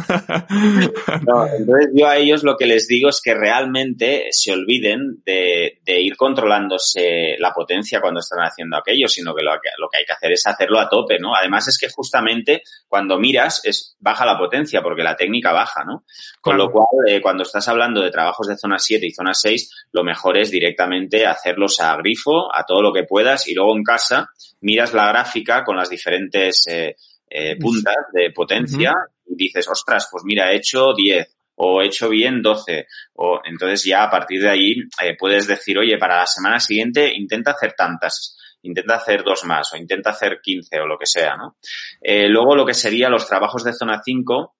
no, 1.26 1.46
entonces 1.46 1.90
yo 1.94 2.06
a 2.06 2.18
ellos 2.18 2.44
lo 2.44 2.58
que 2.58 2.66
les 2.66 2.86
digo 2.86 3.08
es 3.08 3.22
que 3.24 3.32
realmente 3.34 4.26
se 4.32 4.52
olviden 4.52 5.22
de, 5.24 5.45
de, 5.84 6.00
ir 6.00 6.16
controlándose 6.16 7.36
la 7.38 7.52
potencia 7.52 8.00
cuando 8.00 8.20
están 8.20 8.40
haciendo 8.40 8.76
aquello, 8.76 9.08
sino 9.08 9.34
que 9.34 9.42
lo, 9.42 9.52
que 9.62 9.70
lo 9.78 9.88
que 9.88 9.98
hay 9.98 10.04
que 10.04 10.12
hacer 10.12 10.32
es 10.32 10.46
hacerlo 10.46 10.80
a 10.80 10.88
tope, 10.88 11.18
¿no? 11.18 11.34
Además 11.34 11.68
es 11.68 11.78
que 11.78 11.88
justamente 11.88 12.62
cuando 12.88 13.18
miras 13.18 13.64
es 13.64 13.96
baja 13.98 14.26
la 14.26 14.38
potencia 14.38 14.82
porque 14.82 15.02
la 15.02 15.16
técnica 15.16 15.52
baja, 15.52 15.84
¿no? 15.84 16.04
Con 16.40 16.54
claro. 16.54 16.64
lo 16.64 16.72
cual, 16.72 16.86
eh, 17.08 17.20
cuando 17.20 17.42
estás 17.42 17.68
hablando 17.68 18.02
de 18.02 18.10
trabajos 18.10 18.48
de 18.48 18.56
zona 18.56 18.78
7 18.78 19.06
y 19.06 19.12
zona 19.12 19.34
6, 19.34 19.86
lo 19.92 20.04
mejor 20.04 20.36
es 20.36 20.50
directamente 20.50 21.26
hacerlos 21.26 21.80
a 21.80 21.96
grifo, 21.96 22.54
a 22.54 22.64
todo 22.64 22.82
lo 22.82 22.92
que 22.92 23.04
puedas 23.04 23.48
y 23.48 23.54
luego 23.54 23.76
en 23.76 23.84
casa 23.84 24.28
miras 24.60 24.92
la 24.92 25.08
gráfica 25.08 25.64
con 25.64 25.76
las 25.76 25.88
diferentes 25.88 26.66
eh, 26.68 26.96
eh, 27.28 27.56
puntas 27.56 27.96
de 28.12 28.30
potencia 28.30 28.92
uh 28.92 28.94
-huh. 28.94 29.32
y 29.32 29.36
dices, 29.36 29.68
ostras, 29.68 30.08
pues 30.10 30.24
mira, 30.24 30.50
he 30.50 30.56
hecho 30.56 30.92
10 30.94 31.35
o 31.56 31.82
he 31.82 31.86
hecho 31.86 32.08
bien 32.08 32.42
12 32.42 32.86
o 33.14 33.40
entonces 33.44 33.84
ya 33.84 34.04
a 34.04 34.10
partir 34.10 34.42
de 34.42 34.50
ahí 34.50 34.74
eh, 35.02 35.16
puedes 35.18 35.46
decir, 35.46 35.78
oye, 35.78 35.98
para 35.98 36.18
la 36.18 36.26
semana 36.26 36.60
siguiente 36.60 37.12
intenta 37.14 37.52
hacer 37.52 37.74
tantas 37.76 38.36
intenta 38.62 38.96
hacer 38.96 39.22
dos 39.22 39.44
más 39.44 39.72
o 39.72 39.76
intenta 39.76 40.10
hacer 40.10 40.40
15 40.42 40.80
o 40.80 40.86
lo 40.86 40.98
que 40.98 41.06
sea, 41.06 41.36
¿no? 41.36 41.56
Eh, 42.00 42.28
luego 42.28 42.54
lo 42.54 42.66
que 42.66 42.74
sería 42.74 43.08
los 43.08 43.26
trabajos 43.26 43.64
de 43.64 43.72
zona 43.72 44.00
5, 44.04 44.56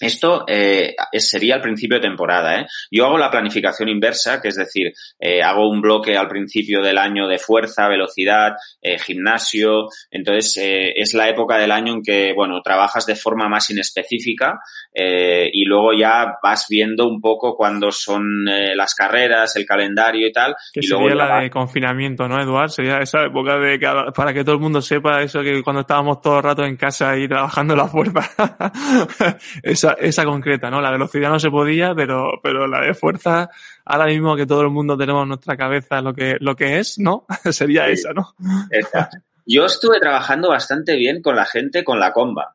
esto 0.00 0.44
eh, 0.48 0.94
sería 1.12 1.56
el 1.56 1.60
principio 1.62 1.98
de 1.98 2.08
temporada. 2.08 2.60
¿eh? 2.60 2.66
Yo 2.90 3.06
hago 3.06 3.18
la 3.18 3.30
planificación 3.30 3.88
inversa, 3.88 4.40
que 4.40 4.48
es 4.48 4.56
decir, 4.56 4.92
eh, 5.18 5.42
hago 5.42 5.68
un 5.68 5.80
bloque 5.80 6.16
al 6.16 6.28
principio 6.28 6.82
del 6.82 6.98
año 6.98 7.26
de 7.28 7.38
fuerza, 7.38 7.88
velocidad, 7.88 8.52
eh, 8.82 8.98
gimnasio. 8.98 9.88
Entonces, 10.10 10.56
eh, 10.58 10.92
es 10.96 11.14
la 11.14 11.28
época 11.28 11.58
del 11.58 11.70
año 11.70 11.92
en 11.94 12.02
que, 12.02 12.32
bueno, 12.34 12.60
trabajas 12.62 13.06
de 13.06 13.14
forma 13.16 13.48
más 13.48 13.70
inespecífica 13.70 14.58
eh, 14.92 15.48
y 15.52 15.64
luego 15.64 15.92
ya 15.92 16.38
vas 16.42 16.66
viendo 16.68 17.06
un 17.06 17.20
poco 17.20 17.54
cuándo 17.56 17.90
son 17.92 18.48
eh, 18.48 18.74
las 18.74 18.94
carreras, 18.94 19.56
el 19.56 19.64
calendario 19.66 20.26
y 20.26 20.32
tal. 20.32 20.54
Que 20.72 20.80
y 20.80 20.82
sería 20.82 21.00
luego 21.14 21.14
la 21.18 21.40
de 21.40 21.50
confinamiento, 21.50 22.28
¿no, 22.28 22.40
Eduard? 22.40 22.70
Sería 22.70 22.98
esa 22.98 23.24
época 23.24 23.58
de 23.58 23.78
cada- 23.78 24.12
para 24.12 24.32
que 24.32 24.44
todo 24.44 24.56
el 24.56 24.60
mundo 24.60 24.82
sepa 24.82 25.22
eso 25.22 25.40
que 25.42 25.62
cuando 25.62 25.80
estábamos 25.82 26.20
todo 26.20 26.38
el 26.38 26.42
rato 26.42 26.64
en 26.64 26.76
casa 26.76 27.16
y 27.16 27.28
trabajando 27.28 27.76
la 27.76 27.86
fuerza. 27.86 28.30
esa, 29.92 29.92
esa 30.00 30.24
concreta, 30.24 30.70
¿no? 30.70 30.80
La 30.80 30.90
velocidad 30.90 31.30
no 31.30 31.38
se 31.40 31.50
podía, 31.50 31.94
pero, 31.94 32.40
pero 32.42 32.66
la 32.66 32.80
de 32.80 32.94
fuerza, 32.94 33.50
ahora 33.84 34.06
mismo 34.06 34.36
que 34.36 34.46
todo 34.46 34.62
el 34.62 34.70
mundo 34.70 34.96
tenemos 34.96 35.22
en 35.22 35.28
nuestra 35.28 35.56
cabeza 35.56 36.00
lo 36.00 36.14
que, 36.14 36.36
lo 36.40 36.54
que 36.56 36.78
es, 36.78 36.98
¿no? 36.98 37.26
sería 37.50 37.86
Sí. 37.86 37.92
esa, 37.92 38.12
¿no? 38.12 38.34
Yo 39.46 39.66
estuve 39.66 40.00
trabajando 40.00 40.48
bastante 40.48 40.96
bien 40.96 41.20
con 41.20 41.36
la 41.36 41.44
gente 41.44 41.84
con 41.84 42.00
la 42.00 42.12
comba. 42.12 42.54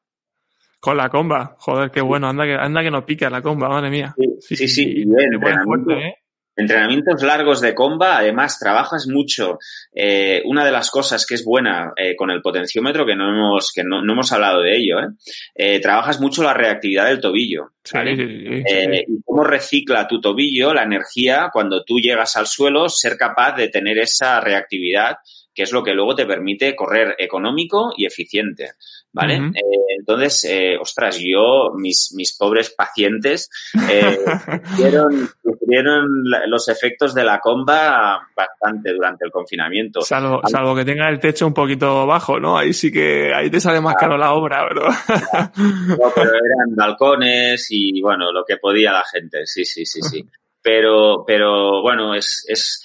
Con 0.79 0.97
la 0.97 1.09
comba. 1.09 1.55
Joder, 1.59 1.91
qué 1.91 2.01
bueno. 2.01 2.29
Anda 2.29 2.45
que, 2.45 2.55
anda 2.55 2.81
que 2.81 2.89
no 2.89 3.05
pica 3.05 3.29
la 3.29 3.41
comba, 3.41 3.67
madre 3.69 3.89
mía. 3.89 4.15
Sí, 4.39 4.55
sí, 4.55 4.67
sí, 4.67 4.85
bien, 4.85 5.07
pones 5.07 5.33
entrenamiento. 5.33 5.65
fuerte, 5.85 6.07
¿eh? 6.07 6.15
Entrenamientos 6.59 7.23
largos 7.23 7.61
de 7.61 7.73
comba, 7.73 8.17
además 8.17 8.59
trabajas 8.59 9.07
mucho. 9.07 9.59
Eh, 9.93 10.41
una 10.45 10.65
de 10.65 10.71
las 10.71 10.91
cosas 10.91 11.25
que 11.25 11.35
es 11.35 11.45
buena 11.45 11.93
eh, 11.95 12.17
con 12.17 12.29
el 12.31 12.41
potenciómetro, 12.41 13.05
que 13.05 13.15
no 13.15 13.29
hemos, 13.29 13.71
que 13.73 13.83
no, 13.83 14.01
no 14.01 14.11
hemos 14.11 14.31
hablado 14.33 14.61
de 14.61 14.75
ello, 14.75 14.99
¿eh? 14.99 15.07
Eh, 15.55 15.79
trabajas 15.79 16.19
mucho 16.19 16.43
la 16.43 16.53
reactividad 16.53 17.05
del 17.05 17.21
tobillo. 17.21 17.71
¿vale? 17.93 18.15
sí, 18.15 18.27
sí, 18.27 18.63
sí. 18.67 19.03
Y 19.07 19.21
cómo 19.23 19.45
recicla 19.45 20.07
tu 20.07 20.19
tobillo 20.19 20.73
la 20.73 20.83
energía 20.83 21.49
cuando 21.51 21.83
tú 21.83 21.97
llegas 21.97 22.35
al 22.35 22.45
suelo, 22.45 22.89
ser 22.89 23.15
capaz 23.15 23.55
de 23.55 23.69
tener 23.69 23.97
esa 23.97 24.41
reactividad, 24.41 25.15
que 25.59 25.63
es 25.63 25.73
lo 25.73 25.83
que 25.83 25.93
luego 25.93 26.15
te 26.15 26.25
permite 26.25 26.73
correr 26.73 27.15
económico 27.17 27.91
y 27.97 28.05
eficiente. 28.05 28.75
¿Vale? 29.11 29.35
Eh, 29.35 29.97
entonces, 29.97 30.45
eh, 30.45 30.77
ostras, 30.79 31.19
yo, 31.21 31.73
mis, 31.75 32.13
mis 32.15 32.37
pobres 32.37 32.69
pacientes, 32.69 33.49
eh, 33.89 34.19
sufrieron, 35.43 36.23
los 36.47 36.69
efectos 36.69 37.13
de 37.13 37.25
la 37.25 37.41
comba 37.41 38.25
bastante 38.33 38.93
durante 38.93 39.25
el 39.25 39.31
confinamiento. 39.31 39.99
Salvo, 39.99 40.39
salvo 40.47 40.73
que 40.73 40.85
tenga 40.85 41.09
el 41.09 41.19
techo 41.19 41.45
un 41.45 41.53
poquito 41.53 42.07
bajo, 42.07 42.39
¿no? 42.39 42.57
Ahí 42.57 42.71
sí 42.71 42.89
que, 42.89 43.33
ahí 43.35 43.49
te 43.49 43.59
sale 43.59 43.81
más 43.81 43.95
caro 43.95 44.17
la 44.17 44.31
obra, 44.31 44.65
pero... 44.65 44.87
No, 44.87 46.11
pero 46.15 46.29
eran 46.29 46.73
balcones 46.73 47.67
y 47.69 47.99
bueno, 48.01 48.31
lo 48.31 48.45
que 48.45 48.55
podía 48.55 48.93
la 48.93 49.03
gente, 49.03 49.45
sí, 49.45 49.65
sí, 49.65 49.85
sí, 49.85 49.99
sí. 50.01 50.25
Pero, 50.61 51.23
pero 51.25 51.81
bueno, 51.81 52.13
es, 52.13 52.45
es, 52.49 52.83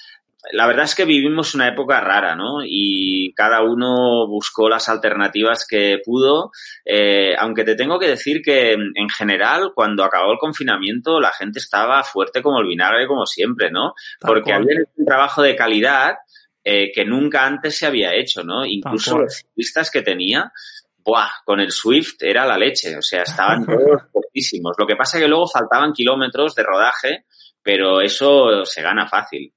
la 0.51 0.67
verdad 0.67 0.85
es 0.85 0.95
que 0.95 1.05
vivimos 1.05 1.55
una 1.55 1.67
época 1.67 1.99
rara, 2.01 2.35
¿no? 2.35 2.59
Y 2.63 3.33
cada 3.33 3.61
uno 3.63 4.27
buscó 4.27 4.69
las 4.69 4.89
alternativas 4.89 5.65
que 5.67 5.99
pudo, 6.03 6.51
eh, 6.83 7.35
aunque 7.37 7.63
te 7.63 7.75
tengo 7.75 7.99
que 7.99 8.07
decir 8.07 8.41
que 8.41 8.73
en 8.73 9.09
general, 9.09 9.71
cuando 9.73 10.03
acabó 10.03 10.31
el 10.31 10.37
confinamiento, 10.37 11.19
la 11.19 11.31
gente 11.31 11.59
estaba 11.59 12.03
fuerte 12.03 12.41
como 12.41 12.59
el 12.59 12.67
vinagre, 12.67 13.07
como 13.07 13.25
siempre, 13.25 13.71
¿no? 13.71 13.93
Tal 14.19 14.27
Porque 14.27 14.51
cual. 14.51 14.63
había 14.63 14.79
un 14.95 15.05
trabajo 15.05 15.41
de 15.41 15.55
calidad 15.55 16.15
eh, 16.63 16.91
que 16.91 17.05
nunca 17.05 17.45
antes 17.45 17.77
se 17.77 17.85
había 17.85 18.13
hecho, 18.15 18.43
¿no? 18.43 18.65
Incluso 18.65 19.19
los 19.19 19.35
ciclistas 19.35 19.91
que 19.91 20.01
tenía, 20.01 20.51
¡buah! 20.97 21.29
Con 21.45 21.59
el 21.59 21.71
Swift 21.71 22.21
era 22.21 22.45
la 22.45 22.57
leche, 22.57 22.97
o 22.97 23.01
sea, 23.01 23.23
estaban 23.23 23.65
todos 23.65 24.01
fortísimos. 24.11 24.75
Lo 24.77 24.87
que 24.87 24.95
pasa 24.95 25.17
es 25.17 25.23
que 25.23 25.29
luego 25.29 25.47
faltaban 25.47 25.93
kilómetros 25.93 26.55
de 26.55 26.63
rodaje, 26.63 27.25
pero 27.61 28.01
eso 28.01 28.65
se 28.65 28.81
gana 28.81 29.07
fácil. 29.07 29.53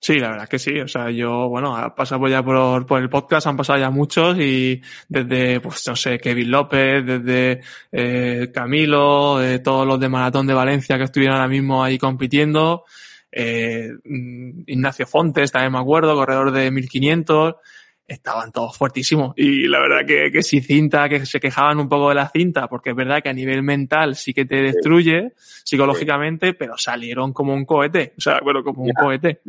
Sí, 0.00 0.18
la 0.20 0.30
verdad 0.30 0.48
que 0.48 0.58
sí. 0.58 0.78
O 0.78 0.88
sea, 0.88 1.10
yo, 1.10 1.48
bueno, 1.48 1.76
ha 1.76 1.94
pasado 1.94 2.28
ya 2.28 2.42
por, 2.42 2.86
por 2.86 3.02
el 3.02 3.10
podcast, 3.10 3.46
han 3.46 3.56
pasado 3.56 3.80
ya 3.80 3.90
muchos 3.90 4.38
y 4.38 4.80
desde, 5.08 5.60
pues 5.60 5.86
no 5.88 5.96
sé, 5.96 6.18
Kevin 6.18 6.50
López, 6.50 7.04
desde 7.04 7.60
eh, 7.90 8.50
Camilo, 8.52 9.42
eh, 9.42 9.58
todos 9.58 9.86
los 9.86 9.98
de 9.98 10.08
Maratón 10.08 10.46
de 10.46 10.54
Valencia 10.54 10.98
que 10.98 11.04
estuvieron 11.04 11.36
ahora 11.36 11.48
mismo 11.48 11.82
ahí 11.82 11.98
compitiendo, 11.98 12.84
eh, 13.32 13.90
mm, 14.04 14.62
Ignacio 14.66 15.06
Fontes, 15.06 15.50
también 15.50 15.72
me 15.72 15.80
acuerdo, 15.80 16.14
corredor 16.14 16.52
de 16.52 16.70
1500, 16.70 17.56
estaban 18.06 18.52
todos 18.52 18.76
fuertísimos. 18.76 19.34
Y 19.36 19.68
la 19.68 19.80
verdad 19.80 20.06
que, 20.06 20.30
que 20.32 20.42
si 20.42 20.60
cinta, 20.60 21.08
que 21.08 21.26
se 21.26 21.38
quejaban 21.38 21.78
un 21.78 21.88
poco 21.88 22.08
de 22.08 22.14
la 22.14 22.28
cinta, 22.28 22.66
porque 22.66 22.90
es 22.90 22.96
verdad 22.96 23.22
que 23.22 23.28
a 23.28 23.34
nivel 23.34 23.62
mental 23.62 24.16
sí 24.16 24.32
que 24.32 24.46
te 24.46 24.62
destruye 24.62 25.32
psicológicamente, 25.36 26.54
pero 26.54 26.78
salieron 26.78 27.32
como 27.32 27.52
un 27.52 27.66
cohete. 27.66 28.14
O 28.16 28.20
sea, 28.20 28.40
bueno, 28.42 28.64
como 28.64 28.82
un 28.82 28.92
cohete. 28.92 29.42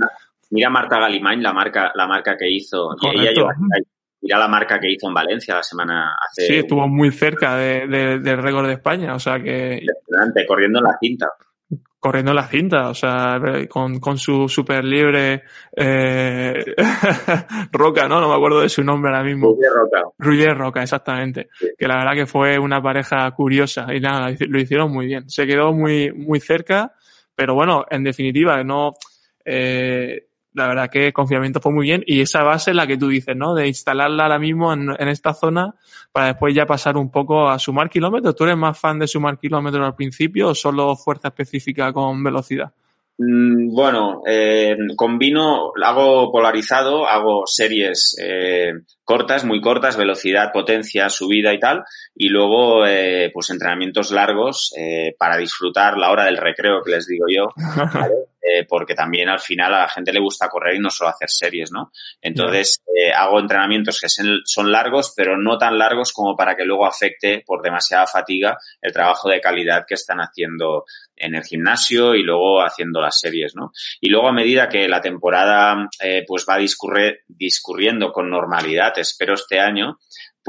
Mira 0.52 0.70
Marta 0.70 1.00
Galimain, 1.00 1.42
la 1.44 1.54
marca, 1.54 1.92
la 1.96 2.08
marca 2.08 2.36
que 2.38 2.50
hizo, 2.50 2.96
ella 3.14 3.32
lleva, 3.32 3.54
mira 4.22 4.38
la 4.40 4.48
marca 4.48 4.80
que 4.80 4.92
hizo 4.92 5.08
en 5.08 5.14
Valencia 5.14 5.56
la 5.56 5.64
semana 5.64 6.16
hace 6.28 6.48
Sí, 6.48 6.56
estuvo 6.58 6.88
muy 6.88 7.12
cerca 7.12 7.56
de- 7.56 7.88
de- 7.88 8.20
del 8.20 8.38
récord 8.42 8.66
de 8.68 8.74
España, 8.74 9.14
o 9.16 9.20
sea 9.20 9.40
que 9.42 9.80
impresionante, 9.82 10.46
corriendo 10.48 10.80
en 10.80 10.86
la 10.86 10.98
cinta. 11.00 11.28
corriendo 12.00 12.34
la 12.34 12.48
cinta, 12.48 12.90
o 12.90 12.94
sea, 12.94 13.40
con, 13.70 14.00
con 14.00 14.18
su 14.18 14.48
super 14.48 14.84
libre 14.86 15.44
eh, 15.76 16.54
Roca, 17.72 18.08
¿no? 18.08 18.20
No 18.22 18.30
me 18.30 18.36
acuerdo 18.36 18.62
de 18.62 18.70
su 18.70 18.84
nombre 18.84 19.12
ahora 19.12 19.24
mismo. 19.24 19.56
Ruyer 20.18 20.58
Roca, 20.58 20.82
exactamente. 20.82 21.50
Sí. 21.60 21.68
Que 21.78 21.88
la 21.88 21.98
verdad 21.98 22.14
que 22.14 22.26
fue 22.26 22.58
una 22.58 22.82
pareja 22.82 23.30
curiosa 23.32 23.88
y 23.94 24.00
nada, 24.00 24.30
lo 24.48 24.60
hicieron 24.60 24.92
muy 24.92 25.06
bien. 25.08 25.30
Se 25.30 25.46
quedó 25.46 25.74
muy, 25.74 26.12
muy 26.14 26.40
cerca, 26.40 26.94
pero 27.36 27.54
bueno, 27.54 27.86
en 27.90 28.04
definitiva, 28.04 28.64
no, 28.64 28.94
eh, 29.46 30.28
la 30.54 30.68
verdad 30.68 30.90
que 30.90 31.08
el 31.08 31.14
confinamiento 31.14 31.60
fue 31.60 31.72
muy 31.72 31.86
bien 31.86 32.04
y 32.06 32.22
esa 32.22 32.44
base 32.44 32.72
es 32.72 32.76
la 32.76 32.88
que 32.88 32.98
tú 32.98 33.08
dices, 33.08 33.36
¿no? 33.36 33.54
De 33.54 33.68
instalarla 33.68 34.24
ahora 34.24 34.40
mismo 34.40 34.74
en, 34.74 34.90
en 34.98 35.08
esta 35.08 35.34
zona 35.34 35.76
para 36.12 36.28
después 36.28 36.56
ya 36.56 36.66
pasar 36.66 36.98
un 36.98 37.12
poco 37.12 37.50
a 37.50 37.60
sumar 37.60 37.90
kilómetros. 37.90 38.36
¿Tú 38.36 38.46
eres 38.46 38.58
más 38.58 38.78
fan 38.78 39.00
de 39.00 39.08
sumar 39.08 39.38
kilómetros 39.38 39.86
al 39.86 39.96
principio 39.96 40.50
o 40.50 40.56
solo 40.56 40.96
fuerza 40.96 41.30
específica 41.30 41.94
con 41.94 42.24
velocidad? 42.24 42.72
Mm, 43.22 43.76
Bueno, 43.76 44.22
eh, 44.26 44.78
combino, 44.96 45.74
hago 45.84 46.32
polarizado, 46.32 47.06
hago 47.06 47.44
series 47.46 48.16
eh, 48.22 48.72
cortas, 49.04 49.44
muy 49.44 49.60
cortas, 49.60 49.98
velocidad, 49.98 50.54
potencia, 50.54 51.10
subida 51.10 51.54
y 51.54 51.60
tal, 51.60 51.84
y 52.16 52.30
luego 52.30 52.86
eh, 52.88 53.30
pues 53.34 53.50
entrenamientos 53.50 54.12
largos 54.12 54.74
eh, 54.78 55.16
para 55.20 55.36
disfrutar 55.36 55.98
la 55.98 56.12
hora 56.12 56.26
del 56.26 56.38
recreo 56.38 56.82
que 56.82 56.92
les 56.92 57.08
digo 57.08 57.26
yo, 57.28 57.50
¿vale? 57.94 58.14
Eh, 58.42 58.66
porque 58.66 58.96
también 58.96 59.28
al 59.28 59.42
final 59.42 59.74
a 59.74 59.82
la 59.82 59.90
gente 59.90 60.14
le 60.14 60.22
gusta 60.22 60.48
correr 60.48 60.76
y 60.76 60.80
no 60.80 60.90
solo 60.90 61.10
hacer 61.10 61.30
series, 61.30 61.74
¿no? 61.74 61.92
Entonces 62.22 62.82
eh, 62.96 63.12
hago 63.12 63.38
entrenamientos 63.38 64.00
que 64.00 64.08
son, 64.08 64.72
largos, 64.72 65.14
pero 65.16 65.38
no 65.38 65.58
tan 65.58 65.78
largos 65.78 66.14
como 66.14 66.38
para 66.38 66.56
que 66.56 66.64
luego 66.64 66.86
afecte 66.86 67.44
por 67.46 67.62
demasiada 67.62 68.08
fatiga 68.08 68.58
el 68.82 68.94
trabajo 68.94 69.28
de 69.28 69.42
calidad 69.42 69.84
que 69.86 69.96
están 69.96 70.20
haciendo 70.20 70.86
en 71.18 71.36
el 71.36 71.44
gimnasio 71.44 72.16
y 72.16 72.24
luego 72.24 72.62
haciendo 72.62 73.02
las 73.02 73.20
series, 73.20 73.56
¿no? 73.56 73.74
Y 74.00 74.10
luego 74.10 74.30
a 74.30 74.34
medida 74.34 74.70
que 74.70 74.88
la 74.88 75.02
temporada 75.02 75.90
eh, 76.02 76.24
pues 76.26 76.46
va 76.50 76.58
discurre, 76.58 77.24
discurriendo 77.28 78.14
con 78.14 78.30
normalidad, 78.30 78.98
espero 79.00 79.34
este 79.34 79.60
año, 79.60 80.00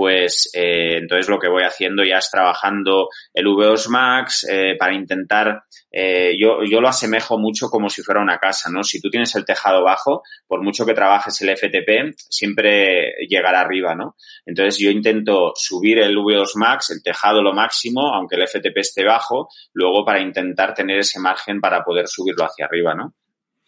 pues 0.00 0.50
eh, 0.54 0.96
entonces 0.96 1.28
lo 1.28 1.38
que 1.38 1.50
voy 1.50 1.62
haciendo 1.62 2.02
ya 2.02 2.16
es 2.16 2.30
trabajando 2.30 3.10
el 3.34 3.44
V2 3.44 3.90
Max 3.90 4.46
eh, 4.50 4.74
para 4.78 4.94
intentar, 4.94 5.64
eh, 5.92 6.38
yo, 6.40 6.64
yo 6.64 6.80
lo 6.80 6.88
asemejo 6.88 7.38
mucho 7.38 7.68
como 7.68 7.90
si 7.90 8.00
fuera 8.00 8.22
una 8.22 8.38
casa, 8.38 8.70
¿no? 8.70 8.82
Si 8.82 8.98
tú 8.98 9.10
tienes 9.10 9.34
el 9.34 9.44
tejado 9.44 9.84
bajo, 9.84 10.22
por 10.46 10.62
mucho 10.62 10.86
que 10.86 10.94
trabajes 10.94 11.38
el 11.42 11.54
FTP, 11.54 12.14
siempre 12.16 13.12
llegará 13.28 13.60
arriba, 13.60 13.94
¿no? 13.94 14.16
Entonces 14.46 14.78
yo 14.78 14.90
intento 14.90 15.52
subir 15.54 15.98
el 15.98 16.16
V2 16.16 16.52
Max, 16.54 16.92
el 16.92 17.02
tejado 17.02 17.42
lo 17.42 17.52
máximo, 17.52 18.14
aunque 18.14 18.36
el 18.36 18.48
FTP 18.48 18.78
esté 18.78 19.04
bajo, 19.04 19.50
luego 19.74 20.02
para 20.02 20.22
intentar 20.22 20.72
tener 20.72 21.00
ese 21.00 21.20
margen 21.20 21.60
para 21.60 21.84
poder 21.84 22.08
subirlo 22.08 22.46
hacia 22.46 22.64
arriba, 22.64 22.94
¿no? 22.94 23.16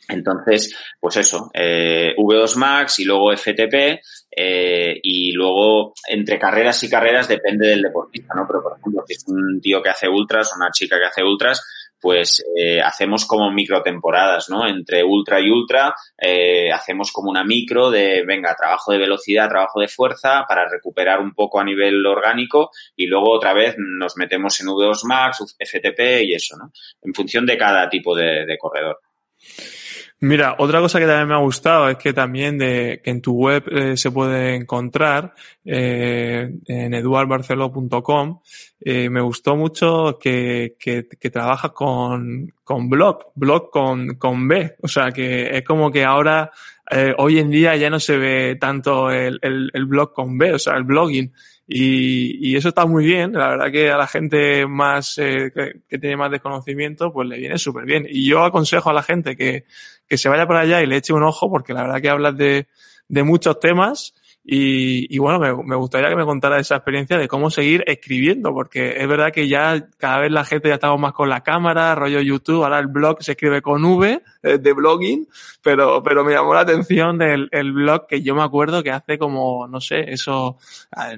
Entonces, 0.09 0.77
pues 0.99 1.17
eso, 1.17 1.51
eh, 1.55 2.15
V2 2.17 2.57
Max 2.57 2.99
y 2.99 3.05
luego 3.05 3.33
FTP 3.33 4.01
eh, 4.35 4.99
y 5.03 5.33
luego 5.33 5.95
entre 6.09 6.39
carreras 6.39 6.83
y 6.83 6.91
carreras 6.91 7.29
depende 7.29 7.69
del 7.69 7.83
deportista, 7.83 8.35
¿no? 8.35 8.45
Pero 8.47 8.63
por 8.63 8.79
ejemplo, 8.79 9.05
si 9.07 9.15
es 9.15 9.25
un 9.29 9.61
tío 9.61 9.81
que 9.81 9.91
hace 9.91 10.09
ultras 10.09 10.53
una 10.57 10.71
chica 10.73 10.99
que 10.99 11.07
hace 11.07 11.23
ultras, 11.23 11.63
pues 12.01 12.45
eh, 12.57 12.81
hacemos 12.81 13.27
como 13.27 13.49
microtemporadas, 13.53 14.51
¿no? 14.51 14.67
Entre 14.67 15.05
ultra 15.05 15.41
y 15.41 15.49
ultra 15.49 15.95
eh, 16.19 16.73
hacemos 16.73 17.13
como 17.13 17.31
una 17.31 17.45
micro 17.45 17.89
de, 17.91 18.25
venga, 18.27 18.57
trabajo 18.57 18.91
de 18.91 18.99
velocidad, 18.99 19.49
trabajo 19.49 19.81
de 19.81 19.87
fuerza 19.87 20.45
para 20.49 20.69
recuperar 20.69 21.21
un 21.21 21.33
poco 21.33 21.61
a 21.61 21.65
nivel 21.65 22.05
orgánico 22.05 22.71
y 22.97 23.07
luego 23.07 23.31
otra 23.31 23.55
vez 23.55 23.77
nos 23.79 24.17
metemos 24.17 24.61
en 24.61 24.67
V2 24.67 25.05
Max, 25.05 25.55
FTP 25.61 26.25
y 26.25 26.35
eso, 26.35 26.57
¿no? 26.57 26.73
En 27.03 27.15
función 27.15 27.47
de 27.47 27.57
cada 27.57 27.89
tipo 27.89 28.17
de 28.17 28.59
corredor. 28.59 28.99
Mira, 30.25 30.55
otra 30.59 30.79
cosa 30.79 31.01
que 31.01 31.07
también 31.07 31.27
me 31.27 31.35
ha 31.35 31.39
gustado 31.39 31.89
es 31.89 31.97
que 31.97 32.13
también 32.13 32.57
de, 32.57 33.01
que 33.03 33.11
en 33.11 33.21
tu 33.21 33.33
web 33.33 33.65
eh, 33.69 33.97
se 33.97 34.13
puede 34.13 34.55
encontrar 34.55 35.35
eh, 35.65 36.49
en 36.65 36.95
eduardbarcelo.com. 36.95 38.41
Eh, 38.81 39.11
me 39.11 39.21
gustó 39.21 39.57
mucho 39.57 40.21
que, 40.21 40.77
que, 40.79 41.09
que 41.19 41.31
trabajas 41.31 41.73
con, 41.73 42.55
con 42.63 42.89
blog, 42.89 43.33
blog 43.35 43.69
con, 43.71 44.15
con 44.15 44.47
B. 44.47 44.77
O 44.81 44.87
sea 44.87 45.11
que 45.11 45.57
es 45.57 45.65
como 45.65 45.91
que 45.91 46.05
ahora, 46.05 46.53
eh, 46.89 47.13
hoy 47.19 47.41
en 47.41 47.51
día 47.51 47.75
ya 47.75 47.91
no 47.91 47.99
se 47.99 48.17
ve 48.17 48.57
tanto 48.61 49.11
el, 49.11 49.41
el, 49.43 49.73
el 49.75 49.87
blog 49.87 50.13
con 50.13 50.39
B, 50.39 50.53
o 50.53 50.59
sea, 50.61 50.77
el 50.77 50.85
blogging. 50.85 51.33
Y, 51.67 52.51
y, 52.51 52.57
eso 52.57 52.69
está 52.69 52.87
muy 52.87 53.05
bien. 53.05 53.33
La 53.33 53.49
verdad 53.49 53.71
que 53.71 53.91
a 53.91 53.97
la 53.97 54.07
gente 54.07 54.67
más 54.67 55.17
eh, 55.19 55.51
que, 55.55 55.81
que, 55.89 55.99
tiene 55.99 56.17
más 56.17 56.31
desconocimiento, 56.31 57.13
pues 57.13 57.29
le 57.29 57.39
viene 57.39 57.57
súper 57.57 57.85
bien. 57.85 58.07
Y 58.09 58.29
yo 58.29 58.45
aconsejo 58.45 58.91
a 58.91 58.93
la 58.93 59.03
gente 59.03 59.37
que, 59.37 59.65
que 60.09 60.19
se 60.19 60.29
vaya 60.29 60.47
por 60.47 60.57
allá 60.57 60.83
y 60.83 60.87
le 60.87 60.97
eche 60.97 61.13
un 61.13 61.23
ojo, 61.23 61.49
porque 61.51 61.73
la 61.73 61.83
verdad 61.83 62.03
que 62.03 62.11
hablas 62.11 62.37
de, 62.37 62.67
de 63.09 63.23
muchos 63.23 63.61
temas 63.61 64.15
y, 64.45 65.19
bueno, 65.19 65.39
me, 65.39 65.77
gustaría 65.77 66.09
que 66.09 66.17
me 66.17 66.25
contara 66.25 66.59
esa 66.59 66.75
experiencia 66.75 67.17
de 67.17 67.29
cómo 67.29 67.49
seguir 67.49 67.85
escribiendo, 67.87 68.53
porque 68.53 68.97
es 69.01 69.07
verdad 69.07 69.31
que 69.31 69.47
ya 69.47 69.89
cada 69.99 70.19
vez 70.19 70.33
la 70.33 70.45
gente 70.45 70.69
ya 70.69 70.75
estamos 70.75 70.99
más 70.99 71.13
con 71.13 71.29
la 71.29 71.43
cámara, 71.43 71.95
rollo 71.95 72.21
YouTube, 72.21 72.65
ahora 72.65 72.81
el 72.81 72.89
blog 72.89 73.23
se 73.23 73.33
escribe 73.33 73.63
con 73.63 73.85
V, 73.85 74.21
eh, 74.43 74.59
de 74.59 74.73
blogging, 74.73 75.29
pero, 75.63 76.03
pero 76.03 76.25
me 76.25 76.33
llamó 76.33 76.55
la 76.55 76.61
atención 76.61 77.19
del 77.19 77.49
el 77.53 77.73
blog 77.73 78.09
que 78.09 78.21
yo 78.23 78.35
me 78.35 78.43
acuerdo 78.43 78.83
que 78.83 78.91
hace 78.91 79.17
como, 79.17 79.69
no 79.69 79.81
sé, 79.81 80.13
eso, 80.13 80.59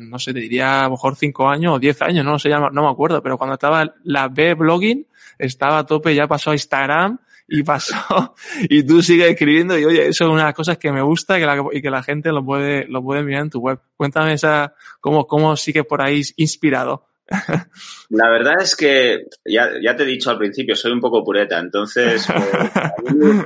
no 0.01 0.18
sé, 0.18 0.35
te 0.35 0.41
diría 0.41 0.81
a 0.81 0.85
lo 0.85 0.91
mejor 0.91 1.16
cinco 1.16 1.49
años 1.49 1.77
o 1.77 1.79
diez 1.79 2.03
años, 2.03 2.27
no 2.27 2.39
sé, 2.39 2.51
ya 2.51 2.59
no 2.59 2.83
me 2.83 2.91
acuerdo, 2.91 3.22
pero 3.22 3.39
cuando 3.39 3.55
estaba 3.55 3.95
la 4.03 4.29
B 4.29 4.53
blogging, 4.53 5.07
estaba 5.39 5.79
a 5.79 5.87
tope, 5.87 6.14
ya 6.14 6.27
pasó 6.27 6.51
a 6.51 6.55
Instagram, 6.55 7.18
y 7.49 7.63
pasó 7.63 8.35
y 8.69 8.85
tú 8.85 9.03
sigues 9.03 9.31
escribiendo 9.31 9.79
y 9.79 9.85
oye, 9.85 10.09
eso 10.09 10.25
es 10.25 10.31
una 10.31 10.43
de 10.43 10.49
las 10.49 10.55
cosas 10.55 10.79
que 10.79 10.91
me 10.93 11.03
gusta 11.03 11.37
y 11.37 11.41
que 11.41 11.47
la, 11.47 11.65
y 11.73 11.83
que 11.83 11.91
la 11.91 12.03
gente 12.03 12.31
lo 12.31 12.45
puede, 12.45 12.87
lo 12.89 13.03
puede 13.03 13.23
mirar 13.23 13.43
en 13.43 13.51
tu 13.51 13.61
web. 13.61 13.79
Cuéntame 13.97 14.35
esa, 14.35 14.75
cómo, 15.01 15.27
cómo 15.27 15.57
sigues 15.57 15.85
por 15.85 16.01
ahí 16.03 16.23
inspirado. 16.37 17.07
La 18.11 18.31
verdad 18.31 18.57
es 18.61 18.77
que, 18.77 19.27
ya, 19.45 19.71
ya 19.83 19.97
te 19.97 20.03
he 20.03 20.07
dicho 20.07 20.31
al 20.31 20.39
principio, 20.39 20.77
soy 20.77 20.93
un 20.93 21.01
poco 21.01 21.25
pureta, 21.25 21.59
entonces 21.59 22.29
eh, 22.31 23.45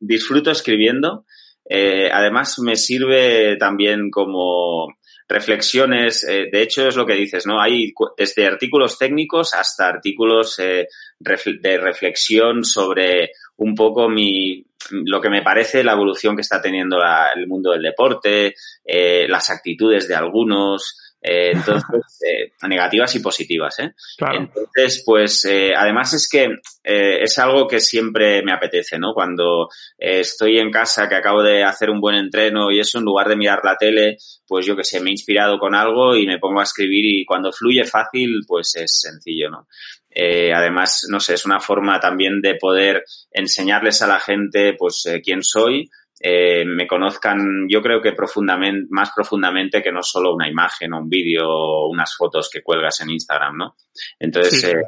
disfruto 0.00 0.50
escribiendo. 0.50 1.24
Eh, 1.68 2.10
además, 2.10 2.58
me 2.60 2.76
sirve 2.76 3.56
también 3.56 4.10
como 4.10 4.97
reflexiones. 5.28 6.24
Eh, 6.24 6.48
de 6.50 6.62
hecho, 6.62 6.88
es 6.88 6.96
lo 6.96 7.06
que 7.06 7.14
dices, 7.14 7.46
¿no? 7.46 7.60
Hay 7.60 7.92
desde 8.16 8.46
artículos 8.46 8.98
técnicos 8.98 9.54
hasta 9.54 9.88
artículos 9.88 10.58
eh, 10.58 10.88
de 11.18 11.78
reflexión 11.78 12.64
sobre 12.64 13.32
un 13.56 13.74
poco 13.74 14.08
mi, 14.08 14.64
lo 14.90 15.20
que 15.20 15.30
me 15.30 15.42
parece 15.42 15.84
la 15.84 15.92
evolución 15.92 16.34
que 16.34 16.42
está 16.42 16.60
teniendo 16.60 16.98
la, 16.98 17.30
el 17.34 17.46
mundo 17.46 17.72
del 17.72 17.82
deporte, 17.82 18.54
eh, 18.84 19.26
las 19.28 19.50
actitudes 19.50 20.08
de 20.08 20.14
algunos, 20.14 21.07
eh, 21.20 21.50
entonces, 21.54 22.20
eh, 22.26 22.52
negativas 22.68 23.14
y 23.16 23.20
positivas, 23.20 23.78
¿eh? 23.80 23.92
Claro. 24.16 24.40
Entonces, 24.40 25.02
pues, 25.04 25.44
eh, 25.44 25.72
además 25.76 26.12
es 26.14 26.28
que 26.28 26.44
eh, 26.84 27.22
es 27.22 27.38
algo 27.38 27.66
que 27.66 27.80
siempre 27.80 28.42
me 28.42 28.52
apetece, 28.52 28.98
¿no? 28.98 29.12
Cuando 29.14 29.68
eh, 29.98 30.20
estoy 30.20 30.58
en 30.58 30.70
casa, 30.70 31.08
que 31.08 31.16
acabo 31.16 31.42
de 31.42 31.64
hacer 31.64 31.90
un 31.90 32.00
buen 32.00 32.16
entreno 32.16 32.70
y 32.70 32.80
eso, 32.80 32.98
en 32.98 33.04
lugar 33.04 33.28
de 33.28 33.36
mirar 33.36 33.60
la 33.64 33.76
tele, 33.76 34.16
pues 34.46 34.66
yo 34.66 34.76
que 34.76 34.84
sé, 34.84 35.00
me 35.00 35.10
he 35.10 35.12
inspirado 35.12 35.58
con 35.58 35.74
algo 35.74 36.16
y 36.16 36.26
me 36.26 36.38
pongo 36.38 36.60
a 36.60 36.64
escribir 36.64 37.04
y 37.04 37.24
cuando 37.24 37.52
fluye 37.52 37.84
fácil, 37.84 38.40
pues 38.46 38.74
es 38.76 39.00
sencillo, 39.00 39.50
¿no? 39.50 39.68
Eh, 40.10 40.52
además, 40.52 41.06
no 41.08 41.20
sé, 41.20 41.34
es 41.34 41.44
una 41.44 41.60
forma 41.60 42.00
también 42.00 42.40
de 42.40 42.54
poder 42.56 43.04
enseñarles 43.30 44.02
a 44.02 44.06
la 44.06 44.18
gente, 44.18 44.74
pues, 44.76 45.04
eh, 45.06 45.20
quién 45.22 45.42
soy, 45.42 45.88
eh, 46.20 46.64
me 46.64 46.86
conozcan, 46.86 47.66
yo 47.68 47.80
creo 47.80 48.00
que 48.00 48.12
profundamente, 48.12 48.86
más 48.90 49.10
profundamente 49.14 49.82
que 49.82 49.92
no 49.92 50.02
solo 50.02 50.34
una 50.34 50.48
imagen 50.48 50.92
o 50.92 50.98
un 50.98 51.08
vídeo 51.08 51.48
o 51.48 51.88
unas 51.88 52.14
fotos 52.16 52.50
que 52.50 52.62
cuelgas 52.62 53.00
en 53.00 53.10
Instagram, 53.10 53.56
¿no? 53.56 53.76
Entonces, 54.18 54.60
sí. 54.60 54.66
eh, 54.68 54.82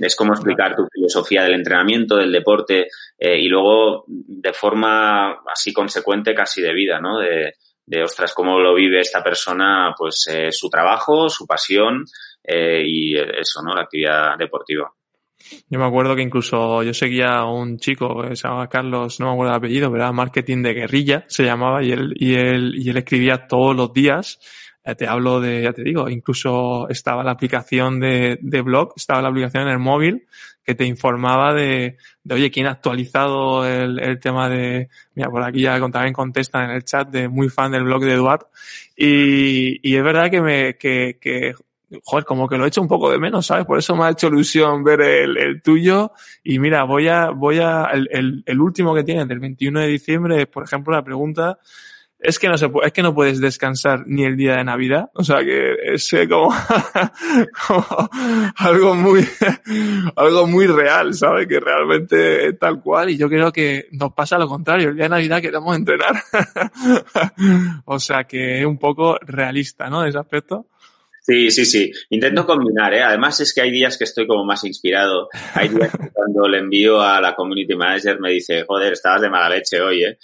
es 0.00 0.16
como 0.16 0.32
explicar 0.32 0.74
tu 0.74 0.86
filosofía 0.92 1.44
del 1.44 1.54
entrenamiento, 1.54 2.16
del 2.16 2.32
deporte 2.32 2.88
eh, 3.18 3.38
y 3.38 3.48
luego 3.48 4.04
de 4.08 4.52
forma 4.52 5.40
así 5.52 5.72
consecuente 5.72 6.34
casi 6.34 6.60
de 6.60 6.74
vida, 6.74 7.00
¿no? 7.00 7.20
De, 7.20 7.54
de 7.86 8.02
ostras, 8.02 8.34
cómo 8.34 8.58
lo 8.58 8.74
vive 8.74 9.00
esta 9.00 9.22
persona, 9.22 9.94
pues 9.96 10.26
eh, 10.28 10.50
su 10.50 10.68
trabajo, 10.68 11.28
su 11.28 11.46
pasión 11.46 12.04
y 12.48 13.16
eso, 13.16 13.60
¿no? 13.60 13.74
La 13.74 13.82
actividad 13.82 14.36
deportiva. 14.38 14.88
Yo 15.68 15.78
me 15.78 15.86
acuerdo 15.86 16.14
que 16.14 16.22
incluso 16.22 16.82
yo 16.82 16.94
seguía 16.94 17.38
a 17.38 17.50
un 17.50 17.78
chico 17.78 18.24
se 18.34 18.46
llamaba 18.46 18.68
Carlos, 18.68 19.20
no 19.20 19.26
me 19.26 19.32
acuerdo 19.32 19.52
el 19.52 19.58
apellido, 19.58 19.90
pero 19.90 20.04
era 20.04 20.12
marketing 20.12 20.62
de 20.62 20.74
guerrilla, 20.74 21.24
se 21.28 21.44
llamaba, 21.44 21.82
y 21.82 21.92
él, 21.92 22.14
y 22.16 22.34
él, 22.34 22.74
y 22.76 22.90
él 22.90 22.96
escribía 22.96 23.46
todos 23.46 23.74
los 23.76 23.92
días. 23.92 24.38
Te 24.96 25.08
hablo 25.08 25.40
de, 25.40 25.62
ya 25.62 25.72
te 25.72 25.82
digo, 25.82 26.08
incluso 26.08 26.88
estaba 26.88 27.24
la 27.24 27.32
aplicación 27.32 27.98
de, 27.98 28.38
de 28.40 28.60
blog, 28.62 28.92
estaba 28.96 29.20
la 29.20 29.30
aplicación 29.30 29.64
en 29.64 29.70
el 29.70 29.80
móvil 29.80 30.26
que 30.66 30.74
te 30.74 30.84
informaba 30.84 31.54
de, 31.54 31.96
de 32.24 32.34
oye, 32.34 32.50
quién 32.50 32.66
ha 32.66 32.72
actualizado 32.72 33.64
el, 33.66 34.00
el 34.00 34.18
tema 34.18 34.48
de, 34.48 34.88
mira, 35.14 35.28
por 35.30 35.42
aquí 35.42 35.62
ya 35.62 35.78
también 35.78 36.12
contestan 36.12 36.70
en 36.70 36.76
el 36.76 36.84
chat 36.84 37.08
de 37.08 37.28
muy 37.28 37.48
fan 37.48 37.70
del 37.70 37.84
blog 37.84 38.04
de 38.04 38.12
Eduard. 38.14 38.46
Y, 38.96 39.88
y 39.88 39.96
es 39.96 40.02
verdad 40.02 40.28
que 40.28 40.40
me, 40.40 40.76
que, 40.76 41.18
que 41.20 41.54
joder, 42.04 42.24
como 42.24 42.48
que 42.48 42.56
lo 42.56 42.64
he 42.64 42.68
hecho 42.68 42.82
un 42.82 42.88
poco 42.88 43.10
de 43.10 43.18
menos, 43.18 43.46
¿sabes? 43.46 43.64
Por 43.64 43.78
eso 43.78 43.94
me 43.94 44.04
ha 44.04 44.10
hecho 44.10 44.28
ilusión 44.28 44.82
ver 44.84 45.00
el, 45.00 45.36
el 45.36 45.62
tuyo. 45.62 46.12
Y 46.42 46.58
mira, 46.58 46.84
voy 46.84 47.08
a, 47.08 47.30
voy 47.30 47.58
a, 47.58 47.84
el, 47.92 48.08
el, 48.10 48.42
el, 48.46 48.60
último 48.60 48.94
que 48.94 49.04
tienes 49.04 49.28
del 49.28 49.40
21 49.40 49.80
de 49.80 49.86
diciembre, 49.86 50.46
por 50.46 50.64
ejemplo, 50.64 50.94
la 50.94 51.04
pregunta 51.04 51.58
es 52.18 52.38
que 52.38 52.48
no 52.48 52.56
se 52.56 52.70
es 52.82 52.92
que 52.92 53.02
no 53.02 53.14
puedes 53.14 53.40
descansar 53.40 54.04
ni 54.06 54.24
el 54.24 54.36
día 54.36 54.56
de 54.56 54.64
Navidad. 54.64 55.10
O 55.14 55.22
sea 55.22 55.44
que 55.44 55.74
es 55.84 56.10
como, 56.28 56.52
como 57.66 58.10
algo 58.56 58.94
muy, 58.94 59.26
algo 60.16 60.46
muy 60.46 60.66
real, 60.66 61.14
¿sabes? 61.14 61.46
Que 61.46 61.60
realmente 61.60 62.48
es 62.48 62.58
tal 62.58 62.82
cual. 62.82 63.10
Y 63.10 63.16
yo 63.16 63.28
creo 63.28 63.52
que 63.52 63.88
nos 63.92 64.12
pasa 64.12 64.38
lo 64.38 64.48
contrario. 64.48 64.88
El 64.88 64.96
día 64.96 65.04
de 65.04 65.10
Navidad 65.10 65.42
queremos 65.42 65.76
entrenar. 65.76 66.14
o 67.84 67.98
sea 67.98 68.24
que 68.24 68.60
es 68.60 68.66
un 68.66 68.78
poco 68.78 69.18
realista, 69.20 69.90
¿no? 69.90 70.02
De 70.02 70.08
ese 70.08 70.18
aspecto. 70.18 70.66
Sí, 71.26 71.50
sí, 71.50 71.64
sí. 71.64 71.90
Intento 72.10 72.46
combinar, 72.46 72.94
¿eh? 72.94 73.02
Además 73.02 73.40
es 73.40 73.52
que 73.52 73.60
hay 73.60 73.72
días 73.72 73.98
que 73.98 74.04
estoy 74.04 74.28
como 74.28 74.44
más 74.44 74.62
inspirado. 74.62 75.28
Hay 75.54 75.68
días 75.70 75.90
que 75.90 76.10
cuando 76.12 76.46
le 76.46 76.58
envío 76.58 77.00
a 77.00 77.20
la 77.20 77.34
community 77.34 77.74
manager 77.74 78.20
me 78.20 78.30
dice, 78.30 78.64
joder, 78.64 78.92
estabas 78.92 79.22
de 79.22 79.30
mala 79.30 79.48
leche 79.48 79.80
hoy, 79.80 80.04
¿eh? 80.04 80.18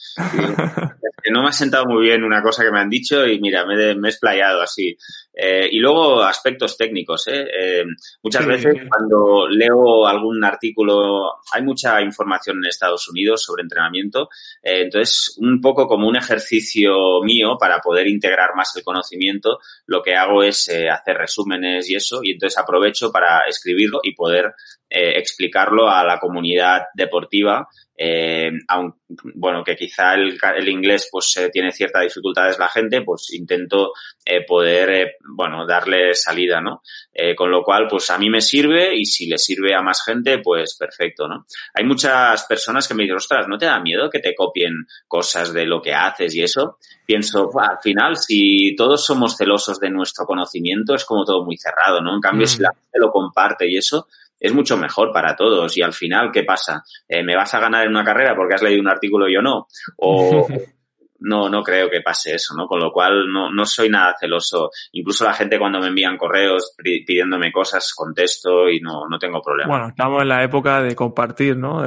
Y, 1.25 1.31
no 1.33 1.43
me 1.43 1.49
ha 1.49 1.53
sentado 1.53 1.87
muy 1.87 2.05
bien 2.05 2.23
una 2.23 2.43
cosa 2.43 2.63
que 2.63 2.71
me 2.71 2.79
han 2.79 2.91
dicho 2.91 3.27
y 3.27 3.41
mira, 3.41 3.65
me, 3.67 3.95
me 3.97 4.09
he 4.09 4.11
explayado 4.11 4.61
así. 4.61 4.97
Eh, 5.35 5.69
y 5.71 5.79
luego 5.79 6.23
aspectos 6.23 6.77
técnicos. 6.77 7.27
¿eh? 7.29 7.47
Eh, 7.59 7.85
muchas 8.23 8.43
sí, 8.43 8.49
veces 8.49 8.75
sí. 8.75 8.89
cuando 8.89 9.49
leo 9.49 10.07
algún 10.07 10.45
artículo, 10.45 11.41
hay 11.53 11.63
mucha 11.63 12.01
información 12.03 12.59
en 12.59 12.67
Estados 12.69 13.09
Unidos 13.09 13.43
sobre 13.43 13.63
entrenamiento, 13.63 14.29
eh, 14.63 14.83
entonces 14.83 15.37
un 15.39 15.61
poco 15.61 15.87
como 15.87 16.07
un 16.07 16.17
ejercicio 16.17 17.23
mío 17.23 17.57
para 17.59 17.79
poder 17.81 18.07
integrar 18.09 18.55
más 18.55 18.77
el 18.77 18.83
conocimiento, 18.83 19.59
lo 19.87 20.03
que 20.03 20.15
hago 20.15 20.43
es 20.43 20.69
hacer 20.69 21.17
resúmenes 21.17 21.89
y 21.89 21.97
eso, 21.97 22.21
y 22.23 22.33
entonces 22.33 22.59
aprovecho 22.59 23.11
para 23.11 23.47
escribirlo 23.49 24.01
y 24.03 24.15
poder 24.15 24.53
explicarlo 24.89 25.89
a 25.89 26.05
la 26.05 26.19
comunidad 26.19 26.83
deportiva 26.95 27.67
eh, 28.05 28.51
aun, 28.67 28.95
bueno, 29.35 29.63
que 29.63 29.77
quizá 29.77 30.15
el, 30.15 30.37
el 30.57 30.69
inglés 30.69 31.09
pues 31.13 31.37
eh, 31.37 31.51
tiene 31.53 31.71
ciertas 31.71 32.03
dificultades 32.03 32.59
la 32.59 32.69
gente, 32.69 33.03
pues 33.03 33.33
intento 33.33 33.93
eh, 34.25 34.45
poder, 34.47 34.91
eh, 34.91 35.17
bueno, 35.35 35.67
darle 35.67 36.15
salida, 36.15 36.61
¿no? 36.61 36.83
Eh, 37.13 37.35
con 37.35 37.51
lo 37.51 37.63
cual, 37.63 37.87
pues 37.89 38.09
a 38.11 38.19
mí 38.19 38.31
me 38.31 38.41
sirve 38.41 38.95
y 38.97 39.05
si 39.05 39.27
le 39.27 39.37
sirve 39.37 39.75
a 39.75 39.83
más 39.83 40.05
gente, 40.05 40.39
pues 40.39 40.77
perfecto, 40.79 41.27
¿no? 41.27 41.47
Hay 41.75 41.85
muchas 41.85 42.45
personas 42.45 42.87
que 42.87 42.95
me 42.95 43.03
dicen, 43.03 43.17
ostras, 43.17 43.49
¿no 43.49 43.59
te 43.59 43.67
da 43.67 43.81
miedo 43.81 44.09
que 44.09 44.21
te 44.21 44.35
copien 44.35 44.87
cosas 45.09 45.53
de 45.53 45.67
lo 45.67 45.83
que 45.83 45.93
haces 45.93 46.35
y 46.35 46.43
eso? 46.43 46.79
Pienso, 47.05 47.51
al 47.59 47.79
final, 47.83 48.17
si 48.17 48.77
todos 48.77 49.05
somos 49.05 49.37
celosos 49.37 49.81
de 49.81 49.91
nuestro 49.91 50.25
conocimiento, 50.25 50.95
es 50.95 51.05
como 51.05 51.25
todo 51.25 51.45
muy 51.45 51.57
cerrado, 51.57 52.01
¿no? 52.01 52.15
En 52.15 52.21
cambio, 52.21 52.45
mm. 52.45 52.49
si 52.49 52.63
la 52.63 52.71
gente 52.71 52.99
lo 52.99 53.11
comparte 53.11 53.69
y 53.69 53.77
eso, 53.77 54.07
es 54.39 54.53
mucho 54.53 54.77
mejor 54.77 55.13
para 55.13 55.37
todos. 55.37 55.77
Y 55.77 55.83
al 55.83 55.93
final, 55.93 56.31
¿qué 56.33 56.43
pasa? 56.43 56.85
Eh, 57.09 57.23
¿Me 57.23 57.37
vas 57.37 57.55
a 57.55 57.61
ganar 57.61 57.85
en 57.85 57.91
una 57.91 58.05
carrera 58.05 58.35
porque 58.35 58.55
has 58.55 58.63
leído 58.63 58.81
un 58.81 58.89
artículo 58.89 59.29
y 59.29 59.35
yo 59.35 59.43
no? 59.43 59.69
O 59.99 60.47
no, 61.23 61.49
no 61.49 61.63
creo 61.63 61.89
que 61.91 62.01
pase 62.01 62.35
eso, 62.35 62.55
¿no? 62.57 62.67
Con 62.67 62.81
lo 62.81 62.93
cual 62.93 63.31
no, 63.33 63.51
no 63.51 63.65
soy 63.65 63.89
nada 63.89 64.15
celoso. 64.19 64.71
Incluso 64.93 65.25
la 65.25 65.35
gente 65.35 65.59
cuando 65.59 65.81
me 65.81 65.89
envían 65.89 66.17
correos 66.17 66.75
pidiéndome 66.77 67.53
cosas, 67.53 67.93
contesto 67.95 68.69
y 68.69 68.81
no, 68.81 69.09
no 69.09 69.19
tengo 69.19 69.41
problema. 69.41 69.69
Bueno, 69.69 69.89
estamos 69.89 70.23
en 70.23 70.29
la 70.29 70.43
época 70.43 70.83
de 70.83 70.95
compartir, 70.95 71.57
¿no? 71.57 71.83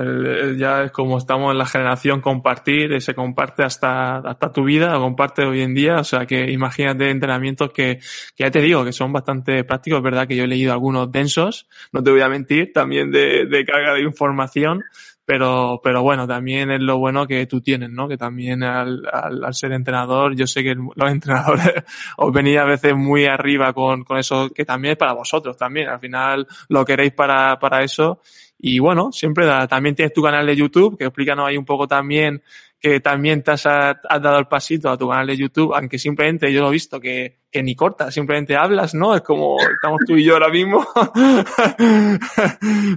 Ya 0.55 0.83
es 0.83 0.91
como 0.91 1.17
estamos 1.17 1.51
en 1.51 1.57
la 1.57 1.65
generación 1.65 2.21
compartir, 2.21 3.01
se 3.01 3.13
comparte 3.13 3.63
hasta, 3.63 4.17
hasta 4.17 4.51
tu 4.51 4.63
vida, 4.63 4.93
lo 4.93 5.01
comparte 5.01 5.45
hoy 5.45 5.61
en 5.61 5.73
día, 5.73 5.97
o 5.97 6.03
sea 6.03 6.25
que 6.25 6.51
imagínate 6.51 7.09
entrenamientos 7.09 7.71
que, 7.71 7.99
que 8.35 8.43
ya 8.43 8.51
te 8.51 8.61
digo, 8.61 8.83
que 8.83 8.91
son 8.91 9.13
bastante 9.13 9.63
prácticos, 9.63 10.01
verdad 10.01 10.27
que 10.27 10.35
yo 10.35 10.43
he 10.43 10.47
leído 10.47 10.73
algunos 10.73 11.11
densos, 11.11 11.67
no 11.91 12.03
te 12.03 12.11
voy 12.11 12.21
a 12.21 12.29
mentir, 12.29 12.71
también 12.73 13.11
de, 13.11 13.45
de 13.45 13.65
carga 13.65 13.93
de 13.93 14.01
información, 14.01 14.83
pero, 15.25 15.81
pero 15.83 16.03
bueno, 16.03 16.27
también 16.27 16.71
es 16.71 16.81
lo 16.81 16.97
bueno 16.99 17.25
que 17.25 17.47
tú 17.47 17.61
tienes, 17.61 17.89
¿no? 17.89 18.07
Que 18.07 18.17
también 18.17 18.63
al, 18.63 19.03
al, 19.11 19.53
ser 19.53 19.71
entrenador, 19.71 20.35
yo 20.35 20.45
sé 20.45 20.63
que 20.63 20.75
los 20.75 21.11
entrenadores 21.11 21.83
os 22.17 22.31
venís 22.31 22.57
a 22.57 22.65
veces 22.65 22.95
muy 22.95 23.25
arriba 23.25 23.73
con, 23.73 24.03
con 24.03 24.17
eso, 24.17 24.49
que 24.51 24.65
también 24.65 24.93
es 24.93 24.97
para 24.97 25.13
vosotros 25.13 25.57
también, 25.57 25.89
al 25.89 25.99
final 25.99 26.47
lo 26.69 26.85
queréis 26.85 27.13
para, 27.13 27.57
para 27.59 27.83
eso. 27.83 28.21
Y 28.57 28.79
bueno, 28.79 29.11
siempre 29.11 29.45
da, 29.45 29.67
también 29.67 29.95
tienes 29.95 30.13
tu 30.13 30.21
canal 30.21 30.45
de 30.45 30.55
YouTube, 30.55 30.97
que 30.97 31.05
explícanos 31.05 31.47
ahí 31.47 31.57
un 31.57 31.65
poco 31.65 31.87
también 31.87 32.41
que 32.79 32.99
también 32.99 33.41
te 33.41 33.49
has, 33.49 33.63
dado 33.63 34.37
el 34.37 34.45
pasito 34.45 34.91
a 34.91 34.97
tu 34.97 35.09
canal 35.09 35.25
de 35.25 35.35
YouTube, 35.35 35.73
aunque 35.73 35.97
simplemente 35.97 36.53
yo 36.53 36.61
lo 36.61 36.67
he 36.67 36.73
visto 36.73 36.99
que, 36.99 37.39
que 37.51 37.63
ni 37.63 37.75
corta, 37.75 38.11
simplemente 38.11 38.55
hablas, 38.55 38.93
¿no? 38.93 39.15
Es 39.15 39.21
como 39.21 39.57
estamos 39.59 40.01
tú 40.05 40.15
y 40.15 40.23
yo 40.23 40.33
ahora 40.33 40.49
mismo. 40.49 40.85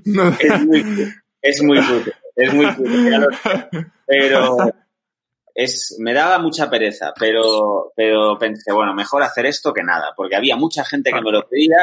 es 1.43 1.63
muy 1.63 1.79
es 2.37 2.55
muy 2.55 2.67
pero 4.07 4.57
es, 5.59 5.97
me 5.99 6.15
daba 6.15 6.39
mucha 6.39 6.71
pereza, 6.71 7.13
pero, 7.19 7.93
pero 7.97 8.39
pensé, 8.39 8.73
bueno, 8.73 8.95
mejor 8.95 9.25
hacer 9.25 9.45
esto 9.45 9.73
que 9.73 9.83
nada, 9.83 10.13
porque 10.17 10.37
había 10.37 10.55
mucha 10.55 10.85
gente 10.85 11.11
que 11.13 11.21
me 11.21 11.33
lo 11.33 11.49
pedía 11.49 11.79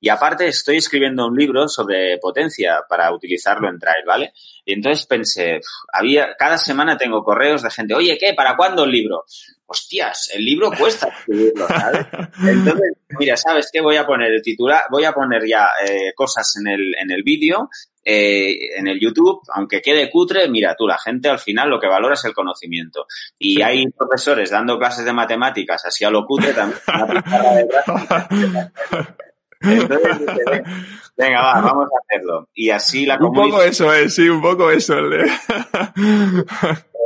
y 0.00 0.08
aparte 0.08 0.46
estoy 0.46 0.78
escribiendo 0.78 1.26
un 1.26 1.36
libro 1.36 1.68
sobre 1.68 2.16
potencia 2.16 2.84
para 2.88 3.12
utilizarlo 3.12 3.68
en 3.68 3.78
trail, 3.78 4.02
¿vale? 4.06 4.32
Y 4.68 4.74
entonces 4.74 5.06
pensé, 5.06 5.60
había, 5.90 6.36
cada 6.38 6.58
semana 6.58 6.98
tengo 6.98 7.24
correos 7.24 7.62
de 7.62 7.70
gente, 7.70 7.94
oye, 7.94 8.18
¿qué? 8.20 8.34
¿Para 8.34 8.54
cuándo 8.54 8.84
el 8.84 8.90
libro? 8.90 9.24
Hostias, 9.64 10.30
el 10.34 10.44
libro 10.44 10.70
cuesta 10.70 11.08
escribirlo, 11.08 11.66
¿sabes? 11.66 12.06
Entonces, 12.46 12.92
mira, 13.18 13.34
¿sabes 13.38 13.70
qué? 13.72 13.80
Voy 13.80 13.96
a 13.96 14.06
poner 14.06 14.30
el 14.30 14.42
titular, 14.42 14.82
voy 14.90 15.04
a 15.04 15.12
poner 15.12 15.46
ya 15.48 15.68
eh, 15.86 16.12
cosas 16.14 16.54
en 16.60 16.68
el, 16.68 16.94
en 17.00 17.10
el 17.10 17.22
vídeo 17.22 17.70
eh, 18.04 18.78
en 18.78 18.88
el 18.88 19.00
YouTube, 19.00 19.40
aunque 19.54 19.80
quede 19.80 20.10
cutre, 20.10 20.46
mira 20.48 20.74
tú, 20.74 20.86
la 20.86 20.98
gente 20.98 21.30
al 21.30 21.38
final 21.38 21.70
lo 21.70 21.80
que 21.80 21.88
valora 21.88 22.14
es 22.14 22.24
el 22.26 22.34
conocimiento. 22.34 23.06
Y 23.38 23.62
hay 23.62 23.86
profesores 23.88 24.50
dando 24.50 24.78
clases 24.78 25.06
de 25.06 25.14
matemáticas 25.14 25.86
así 25.86 26.04
a 26.04 26.10
lo 26.10 26.26
cutre 26.26 26.52
también. 26.52 26.78
Entonces, 29.60 30.62
venga, 31.16 31.42
va, 31.42 31.60
vamos 31.60 31.86
a 31.86 31.98
hacerlo. 32.04 32.48
Y 32.54 32.70
así 32.70 33.06
la 33.06 33.18
comunidad... 33.18 33.44
Un 33.44 33.50
poco 33.50 33.62
eso 33.62 33.92
es, 33.92 34.14
sí, 34.14 34.28
un 34.28 34.40
poco 34.40 34.70
eso. 34.70 34.94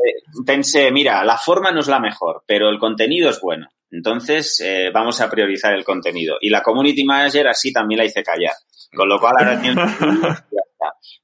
Eh, 0.05 0.15
pensé, 0.45 0.91
mira, 0.91 1.25
la 1.25 1.39
forma 1.39 1.71
no 1.71 1.81
es 1.81 1.87
la 1.87 2.01
mejor, 2.01 2.43
pero 2.47 2.69
el 2.69 2.79
contenido 2.79 3.31
es 3.31 3.41
bueno. 3.41 3.69
Entonces, 3.91 4.59
eh, 4.61 4.91
vamos 4.93 5.21
a 5.21 5.31
priorizar 5.31 5.75
el 5.75 5.85
contenido. 5.85 6.37
Y 6.41 6.51
la 6.51 6.63
community 6.63 7.05
manager 7.05 7.49
así 7.49 7.73
también 7.73 7.99
la 7.99 8.05
hice 8.07 8.23
callar. 8.23 8.55
Con 8.95 9.09
lo 9.09 9.21
cual 9.21 9.35
ahora 9.39 9.61
tiene... 9.61 9.81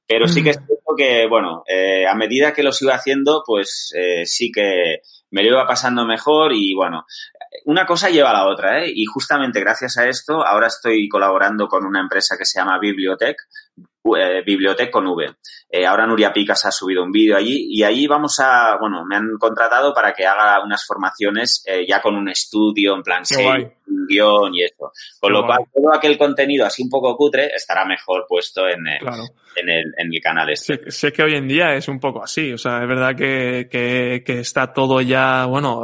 Pero 0.07 0.27
sí 0.27 0.41
que 0.43 0.51
es 0.51 0.57
cierto 0.57 0.95
que, 0.97 1.27
bueno, 1.27 1.63
eh, 1.67 2.07
a 2.07 2.15
medida 2.15 2.53
que 2.53 2.63
los 2.63 2.81
iba 2.81 2.95
haciendo, 2.95 3.43
pues 3.45 3.93
eh, 3.95 4.25
sí 4.25 4.51
que 4.51 5.01
me 5.29 5.43
lo 5.43 5.49
iba 5.49 5.67
pasando 5.67 6.05
mejor 6.05 6.51
y, 6.53 6.73
bueno, 6.73 7.05
una 7.65 7.85
cosa 7.85 8.09
lleva 8.09 8.29
a 8.29 8.33
la 8.33 8.47
otra, 8.47 8.83
¿eh? 8.83 8.91
Y 8.93 9.05
justamente 9.05 9.59
gracias 9.59 9.97
a 9.97 10.07
esto, 10.07 10.45
ahora 10.45 10.67
estoy 10.67 11.07
colaborando 11.07 11.67
con 11.67 11.85
una 11.85 11.99
empresa 11.99 12.37
que 12.37 12.45
se 12.45 12.59
llama 12.59 12.79
Bibliotech, 12.79 13.37
eh, 14.17 14.41
Bibliotech 14.45 14.89
con 14.89 15.07
V. 15.07 15.35
Eh, 15.71 15.85
ahora 15.85 16.07
Nuria 16.07 16.33
Picas 16.33 16.65
ha 16.65 16.71
subido 16.71 17.03
un 17.03 17.11
vídeo 17.11 17.37
allí 17.37 17.67
y 17.69 17.83
allí 17.83 18.07
vamos 18.07 18.39
a, 18.39 18.77
bueno, 18.79 19.05
me 19.05 19.17
han 19.17 19.37
contratado 19.37 19.93
para 19.93 20.13
que 20.13 20.25
haga 20.25 20.63
unas 20.63 20.83
formaciones 20.85 21.63
eh, 21.67 21.85
ya 21.87 22.01
con 22.01 22.15
un 22.15 22.27
estudio 22.29 22.95
en 22.95 23.03
plan 23.03 23.23
un 23.87 24.07
guion 24.07 24.55
y 24.55 24.63
eso. 24.63 24.91
Con 25.19 25.33
lo 25.33 25.45
cual, 25.45 25.59
todo 25.73 25.93
aquel 25.93 26.17
contenido 26.17 26.65
así 26.65 26.81
un 26.81 26.89
poco 26.89 27.15
cutre 27.15 27.51
estará 27.53 27.85
mejor 27.85 28.25
puesto 28.27 28.67
en 28.67 28.87
el, 28.87 29.07
en 29.55 29.69
el, 29.69 29.93
en 29.97 30.13
el 30.13 30.21
canal 30.21 30.49
este. 30.49 30.89
Sé, 30.89 31.11
que 31.11 31.23
hoy 31.23 31.35
en 31.35 31.47
día 31.47 31.75
es 31.75 31.87
un 31.87 31.99
poco 31.99 32.23
así, 32.23 32.51
o 32.53 32.57
sea, 32.57 32.81
es 32.81 32.87
verdad 32.87 33.15
que, 33.15 33.67
que, 33.69 34.23
que 34.25 34.39
está 34.39 34.73
todo 34.73 35.01
ya, 35.01 35.45
bueno, 35.45 35.83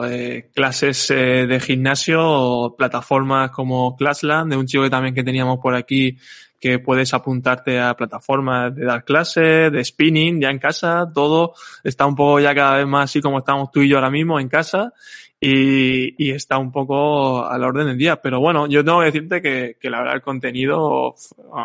clases 0.53 1.09
de 1.09 1.59
gimnasio, 1.59 2.75
plataformas 2.77 3.51
como 3.51 3.95
Classland, 3.95 4.51
de 4.51 4.57
un 4.57 4.65
chico 4.65 4.83
que 4.83 4.89
también 4.89 5.13
que 5.13 5.23
teníamos 5.23 5.59
por 5.59 5.75
aquí 5.75 6.17
que 6.59 6.79
puedes 6.79 7.13
apuntarte 7.13 7.79
a 7.79 7.95
plataformas 7.95 8.75
de 8.75 8.85
dar 8.85 9.03
clases, 9.03 9.71
de 9.71 9.83
spinning, 9.83 10.41
ya 10.41 10.49
en 10.49 10.59
casa, 10.59 11.09
todo 11.13 11.53
está 11.83 12.05
un 12.05 12.15
poco 12.15 12.39
ya 12.39 12.55
cada 12.55 12.77
vez 12.77 12.87
más 12.87 13.05
así 13.05 13.21
como 13.21 13.39
estamos 13.39 13.71
tú 13.71 13.81
y 13.81 13.89
yo 13.89 13.97
ahora 13.97 14.09
mismo 14.09 14.39
en 14.39 14.49
casa 14.49 14.93
y, 15.39 16.23
y 16.23 16.31
está 16.31 16.57
un 16.57 16.71
poco 16.71 17.45
a 17.45 17.57
la 17.57 17.67
orden 17.67 17.87
del 17.87 17.97
día. 17.97 18.21
Pero 18.21 18.39
bueno, 18.39 18.67
yo 18.67 18.83
tengo 18.83 18.99
que 18.99 19.05
decirte 19.05 19.41
que, 19.41 19.77
que 19.79 19.89
la 19.89 19.99
verdad 19.99 20.15
el 20.15 20.21
contenido, 20.21 21.15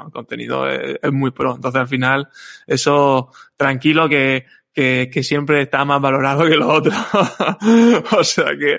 el 0.05 0.12
contenido 0.12 0.68
es, 0.68 0.99
es 1.03 1.12
muy 1.12 1.30
pro. 1.30 1.55
Entonces 1.55 1.80
al 1.80 1.88
final, 1.88 2.28
eso 2.66 3.30
tranquilo 3.57 4.09
que 4.09 4.45
que, 4.72 5.10
que, 5.12 5.22
siempre 5.22 5.62
está 5.62 5.84
más 5.84 6.00
valorado 6.00 6.46
que 6.46 6.56
lo 6.56 6.68
otro. 6.68 6.92
o 8.18 8.24
sea 8.24 8.56
que, 8.56 8.78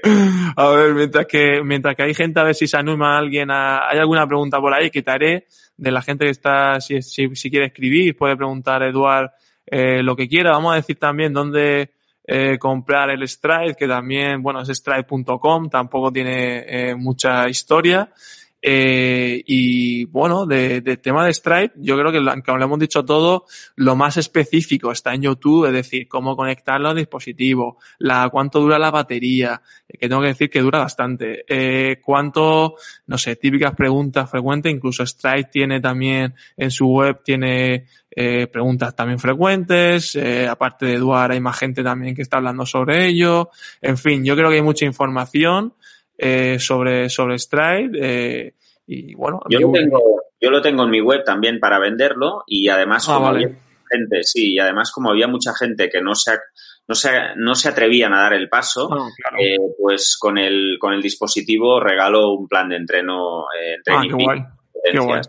a 0.55 0.69
ver, 0.69 0.93
mientras 0.93 1.25
que, 1.25 1.61
mientras 1.63 1.95
que 1.95 2.03
hay 2.03 2.13
gente, 2.13 2.39
a 2.39 2.43
ver 2.43 2.55
si 2.55 2.67
se 2.67 2.77
anima 2.77 3.17
alguien 3.17 3.51
a, 3.51 3.89
hay 3.89 3.99
alguna 3.99 4.25
pregunta 4.27 4.59
por 4.59 4.73
ahí 4.73 4.89
que 4.89 5.01
te 5.01 5.11
haré 5.11 5.47
de 5.77 5.91
la 5.91 6.01
gente 6.01 6.25
que 6.25 6.31
está, 6.31 6.79
si, 6.79 7.01
si, 7.01 7.35
si 7.35 7.49
quiere 7.49 7.67
escribir, 7.67 8.15
puede 8.15 8.37
preguntar 8.37 8.83
Eduard 8.83 9.31
eh, 9.65 10.03
lo 10.03 10.15
que 10.15 10.27
quiera. 10.27 10.51
Vamos 10.51 10.73
a 10.73 10.75
decir 10.75 10.99
también 10.99 11.33
dónde 11.33 11.91
eh, 12.25 12.57
comprar 12.59 13.09
el 13.09 13.27
Stripe, 13.27 13.75
que 13.75 13.87
también, 13.87 14.43
bueno, 14.43 14.61
es 14.61 14.69
stripe.com, 14.69 15.69
tampoco 15.69 16.11
tiene 16.11 16.65
eh, 16.67 16.95
mucha 16.95 17.49
historia. 17.49 18.09
Eh, 18.61 19.41
y 19.47 20.05
bueno, 20.05 20.45
de, 20.45 20.81
de, 20.81 20.97
tema 20.97 21.25
de 21.25 21.33
Stripe, 21.33 21.73
yo 21.77 21.97
creo 21.97 22.11
que, 22.11 22.19
aunque 22.29 22.51
lo 22.51 22.63
hemos 22.63 22.79
dicho 22.79 23.03
todo, 23.03 23.45
lo 23.75 23.95
más 23.95 24.17
específico 24.17 24.91
está 24.91 25.13
en 25.13 25.23
YouTube, 25.23 25.65
es 25.65 25.73
decir, 25.73 26.07
cómo 26.07 26.35
conectarlo 26.35 26.89
al 26.89 26.95
dispositivo, 26.95 27.79
la, 27.97 28.29
cuánto 28.29 28.59
dura 28.59 28.77
la 28.77 28.91
batería, 28.91 29.61
que 29.87 30.07
tengo 30.07 30.21
que 30.21 30.27
decir 30.27 30.49
que 30.49 30.61
dura 30.61 30.79
bastante, 30.79 31.43
eh, 31.47 31.99
cuánto, 32.03 32.75
no 33.07 33.17
sé, 33.17 33.35
típicas 33.35 33.73
preguntas 33.75 34.29
frecuentes, 34.29 34.71
incluso 34.71 35.05
Stripe 35.05 35.49
tiene 35.51 35.79
también 35.81 36.35
en 36.55 36.69
su 36.69 36.87
web, 36.87 37.21
tiene 37.23 37.85
eh, 38.11 38.47
preguntas 38.47 38.95
también 38.95 39.19
frecuentes, 39.19 40.15
eh, 40.15 40.47
aparte 40.47 40.85
de 40.85 40.93
Eduard 40.95 41.31
hay 41.31 41.39
más 41.39 41.57
gente 41.57 41.83
también 41.83 42.13
que 42.13 42.21
está 42.21 42.37
hablando 42.37 42.65
sobre 42.65 43.07
ello, 43.07 43.49
en 43.81 43.97
fin, 43.97 44.23
yo 44.23 44.35
creo 44.35 44.49
que 44.49 44.57
hay 44.57 44.61
mucha 44.61 44.85
información 44.85 45.73
eh, 46.21 46.59
sobre, 46.59 47.09
sobre 47.09 47.39
Stripe. 47.39 47.97
Eh, 47.99 48.53
y 48.85 49.15
bueno, 49.15 49.41
yo 49.49 49.59
lo, 49.59 49.71
tengo, 49.71 50.21
yo 50.39 50.49
lo 50.51 50.61
tengo 50.61 50.83
en 50.83 50.89
mi 50.89 51.01
web 51.01 51.23
también 51.23 51.59
para 51.59 51.79
venderlo 51.79 52.43
y 52.45 52.67
además 52.67 53.07
ah, 53.09 53.15
como 53.15 53.27
había 53.27 53.49
gente, 53.89 54.23
sí, 54.23 54.53
y 54.53 54.59
además 54.59 54.91
como 54.91 55.09
había 55.09 55.27
mucha 55.27 55.53
gente 55.55 55.89
que 55.89 56.01
no 56.01 56.13
se, 56.13 56.33
no 56.87 56.95
se, 56.95 57.09
no 57.37 57.55
se 57.55 57.69
atrevían 57.69 58.13
a 58.13 58.21
dar 58.21 58.33
el 58.33 58.49
paso, 58.49 58.89
ah, 58.91 59.09
eh, 59.39 59.57
pues 59.79 60.17
con 60.19 60.37
el, 60.37 60.77
con 60.79 60.93
el 60.93 61.01
dispositivo 61.01 61.79
regalo 61.79 62.33
un 62.33 62.47
plan 62.47 62.69
de 62.69 62.75
entreno. 62.75 63.45
Eh, 63.59 63.77
ah, 63.89 64.01
qué 64.03 64.23
guay. 64.23 64.43
Qué 64.91 64.99
guay. 64.99 65.21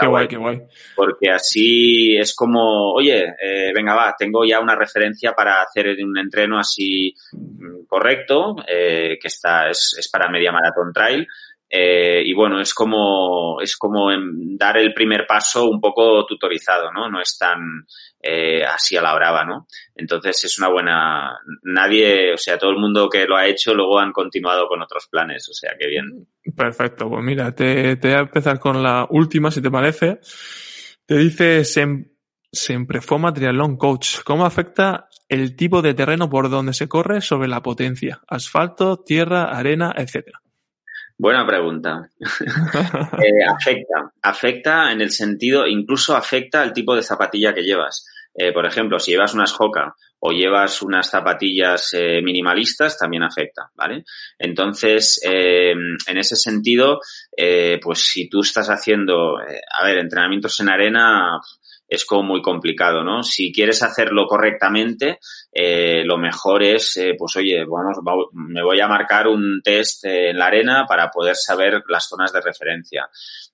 Qué 0.00 0.06
guay, 0.06 0.28
qué 0.28 0.36
guay. 0.36 0.62
Porque 0.96 1.30
así 1.30 2.16
es 2.16 2.34
como, 2.34 2.92
oye, 2.92 3.24
eh, 3.42 3.72
venga, 3.74 3.94
va, 3.94 4.14
tengo 4.18 4.44
ya 4.44 4.60
una 4.60 4.74
referencia 4.74 5.32
para 5.32 5.62
hacer 5.62 5.96
un 6.02 6.16
entreno 6.18 6.58
así 6.58 7.14
mm, 7.32 7.84
correcto, 7.86 8.56
eh, 8.66 9.18
que 9.20 9.28
está, 9.28 9.68
es, 9.68 9.96
es 9.98 10.08
para 10.10 10.30
media 10.30 10.52
maratón 10.52 10.92
trail. 10.92 11.26
Eh, 11.72 12.22
y 12.26 12.34
bueno, 12.34 12.60
es 12.60 12.74
como, 12.74 13.60
es 13.60 13.76
como 13.76 14.10
dar 14.58 14.76
el 14.76 14.92
primer 14.92 15.24
paso 15.24 15.70
un 15.70 15.80
poco 15.80 16.26
tutorizado, 16.26 16.90
¿no? 16.92 17.08
No 17.08 17.20
es 17.20 17.38
tan 17.38 17.86
eh, 18.20 18.64
así 18.64 18.96
a 18.96 19.02
la 19.02 19.14
brava, 19.14 19.44
¿no? 19.44 19.68
Entonces 19.94 20.42
es 20.44 20.58
una 20.58 20.68
buena, 20.68 21.38
nadie, 21.62 22.34
o 22.34 22.36
sea, 22.36 22.58
todo 22.58 22.70
el 22.70 22.78
mundo 22.78 23.08
que 23.08 23.24
lo 23.24 23.36
ha 23.36 23.46
hecho 23.46 23.72
luego 23.72 24.00
han 24.00 24.10
continuado 24.12 24.66
con 24.66 24.82
otros 24.82 25.06
planes, 25.08 25.48
o 25.48 25.54
sea, 25.54 25.76
que 25.78 25.86
bien. 25.86 26.26
Perfecto, 26.56 27.08
pues 27.08 27.22
mira, 27.22 27.54
te, 27.54 27.96
te 27.96 28.08
voy 28.08 28.16
a 28.16 28.22
empezar 28.22 28.58
con 28.58 28.82
la 28.82 29.06
última, 29.08 29.52
si 29.52 29.62
te 29.62 29.70
parece. 29.70 30.18
Te 31.06 31.16
dice 31.16 31.64
siempre 31.64 33.00
fue 33.00 33.32
Triathlon 33.32 33.76
Coach. 33.76 34.22
¿Cómo 34.24 34.44
afecta 34.44 35.08
el 35.28 35.54
tipo 35.54 35.82
de 35.82 35.94
terreno 35.94 36.28
por 36.28 36.50
donde 36.50 36.72
se 36.72 36.88
corre 36.88 37.20
sobre 37.20 37.46
la 37.46 37.62
potencia? 37.62 38.20
Asfalto, 38.26 39.04
tierra, 39.04 39.44
arena, 39.56 39.94
etcétera. 39.96 40.40
Buena 41.20 41.46
pregunta. 41.46 42.08
eh, 42.18 43.44
afecta, 43.46 44.10
afecta 44.22 44.90
en 44.90 45.02
el 45.02 45.10
sentido, 45.10 45.66
incluso 45.66 46.16
afecta 46.16 46.62
al 46.62 46.72
tipo 46.72 46.96
de 46.96 47.02
zapatilla 47.02 47.52
que 47.52 47.62
llevas. 47.62 48.06
Eh, 48.34 48.54
por 48.54 48.64
ejemplo, 48.64 48.98
si 48.98 49.10
llevas 49.10 49.34
unas 49.34 49.54
Hoka 49.58 49.94
o 50.20 50.32
llevas 50.32 50.80
unas 50.80 51.10
zapatillas 51.10 51.92
eh, 51.92 52.22
minimalistas, 52.22 52.96
también 52.96 53.22
afecta, 53.22 53.70
¿vale? 53.74 54.04
Entonces, 54.38 55.20
eh, 55.22 55.72
en 55.72 56.16
ese 56.16 56.36
sentido, 56.36 57.00
pues 57.82 57.98
si 58.00 58.30
tú 58.30 58.40
estás 58.40 58.68
haciendo, 58.68 59.36
a 59.36 59.84
ver, 59.84 59.98
entrenamientos 59.98 60.58
en 60.60 60.70
arena, 60.70 61.38
es 61.90 62.04
como 62.04 62.22
muy 62.22 62.40
complicado, 62.40 63.02
¿no? 63.02 63.24
Si 63.24 63.52
quieres 63.52 63.82
hacerlo 63.82 64.26
correctamente, 64.26 65.18
eh, 65.52 66.04
lo 66.04 66.16
mejor 66.16 66.62
es, 66.62 66.96
eh, 66.96 67.14
pues 67.18 67.34
oye, 67.36 67.64
vamos, 67.64 67.98
me 68.32 68.62
voy 68.62 68.80
a 68.80 68.86
marcar 68.86 69.26
un 69.26 69.60
test 69.62 70.04
en 70.04 70.38
la 70.38 70.46
arena 70.46 70.86
para 70.88 71.10
poder 71.10 71.34
saber 71.34 71.82
las 71.88 72.08
zonas 72.08 72.32
de 72.32 72.40
referencia. 72.40 73.08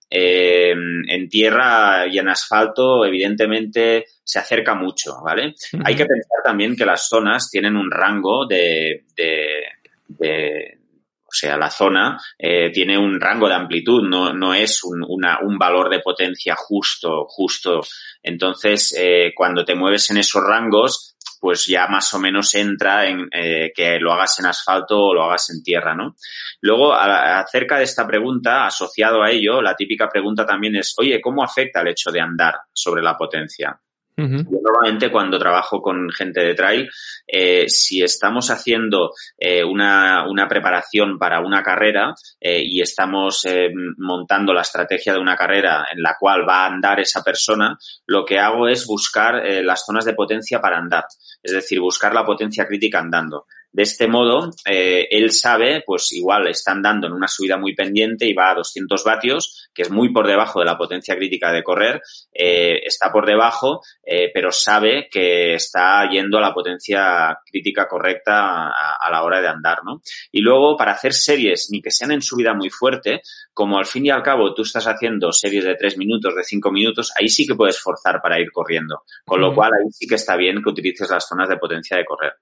Eh, 0.08 0.70
en 0.70 1.28
tierra 1.28 2.06
y 2.06 2.18
en 2.18 2.28
asfalto, 2.28 3.04
evidentemente, 3.06 4.04
se 4.22 4.38
acerca 4.38 4.74
mucho, 4.74 5.16
¿vale? 5.24 5.54
Hay 5.84 5.96
que 5.96 6.04
pensar 6.04 6.42
también 6.44 6.76
que 6.76 6.84
las 6.84 7.08
zonas 7.08 7.48
tienen 7.50 7.74
un 7.74 7.90
rango 7.90 8.46
de, 8.46 9.04
de, 9.16 10.78
o 11.26 11.32
sea, 11.32 11.56
la 11.56 11.70
zona 11.70 12.16
eh, 12.38 12.70
tiene 12.70 12.96
un 12.96 13.20
rango 13.20 13.48
de 13.48 13.54
amplitud, 13.54 14.08
no, 14.08 14.32
no 14.32 14.54
es 14.54 14.84
un, 14.84 15.04
una, 15.06 15.40
un 15.42 15.58
valor 15.58 15.90
de 15.90 15.98
potencia 15.98 16.54
justo, 16.56 17.26
justo. 17.26 17.80
Entonces, 18.22 18.94
eh, 18.96 19.32
cuando 19.34 19.64
te 19.64 19.74
mueves 19.74 20.08
en 20.10 20.18
esos 20.18 20.42
rangos, 20.42 21.16
pues 21.40 21.66
ya 21.66 21.86
más 21.88 22.12
o 22.14 22.18
menos 22.18 22.54
entra 22.54 23.06
en 23.06 23.28
eh, 23.32 23.72
que 23.74 23.98
lo 23.98 24.12
hagas 24.12 24.38
en 24.38 24.46
asfalto 24.46 24.98
o 24.98 25.14
lo 25.14 25.24
hagas 25.24 25.50
en 25.50 25.62
tierra, 25.62 25.94
¿no? 25.94 26.16
Luego, 26.60 26.94
acerca 26.94 27.78
de 27.78 27.84
esta 27.84 28.06
pregunta, 28.06 28.66
asociado 28.66 29.22
a 29.22 29.30
ello, 29.30 29.60
la 29.60 29.74
típica 29.74 30.08
pregunta 30.08 30.46
también 30.46 30.76
es, 30.76 30.94
oye, 30.98 31.20
¿cómo 31.20 31.44
afecta 31.44 31.80
el 31.80 31.88
hecho 31.88 32.10
de 32.10 32.20
andar 32.20 32.54
sobre 32.72 33.02
la 33.02 33.16
potencia? 33.16 33.78
Yo 34.18 34.24
normalmente 34.24 35.10
cuando 35.10 35.38
trabajo 35.38 35.82
con 35.82 36.08
gente 36.08 36.40
de 36.40 36.54
trail, 36.54 36.88
eh, 37.26 37.68
si 37.68 38.02
estamos 38.02 38.50
haciendo 38.50 39.12
eh, 39.36 39.62
una, 39.62 40.26
una, 40.26 40.48
preparación 40.48 41.18
para 41.18 41.40
una 41.40 41.62
carrera 41.62 42.14
eh, 42.40 42.62
y 42.64 42.80
estamos 42.80 43.44
eh, 43.44 43.68
montando 43.98 44.54
la 44.54 44.62
estrategia 44.62 45.12
de 45.12 45.18
una 45.18 45.36
carrera 45.36 45.86
en 45.92 46.00
la 46.00 46.16
cual 46.18 46.48
va 46.48 46.62
a 46.62 46.66
andar 46.66 46.98
esa 46.98 47.22
persona, 47.22 47.76
lo 48.06 48.24
que 48.24 48.38
hago 48.38 48.68
es 48.68 48.86
buscar 48.86 49.42
las 49.62 49.84
zonas 49.84 50.06
de 50.06 50.14
potencia 50.14 50.62
para 50.62 50.78
andar, 50.78 51.04
es 51.42 51.52
decir, 51.52 51.78
buscar 51.80 52.14
la 52.14 52.24
potencia 52.24 52.66
crítica 52.66 53.00
andando. 53.00 53.44
De 53.76 53.82
este 53.82 54.08
modo, 54.08 54.52
eh, 54.64 55.06
él 55.10 55.30
sabe, 55.32 55.82
pues 55.84 56.10
igual 56.12 56.48
está 56.48 56.72
andando 56.72 57.08
en 57.08 57.12
una 57.12 57.28
subida 57.28 57.58
muy 57.58 57.74
pendiente 57.74 58.24
y 58.24 58.32
va 58.32 58.52
a 58.52 58.54
200 58.54 59.04
vatios, 59.04 59.68
que 59.74 59.82
es 59.82 59.90
muy 59.90 60.14
por 60.14 60.26
debajo 60.26 60.60
de 60.60 60.64
la 60.64 60.78
potencia 60.78 61.14
crítica 61.14 61.52
de 61.52 61.62
correr, 61.62 62.00
eh, 62.32 62.80
está 62.86 63.12
por 63.12 63.26
debajo, 63.26 63.82
eh, 64.02 64.30
pero 64.32 64.50
sabe 64.50 65.08
que 65.10 65.56
está 65.56 66.08
yendo 66.08 66.38
a 66.38 66.40
la 66.40 66.54
potencia 66.54 67.38
crítica 67.44 67.86
correcta 67.86 68.68
a, 68.68 68.96
a, 68.98 69.10
la 69.10 69.22
hora 69.22 69.42
de 69.42 69.48
andar, 69.48 69.84
¿no? 69.84 70.00
Y 70.32 70.40
luego, 70.40 70.74
para 70.78 70.92
hacer 70.92 71.12
series, 71.12 71.68
ni 71.70 71.82
que 71.82 71.90
sean 71.90 72.12
en 72.12 72.22
subida 72.22 72.54
muy 72.54 72.70
fuerte, 72.70 73.20
como 73.52 73.76
al 73.76 73.84
fin 73.84 74.06
y 74.06 74.10
al 74.10 74.22
cabo 74.22 74.54
tú 74.54 74.62
estás 74.62 74.86
haciendo 74.86 75.32
series 75.32 75.66
de 75.66 75.74
3 75.74 75.98
minutos, 75.98 76.34
de 76.34 76.44
5 76.44 76.72
minutos, 76.72 77.12
ahí 77.14 77.28
sí 77.28 77.46
que 77.46 77.54
puedes 77.54 77.78
forzar 77.78 78.22
para 78.22 78.40
ir 78.40 78.50
corriendo. 78.52 79.02
Con 79.26 79.42
lo 79.42 79.54
cual, 79.54 79.72
ahí 79.74 79.92
sí 79.92 80.06
que 80.06 80.14
está 80.14 80.34
bien 80.34 80.62
que 80.62 80.70
utilices 80.70 81.10
las 81.10 81.28
zonas 81.28 81.50
de 81.50 81.58
potencia 81.58 81.98
de 81.98 82.06
correr. 82.06 82.32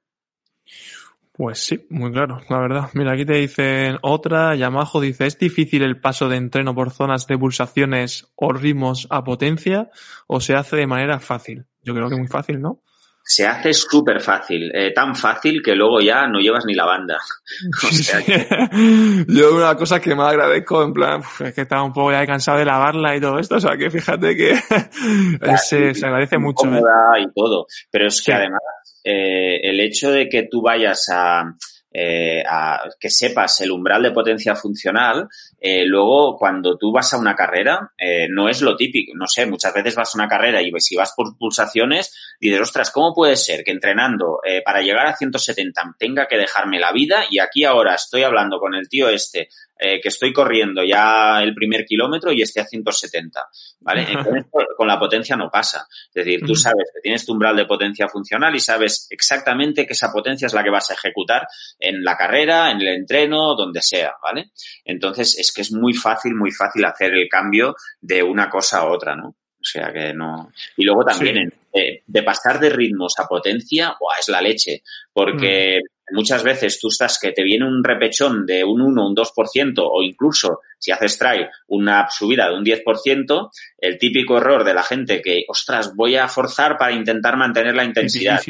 Pues 1.37 1.59
sí, 1.59 1.85
muy 1.91 2.13
claro, 2.13 2.41
la 2.49 2.61
verdad. 2.61 2.91
Mira, 2.93 3.13
aquí 3.13 3.25
te 3.25 3.35
dicen 3.35 3.99
otra, 4.03 4.55
Yamajo 4.55 5.01
dice, 5.01 5.27
¿es 5.27 5.37
difícil 5.37 5.83
el 5.83 6.01
paso 6.01 6.29
de 6.29 6.37
entreno 6.37 6.77
por 6.77 6.93
zonas 6.93 7.27
de 7.27 7.37
pulsaciones 7.37 8.29
o 8.37 8.53
ritmos 8.53 9.09
a 9.11 9.25
potencia 9.25 9.91
o 10.29 10.41
se 10.41 10.55
hace 10.55 10.77
de 10.77 10.87
manera 10.87 11.19
fácil? 11.19 11.67
Yo 11.83 11.93
creo 11.93 12.09
que 12.09 12.17
muy 12.17 12.29
fácil, 12.29 12.61
¿no? 12.61 12.83
Se 13.27 13.47
hace 13.49 13.73
súper 13.73 14.21
fácil, 14.21 14.71
eh, 14.75 14.93
tan 14.93 15.17
fácil 15.17 15.61
que 15.61 15.75
luego 15.75 16.01
ya 16.01 16.29
no 16.29 16.39
llevas 16.39 16.67
ni 16.67 16.75
la 16.75 16.85
banda. 16.85 17.19
O 17.83 17.93
sea, 17.93 18.21
Yo 19.27 19.57
una 19.57 19.75
cosa 19.75 19.99
que 20.01 20.15
me 20.15 20.23
agradezco, 20.23 20.85
en 20.85 20.93
plan, 20.93 21.21
es 21.41 21.53
que 21.53 21.63
estaba 21.63 21.83
un 21.83 21.93
poco 21.93 22.13
ya 22.13 22.25
cansado 22.27 22.59
de 22.59 22.65
lavarla 22.65 23.17
y 23.17 23.21
todo 23.21 23.41
esto, 23.41 23.57
o 23.57 23.61
sea 23.61 23.77
que 23.77 23.91
fíjate 23.91 24.37
que 24.37 24.55
se, 25.57 25.95
se, 25.95 26.07
agradece 26.07 26.39
mucho. 26.39 26.73
¿eh? 26.73 26.81
Y 27.23 27.33
todo, 27.33 27.67
pero 27.91 28.07
es 28.07 28.21
que 28.21 28.31
sí. 28.31 28.33
además 28.33 28.61
eh, 29.05 29.61
el 29.63 29.81
hecho 29.81 30.11
de 30.11 30.29
que 30.29 30.45
tú 30.51 30.63
vayas 30.63 31.09
a, 31.13 31.45
eh, 31.93 32.43
a, 32.49 32.81
que 32.99 33.11
sepas 33.11 33.61
el 33.61 33.71
umbral 33.71 34.03
de 34.03 34.13
potencia 34.13 34.57
funcional, 34.57 35.29
eh, 35.61 35.85
luego 35.85 36.37
cuando 36.39 36.79
tú 36.79 36.91
vas 36.91 37.13
a 37.13 37.19
una 37.19 37.35
carrera, 37.35 37.93
no 38.31 38.49
es 38.49 38.63
lo 38.63 38.77
típico, 38.77 39.13
no 39.15 39.27
sé, 39.27 39.47
muchas 39.47 39.75
veces 39.75 39.95
vas 39.95 40.15
a 40.15 40.19
una 40.19 40.29
carrera 40.29 40.63
y 40.63 40.73
si 40.79 40.97
vas 40.97 41.13
por 41.15 41.37
pulsaciones, 41.37 42.15
dices, 42.41 42.61
ostras, 42.61 42.91
¿cómo 42.91 43.15
puede 43.15 43.37
ser 43.37 43.63
que 43.63 43.73
entrenando 43.73 44.41
para 44.65 44.81
llegar 44.81 45.07
a 45.07 45.17
170 45.17 45.97
tenga 45.99 46.27
que 46.27 46.37
dejarme 46.37 46.81
la 46.81 46.93
vida 46.93 47.25
y 47.31 47.39
aquí 47.39 47.65
ahora 47.65 47.95
estoy 47.95 48.23
hablando 48.23 48.59
con 48.59 48.75
el 48.75 48.89
tío 48.89 49.09
este 49.09 49.49
eh, 49.79 50.01
que 50.01 50.09
estoy 50.09 50.33
corriendo 50.33 50.85
ya 50.85 51.43
el 51.43 51.53
primer 51.53 51.85
kilómetro 51.85 52.33
y 52.33 52.43
esté 52.43 52.61
a 52.61 52.65
170, 52.65 53.41
¿vale? 53.81 54.07
Entonces, 54.09 54.45
con 54.77 54.87
la 54.87 54.99
potencia 54.99 55.37
no 55.37 55.51
pasa. 55.51 55.87
Es 56.13 56.25
decir, 56.25 56.41
tú 56.47 56.55
sabes 56.55 56.91
que 56.95 57.01
tienes 57.01 57.27
tu 57.27 57.33
umbral 57.33 57.57
de 57.57 57.67
potencia 57.67 58.09
funcional 58.09 58.55
y 58.55 58.61
sabes 58.61 59.09
exactamente 59.11 59.87
que 59.87 59.95
esa 59.95 60.13
potencia 60.13 60.47
es 60.47 60.55
la 60.55 60.63
que 60.63 60.71
vas 60.71 60.91
a 60.91 60.95
ejecutar 60.95 61.47
en 61.79 62.05
la 62.05 62.17
carrera, 62.17 62.71
en 62.71 62.81
el 62.81 62.89
entreno, 62.89 63.57
donde 63.57 63.81
sea, 63.83 64.13
¿vale? 64.23 64.51
Entonces, 64.85 65.39
es 65.39 65.53
que 65.53 65.63
es 65.63 65.73
muy 65.73 65.93
fácil, 65.93 66.35
muy 66.35 66.53
fácil 66.53 66.85
hacer 66.85 67.13
el 67.13 67.29
cambio 67.29 67.75
de 68.01 68.23
una 68.23 68.49
cosa 68.49 68.79
a 68.79 68.89
otra, 68.89 69.17
¿no? 69.17 69.35
O 69.65 69.67
sea 69.67 69.91
que 69.95 70.13
no. 70.13 70.53
Y 70.77 70.85
luego 70.85 71.05
también 71.07 71.51
sí. 71.51 71.81
eh, 71.81 72.03
de 72.07 72.23
pasar 72.23 72.61
de 72.61 72.69
ritmos 72.69 73.15
a 73.19 73.27
potencia, 73.27 73.97
¡buah, 73.99 74.19
es 74.21 74.29
la 74.29 74.43
leche. 74.43 74.83
Porque 75.11 75.81
mm. 75.81 76.15
muchas 76.15 76.43
veces 76.43 76.79
tú 76.79 76.89
estás 76.89 77.19
que 77.19 77.33
te 77.33 77.43
viene 77.43 77.67
un 77.67 77.83
repechón 77.83 78.45
de 78.45 78.63
un 78.63 78.83
1, 78.83 79.07
un 79.09 79.17
2%, 79.17 79.75
o 79.79 80.03
incluso 80.03 80.61
si 80.79 80.93
haces 80.93 81.17
trail 81.17 81.49
una 81.69 82.11
subida 82.11 82.51
de 82.51 82.57
un 82.59 82.65
10%, 82.65 83.51
el 83.79 83.99
típico 83.99 84.37
error 84.37 84.65
de 84.65 84.75
la 84.75 84.83
gente 84.83 85.23
que, 85.23 85.45
ostras, 85.49 85.95
voy 85.97 86.17
a 86.17 86.29
forzar 86.29 86.77
para 86.77 86.93
intentar 86.93 87.39
mantener 87.39 87.75
la 87.75 87.85
intensidad. 87.85 88.43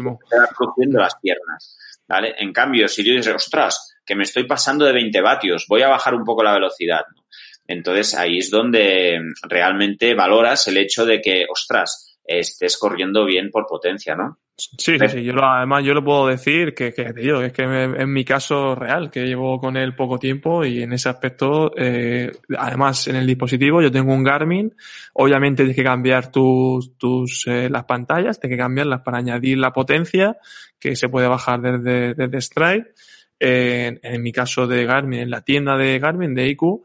Crujiendo 0.57 0.99
las 0.99 1.15
piernas. 1.23 1.79
¿Vale? 2.09 2.35
En 2.39 2.53
cambio, 2.53 2.89
si 2.89 3.05
yo 3.05 3.13
dices, 3.13 3.33
ostras, 3.33 3.95
que 4.05 4.17
me 4.17 4.25
estoy 4.25 4.49
pasando 4.49 4.85
de 4.85 4.93
20 4.93 5.21
vatios, 5.21 5.67
voy 5.69 5.83
a 5.83 5.89
bajar 5.89 6.15
un 6.17 6.25
poco 6.25 6.43
la 6.43 6.55
velocidad. 6.55 7.03
¿no? 7.15 7.23
Entonces 7.67 8.15
ahí 8.15 8.39
es 8.39 8.51
donde 8.51 9.21
realmente 9.49 10.15
valoras 10.15 10.69
el 10.69 10.77
hecho 10.77 11.07
de 11.07 11.21
que, 11.21 11.47
ostras, 11.49 12.19
estés 12.25 12.79
corriendo 12.79 13.25
bien 13.25 13.51
por 13.51 13.67
potencia, 13.67 14.15
¿no? 14.15 14.39
Sí, 14.57 14.99
sí, 14.99 15.09
sí. 15.09 15.25
Yo 15.25 15.33
lo, 15.33 15.45
además 15.45 15.85
yo 15.85 15.95
lo 15.95 16.05
puedo 16.05 16.29
decir 16.29 16.75
que, 16.75 16.93
que 16.93 17.13
tío, 17.13 17.43
es 17.43 17.53
que 17.53 17.65
en 17.65 18.13
mi 18.13 18.25
caso 18.25 18.77
real, 18.77 19.11
que 19.11 19.27
llevo 19.27 19.59
con 19.59 19.77
él 19.77 19.97
poco 19.97 20.19
tiempo 20.19 20.65
y 20.65 20.81
en 20.81 20.93
ese 20.93 21.09
aspecto, 21.09 21.73
eh, 21.77 22.31
además 22.57 23.09
en 23.09 23.17
el 23.17 23.27
dispositivo 23.27 23.83
yo 23.83 23.91
tengo 23.91 24.15
un 24.15 24.23
Garmin, 24.23 24.73
obviamente 25.15 25.65
tienes 25.65 25.75
que 25.75 25.83
cambiar 25.83 26.31
tus, 26.31 26.97
tus 26.97 27.47
eh, 27.49 27.69
las 27.69 27.85
pantallas, 27.85 28.39
tienes 28.39 28.57
que 28.57 28.63
cambiarlas 28.63 29.01
para 29.01 29.19
añadir 29.19 29.59
la 29.59 29.73
potencia 29.73 30.37
que 30.79 30.95
se 30.95 31.09
puede 31.09 31.27
bajar 31.27 31.61
desde, 31.61 32.15
desde 32.15 32.41
Stride. 32.41 32.93
En, 33.41 33.99
en, 34.03 34.23
mi 34.23 34.31
caso 34.31 34.67
de 34.69 34.87
Garmin, 34.87 35.19
en 35.19 35.31
la 35.31 35.43
tienda 35.43 35.77
de 35.77 35.99
Garmin, 35.99 36.35
de 36.35 36.49
IQ, 36.49 36.85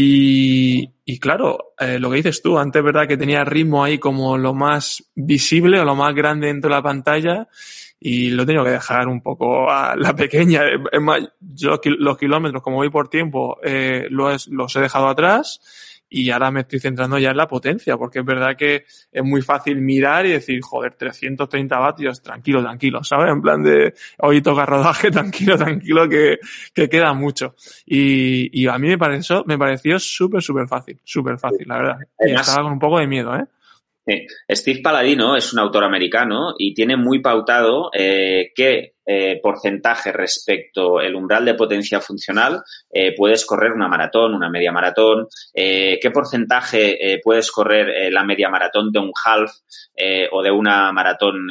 y, 0.00 0.92
y 1.04 1.18
claro, 1.18 1.72
eh, 1.76 1.98
lo 1.98 2.08
que 2.08 2.18
dices 2.18 2.40
tú, 2.40 2.56
antes 2.56 2.84
verdad 2.84 3.08
que 3.08 3.16
tenía 3.16 3.44
ritmo 3.44 3.82
ahí 3.82 3.98
como 3.98 4.38
lo 4.38 4.54
más 4.54 5.02
visible 5.16 5.80
o 5.80 5.84
lo 5.84 5.96
más 5.96 6.14
grande 6.14 6.46
dentro 6.46 6.70
de 6.70 6.76
la 6.76 6.82
pantalla 6.84 7.48
y 7.98 8.30
lo 8.30 8.46
tengo 8.46 8.62
que 8.62 8.70
dejar 8.70 9.08
un 9.08 9.20
poco 9.20 9.68
a 9.68 9.96
la 9.96 10.14
pequeña. 10.14 10.62
Es 10.92 11.00
más, 11.00 11.22
yo 11.40 11.80
los 11.98 12.16
kilómetros, 12.16 12.62
como 12.62 12.76
voy 12.76 12.90
por 12.90 13.08
tiempo, 13.08 13.58
eh, 13.64 14.06
los, 14.08 14.46
los 14.46 14.76
he 14.76 14.80
dejado 14.80 15.08
atrás 15.08 15.60
y 16.10 16.30
ahora 16.30 16.50
me 16.50 16.60
estoy 16.60 16.80
centrando 16.80 17.18
ya 17.18 17.30
en 17.30 17.36
la 17.36 17.46
potencia, 17.46 17.96
porque 17.96 18.20
es 18.20 18.24
verdad 18.24 18.56
que 18.56 18.84
es 19.12 19.24
muy 19.24 19.42
fácil 19.42 19.80
mirar 19.80 20.26
y 20.26 20.30
decir, 20.32 20.60
joder, 20.62 20.94
330 20.94 21.78
vatios, 21.78 22.22
tranquilo, 22.22 22.62
tranquilo, 22.62 23.04
¿sabes? 23.04 23.30
En 23.30 23.42
plan 23.42 23.62
de, 23.62 23.94
hoy 24.18 24.40
toca 24.40 24.64
rodaje, 24.64 25.10
tranquilo, 25.12 25.56
tranquilo, 25.56 26.08
que, 26.08 26.38
que 26.72 26.88
queda 26.88 27.12
mucho. 27.12 27.54
Y, 27.86 28.62
y 28.62 28.66
a 28.66 28.78
mí 28.78 28.88
me 28.88 28.98
pareció, 28.98 29.44
me 29.46 29.58
pareció 29.58 29.98
súper, 29.98 30.42
súper 30.42 30.66
fácil, 30.66 30.98
súper 31.04 31.38
fácil, 31.38 31.66
la 31.66 31.76
verdad. 31.78 31.98
Y 32.20 32.32
estaba 32.32 32.62
con 32.62 32.72
un 32.72 32.78
poco 32.78 32.98
de 32.98 33.06
miedo, 33.06 33.36
¿eh? 33.36 33.44
Steve 34.50 34.80
Paladino 34.82 35.36
es 35.36 35.52
un 35.52 35.58
autor 35.58 35.84
americano 35.84 36.54
y 36.58 36.74
tiene 36.74 36.96
muy 36.96 37.20
pautado 37.20 37.90
eh, 37.92 38.52
qué 38.54 38.94
eh, 39.10 39.40
porcentaje 39.42 40.12
respecto 40.12 41.00
el 41.00 41.14
umbral 41.14 41.46
de 41.46 41.54
potencia 41.54 41.98
funcional 41.98 42.62
eh, 42.92 43.14
puedes 43.16 43.46
correr 43.46 43.72
una 43.72 43.88
maratón, 43.88 44.34
una 44.34 44.50
media 44.50 44.70
maratón, 44.70 45.28
eh, 45.54 45.98
qué 45.98 46.10
porcentaje 46.10 47.14
eh, 47.14 47.20
puedes 47.24 47.50
correr 47.50 48.12
la 48.12 48.22
media 48.22 48.50
maratón 48.50 48.92
de 48.92 48.98
un 48.98 49.12
half 49.24 49.50
o 50.30 50.42
de 50.42 50.50
una 50.50 50.92
maratón 50.92 51.48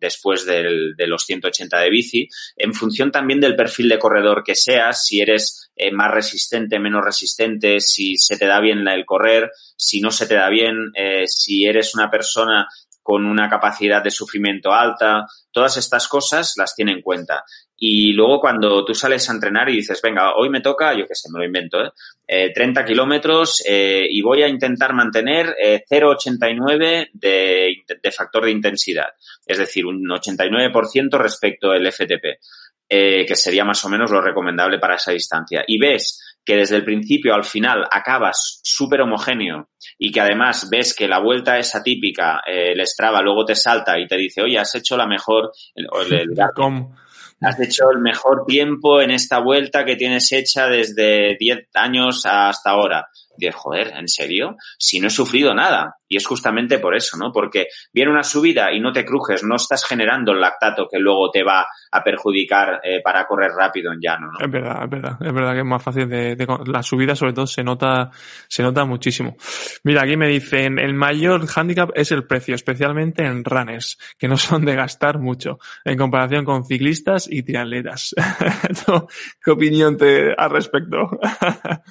después 0.00 0.46
del, 0.46 0.94
de 0.96 1.06
los 1.06 1.24
180 1.24 1.78
de 1.78 1.90
bici, 1.90 2.28
en 2.56 2.72
función 2.72 3.10
también 3.10 3.40
del 3.40 3.56
perfil 3.56 3.88
de 3.88 3.98
corredor 3.98 4.42
que 4.44 4.54
seas, 4.54 5.04
si 5.04 5.20
eres 5.20 5.65
más 5.92 6.10
resistente, 6.10 6.78
menos 6.78 7.04
resistente, 7.04 7.80
si 7.80 8.16
se 8.16 8.36
te 8.36 8.46
da 8.46 8.60
bien 8.60 8.86
el 8.88 9.04
correr, 9.04 9.50
si 9.76 10.00
no 10.00 10.10
se 10.10 10.26
te 10.26 10.34
da 10.34 10.48
bien, 10.48 10.92
si 11.26 11.66
eres 11.66 11.94
una 11.94 12.10
persona 12.10 12.66
con 13.06 13.24
una 13.24 13.48
capacidad 13.48 14.02
de 14.02 14.10
sufrimiento 14.10 14.72
alta, 14.72 15.26
todas 15.52 15.76
estas 15.76 16.08
cosas 16.08 16.54
las 16.56 16.74
tiene 16.74 16.90
en 16.90 17.02
cuenta. 17.02 17.44
Y 17.78 18.12
luego 18.14 18.40
cuando 18.40 18.84
tú 18.84 18.94
sales 18.94 19.28
a 19.28 19.32
entrenar 19.32 19.68
y 19.68 19.76
dices, 19.76 20.00
venga, 20.02 20.34
hoy 20.34 20.48
me 20.48 20.60
toca, 20.60 20.92
yo 20.92 21.06
qué 21.06 21.14
sé, 21.14 21.28
me 21.30 21.38
lo 21.38 21.44
invento, 21.44 21.78
¿eh? 21.84 22.52
30 22.52 22.80
eh, 22.80 22.84
kilómetros 22.84 23.62
eh, 23.64 24.08
y 24.10 24.22
voy 24.22 24.42
a 24.42 24.48
intentar 24.48 24.92
mantener 24.92 25.54
0,89 25.88 26.84
eh, 26.84 27.10
de, 27.12 27.84
de 28.02 28.12
factor 28.12 28.46
de 28.46 28.50
intensidad, 28.50 29.10
es 29.46 29.58
decir, 29.58 29.86
un 29.86 30.02
89% 30.02 31.16
respecto 31.18 31.70
al 31.70 31.92
FTP. 31.92 32.40
Que 32.88 33.34
sería 33.34 33.64
más 33.64 33.84
o 33.84 33.88
menos 33.88 34.10
lo 34.10 34.20
recomendable 34.20 34.78
para 34.78 34.96
esa 34.96 35.12
distancia. 35.12 35.64
Y 35.66 35.78
ves 35.78 36.22
que 36.44 36.56
desde 36.56 36.76
el 36.76 36.84
principio 36.84 37.34
al 37.34 37.44
final 37.44 37.84
acabas 37.90 38.60
súper 38.62 39.00
homogéneo 39.00 39.68
y 39.98 40.12
que 40.12 40.20
además 40.20 40.68
ves 40.70 40.94
que 40.94 41.08
la 41.08 41.18
vuelta 41.18 41.58
es 41.58 41.74
atípica, 41.74 42.40
el 42.46 42.80
Strava 42.86 43.20
luego 43.20 43.44
te 43.44 43.56
salta 43.56 43.98
y 43.98 44.06
te 44.06 44.16
dice, 44.16 44.42
oye, 44.42 44.58
has 44.58 44.72
hecho 44.76 44.96
la 44.96 45.08
mejor, 45.08 45.50
el, 45.74 45.86
el, 46.12 46.34
Has 47.40 47.60
hecho 47.60 47.90
el 47.90 48.00
mejor 48.00 48.46
tiempo 48.46 49.02
en 49.02 49.10
esta 49.10 49.40
vuelta 49.40 49.84
que 49.84 49.96
tienes 49.96 50.32
hecha 50.32 50.68
desde 50.68 51.36
10 51.38 51.68
años 51.74 52.22
hasta 52.24 52.70
ahora. 52.70 53.08
Dices, 53.36 53.54
joder, 53.54 53.92
¿en 53.96 54.08
serio? 54.08 54.56
Si 54.78 55.00
no 55.00 55.08
he 55.08 55.10
sufrido 55.10 55.54
nada. 55.54 55.96
Y 56.08 56.16
es 56.16 56.26
justamente 56.26 56.78
por 56.78 56.94
eso, 56.94 57.16
¿no? 57.16 57.32
Porque 57.32 57.66
viene 57.92 58.12
una 58.12 58.22
subida 58.22 58.72
y 58.72 58.78
no 58.78 58.92
te 58.92 59.04
crujes, 59.04 59.42
no 59.42 59.56
estás 59.56 59.84
generando 59.84 60.32
el 60.32 60.40
lactato 60.40 60.86
que 60.88 61.00
luego 61.00 61.30
te 61.32 61.42
va 61.42 61.66
a 61.90 62.04
perjudicar 62.04 62.80
eh, 62.84 63.00
para 63.02 63.26
correr 63.26 63.50
rápido 63.50 63.92
en 63.92 64.00
llano, 64.00 64.30
¿no? 64.30 64.44
Es 64.44 64.50
verdad, 64.50 64.84
es 64.84 64.90
verdad. 64.90 65.18
Es 65.20 65.32
verdad 65.32 65.52
que 65.54 65.60
es 65.60 65.64
más 65.64 65.82
fácil 65.82 66.08
de, 66.08 66.36
de, 66.36 66.46
la 66.66 66.82
subida, 66.82 67.16
sobre 67.16 67.32
todo, 67.32 67.46
se 67.46 67.64
nota, 67.64 68.10
se 68.46 68.62
nota 68.62 68.84
muchísimo. 68.84 69.36
Mira, 69.82 70.02
aquí 70.02 70.16
me 70.16 70.28
dicen, 70.28 70.78
el 70.78 70.94
mayor 70.94 71.46
hándicap 71.46 71.90
es 71.94 72.12
el 72.12 72.24
precio, 72.24 72.54
especialmente 72.54 73.24
en 73.24 73.44
runners, 73.44 73.98
que 74.16 74.28
no 74.28 74.36
son 74.36 74.64
de 74.64 74.76
gastar 74.76 75.18
mucho, 75.18 75.58
en 75.84 75.98
comparación 75.98 76.44
con 76.44 76.64
ciclistas 76.64 77.28
y 77.30 77.42
triatletas. 77.42 78.14
¿Qué 79.44 79.50
opinión 79.50 79.96
te 79.96 80.32
al 80.36 80.50
respecto? 80.50 81.18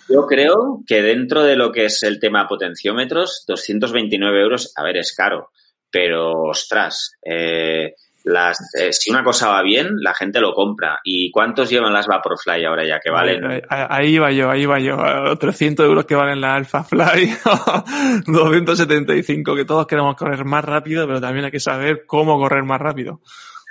Yo 0.09 0.25
creo 0.25 0.81
que 0.85 1.01
dentro 1.01 1.34
de 1.43 1.55
lo 1.55 1.71
que 1.71 1.85
es 1.85 2.03
el 2.03 2.19
tema 2.19 2.47
potenciómetros, 2.47 3.43
229 3.47 4.41
euros, 4.41 4.73
a 4.75 4.83
ver, 4.83 4.97
es 4.97 5.15
caro, 5.15 5.51
pero 5.89 6.43
ostras, 6.49 7.11
eh, 7.23 7.93
las, 8.25 8.73
eh, 8.75 8.91
si 8.91 9.11
una 9.11 9.23
cosa 9.23 9.49
va 9.49 9.61
bien, 9.61 9.97
la 10.01 10.13
gente 10.13 10.39
lo 10.39 10.53
compra. 10.53 10.99
¿Y 11.03 11.29
cuántos 11.31 11.69
llevan 11.69 11.93
las 11.93 12.07
Vaporfly 12.07 12.65
ahora 12.65 12.85
ya 12.85 12.99
que 12.99 13.11
valen? 13.11 13.63
Ahí, 13.69 14.17
va 14.17 14.31
yo, 14.31 14.49
ahí 14.49 14.65
va 14.65 14.79
yo. 14.79 14.97
300 15.37 15.85
euros 15.85 16.05
que 16.05 16.15
valen 16.15 16.41
la 16.41 16.55
Alphafly, 16.55 17.29
275 18.25 19.55
que 19.55 19.65
todos 19.65 19.85
queremos 19.85 20.15
correr 20.15 20.43
más 20.43 20.65
rápido, 20.65 21.05
pero 21.05 21.21
también 21.21 21.45
hay 21.45 21.51
que 21.51 21.59
saber 21.59 22.05
cómo 22.07 22.39
correr 22.39 22.63
más 22.63 22.81
rápido. 22.81 23.21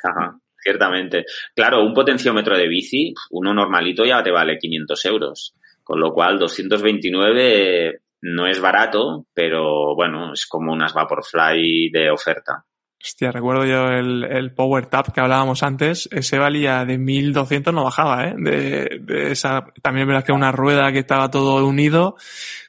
Ajá, 0.05 0.39
ciertamente. 0.62 1.25
Claro, 1.55 1.83
un 1.85 1.93
potenciómetro 1.93 2.57
de 2.57 2.69
bici, 2.69 3.12
uno 3.31 3.53
normalito 3.53 4.05
ya 4.05 4.23
te 4.23 4.31
vale 4.31 4.59
500 4.59 5.05
euros. 5.07 5.55
Con 5.85 6.01
lo 6.01 6.12
cual, 6.12 6.39
229 6.39 8.01
no 8.22 8.47
es 8.47 8.61
barato, 8.61 9.26
pero 9.35 9.95
bueno, 9.95 10.32
es 10.32 10.47
como 10.47 10.72
unas 10.72 10.95
Vaporfly 10.95 11.91
de 11.91 12.11
oferta. 12.11 12.64
Hostia, 13.01 13.30
recuerdo 13.30 13.66
yo 13.66 13.89
el, 13.89 14.24
el 14.24 14.55
Power 14.55 14.87
Tap 14.87 15.12
que 15.12 15.20
hablábamos 15.20 15.62
antes, 15.62 16.09
ese 16.11 16.39
valía 16.39 16.87
de 16.87 16.97
1200, 16.97 17.74
no 17.74 17.85
bajaba, 17.85 18.28
¿eh? 18.28 18.35
De, 18.39 18.99
de 19.03 19.30
esa, 19.30 19.66
también 19.82 20.09
verás 20.09 20.24
que 20.24 20.32
una 20.32 20.53
rueda 20.53 20.91
que 20.91 21.01
estaba 21.01 21.30
todo 21.30 21.66
unido, 21.66 22.16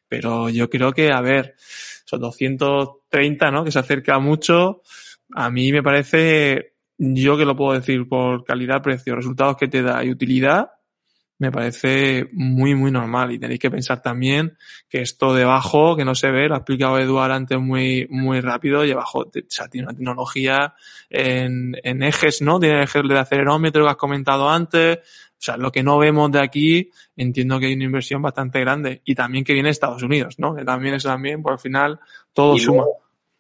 pero 0.09 0.49
yo 0.49 0.70
creo 0.70 0.91
que, 0.91 1.13
a 1.13 1.22
ver, 1.22 1.55
son 2.03 2.20
230, 2.20 3.49
¿no? 3.51 3.63
Que 3.63 3.72
se 3.72 3.80
acerca 3.80 4.20
mucho. 4.20 4.82
A 5.34 5.49
mí 5.49 5.72
me 5.72 5.82
parece, 5.82 6.74
yo 6.97 7.38
que 7.38 7.45
lo 7.45 7.55
puedo 7.55 7.80
decir 7.80 8.07
por 8.09 8.43
calidad, 8.43 8.82
precio, 8.82 9.16
resultados 9.16 9.55
que 9.55 9.70
te 9.70 9.82
da 9.82 10.03
y 10.03 10.11
utilidad, 10.11 10.70
me 11.38 11.52
parece 11.52 12.28
muy, 12.32 12.76
muy 12.76 12.92
normal. 12.92 13.32
Y 13.32 13.40
tenéis 13.40 13.60
que 13.60 13.72
pensar 13.72 14.02
también 14.02 14.58
que 14.90 15.02
esto 15.02 15.34
debajo, 15.34 15.96
que 15.96 16.06
no 16.06 16.16
se 16.16 16.32
ve, 16.32 16.48
lo 16.48 16.56
ha 16.56 16.60
explicado 16.60 16.98
Eduard 17.00 17.32
antes 17.32 17.60
muy, 17.60 18.08
muy 18.10 18.40
rápido, 18.42 18.86
y 18.86 18.92
abajo 18.92 19.20
o 19.20 19.32
sea, 19.50 19.68
tiene 19.68 19.88
una 19.88 19.96
tecnología 19.96 20.76
en, 21.10 21.76
en 21.84 22.04
ejes, 22.04 22.42
¿no? 22.42 22.60
Tiene 22.60 22.84
ejes 22.84 23.04
de 23.08 23.20
acelerómetro 23.20 23.84
que 23.84 23.90
has 23.90 23.98
comentado 23.98 24.50
antes. 24.50 25.00
O 25.38 25.44
sea, 25.46 25.58
lo 25.58 25.72
que 25.72 25.84
no 25.84 26.00
vemos 26.00 26.32
de 26.32 26.40
aquí, 26.40 26.90
entiendo 27.16 27.60
que 27.60 27.68
hay 27.68 27.74
una 27.74 27.84
inversión 27.84 28.22
bastante 28.22 28.60
grande. 28.62 29.02
Y 29.04 29.14
también 29.14 29.44
que 29.44 29.54
viene 29.54 29.68
de 29.68 29.74
Estados 29.74 30.02
Unidos, 30.02 30.36
¿no? 30.38 30.56
Que 30.56 30.64
también 30.64 30.96
es 30.96 31.04
también, 31.04 31.44
por 31.44 31.54
al 31.54 31.60
final, 31.60 32.00
todo 32.34 32.58
suma. 32.58 32.86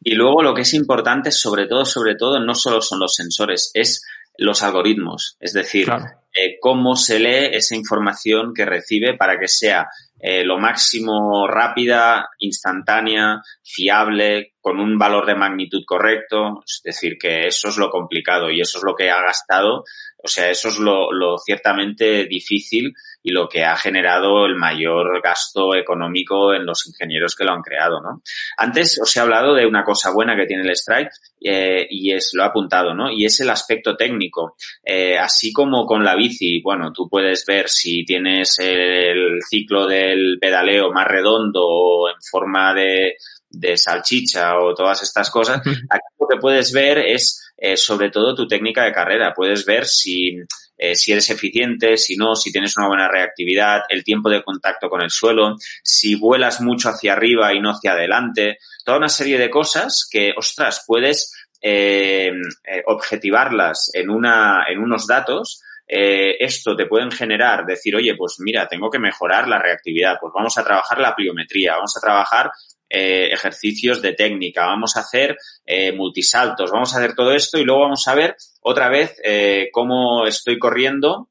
y 0.03 0.13
luego 0.13 0.43
lo 0.43 0.53
que 0.53 0.61
es 0.61 0.73
importante, 0.73 1.31
sobre 1.31 1.67
todo, 1.67 1.85
sobre 1.85 2.15
todo, 2.15 2.39
no 2.39 2.53
solo 2.53 2.81
son 2.81 2.99
los 2.99 3.15
sensores, 3.15 3.71
es 3.73 4.05
los 4.37 4.61
algoritmos. 4.61 5.37
Es 5.39 5.53
decir, 5.53 5.87
eh, 6.35 6.57
cómo 6.59 6.95
se 6.95 7.19
lee 7.19 7.55
esa 7.55 7.75
información 7.75 8.53
que 8.53 8.65
recibe 8.65 9.15
para 9.15 9.39
que 9.39 9.47
sea 9.47 9.87
eh, 10.19 10.43
lo 10.43 10.57
máximo 10.57 11.47
rápida, 11.47 12.29
instantánea, 12.39 13.41
fiable, 13.63 14.53
con 14.59 14.79
un 14.79 14.97
valor 14.97 15.25
de 15.25 15.35
magnitud 15.35 15.83
correcto. 15.85 16.61
Es 16.65 16.81
decir, 16.83 17.17
que 17.17 17.47
eso 17.47 17.69
es 17.69 17.77
lo 17.77 17.89
complicado 17.89 18.49
y 18.51 18.59
eso 18.59 18.79
es 18.79 18.83
lo 18.83 18.95
que 18.95 19.09
ha 19.09 19.21
gastado. 19.21 19.83
O 20.17 20.27
sea, 20.27 20.49
eso 20.49 20.69
es 20.69 20.79
lo, 20.79 21.11
lo 21.11 21.37
ciertamente 21.37 22.25
difícil 22.25 22.93
y 23.25 23.31
lo 23.31 23.49
que 23.49 23.63
ha 23.65 23.75
generado 23.75 24.45
el 24.45 24.55
mayor 24.55 25.19
gasto 25.19 25.75
económico 25.75 26.53
en 26.53 26.63
los 26.63 26.85
ingenieros 26.87 27.35
que 27.35 27.43
lo 27.43 27.53
han 27.53 27.63
creado, 27.63 27.99
¿no? 27.99 28.21
Antes 28.55 28.99
os 29.01 29.17
he 29.17 29.19
hablado 29.19 29.55
de 29.55 29.65
una 29.65 29.83
cosa 29.83 30.11
buena 30.11 30.35
que 30.35 30.45
tiene 30.45 30.61
el 30.61 30.69
Strike 30.69 31.09
eh, 31.41 31.87
y 31.89 32.13
es, 32.13 32.29
lo 32.33 32.43
he 32.43 32.45
apuntado, 32.45 32.93
¿no? 32.93 33.09
Y 33.09 33.25
es 33.25 33.39
el 33.39 33.49
aspecto 33.49 33.95
técnico. 33.95 34.55
Eh, 34.85 35.17
así 35.17 35.51
como 35.51 35.87
con 35.87 36.03
la 36.03 36.15
bici, 36.15 36.61
bueno, 36.61 36.93
tú 36.93 37.09
puedes 37.09 37.43
ver 37.47 37.67
si 37.67 38.05
tienes 38.05 38.59
el 38.59 39.39
ciclo 39.49 39.87
del 39.87 40.37
pedaleo 40.39 40.91
más 40.91 41.07
redondo 41.07 41.61
o 41.65 42.09
en 42.09 42.21
forma 42.29 42.75
de, 42.75 43.15
de 43.49 43.75
salchicha 43.75 44.59
o 44.59 44.75
todas 44.75 45.01
estas 45.01 45.31
cosas, 45.31 45.61
aquí 45.89 46.05
lo 46.19 46.27
que 46.27 46.39
puedes 46.39 46.71
ver 46.71 46.99
es 46.99 47.41
eh, 47.57 47.75
sobre 47.75 48.11
todo 48.11 48.35
tu 48.35 48.47
técnica 48.47 48.83
de 48.83 48.91
carrera. 48.91 49.33
Puedes 49.33 49.65
ver 49.65 49.87
si 49.87 50.37
eh, 50.77 50.95
si 50.95 51.11
eres 51.11 51.29
eficiente, 51.29 51.97
si 51.97 52.15
no, 52.15 52.35
si 52.35 52.51
tienes 52.51 52.75
una 52.77 52.87
buena 52.87 53.07
reactividad, 53.07 53.81
el 53.89 54.03
tiempo 54.03 54.29
de 54.29 54.43
contacto 54.43 54.89
con 54.89 55.01
el 55.01 55.09
suelo, 55.09 55.55
si 55.83 56.15
vuelas 56.15 56.61
mucho 56.61 56.89
hacia 56.89 57.13
arriba 57.13 57.53
y 57.53 57.59
no 57.59 57.71
hacia 57.71 57.93
adelante, 57.93 58.57
toda 58.83 58.97
una 58.97 59.09
serie 59.09 59.37
de 59.37 59.49
cosas 59.49 60.07
que, 60.09 60.33
ostras, 60.37 60.83
puedes 60.85 61.33
eh, 61.61 62.31
eh 62.67 62.83
objetivarlas 62.85 63.89
en, 63.93 64.09
una, 64.09 64.65
en 64.69 64.79
unos 64.79 65.07
datos 65.07 65.61
eh, 65.87 66.37
esto 66.39 66.75
te 66.75 66.87
pueden 66.87 67.11
generar, 67.11 67.65
decir, 67.65 67.95
oye, 67.95 68.15
pues 68.15 68.37
mira, 68.39 68.67
tengo 68.67 68.89
que 68.89 68.97
mejorar 68.97 69.47
la 69.47 69.59
reactividad, 69.59 70.17
pues 70.19 70.33
vamos 70.33 70.57
a 70.57 70.63
trabajar 70.63 70.97
la 70.99 71.15
pliometría, 71.15 71.75
vamos 71.75 71.95
a 71.95 72.01
trabajar 72.01 72.51
eh, 72.97 73.33
ejercicios 73.33 74.01
de 74.01 74.13
técnica, 74.13 74.67
vamos 74.67 74.95
a 74.95 75.01
hacer 75.01 75.35
eh, 75.65 75.91
multisaltos, 75.91 76.71
vamos 76.71 76.93
a 76.93 76.99
hacer 76.99 77.13
todo 77.13 77.33
esto 77.33 77.57
y 77.57 77.65
luego 77.65 77.81
vamos 77.81 78.07
a 78.07 78.15
ver 78.15 78.37
otra 78.61 78.87
vez 78.87 79.19
eh, 79.21 79.67
cómo 79.73 80.25
estoy 80.25 80.57
corriendo 80.57 81.27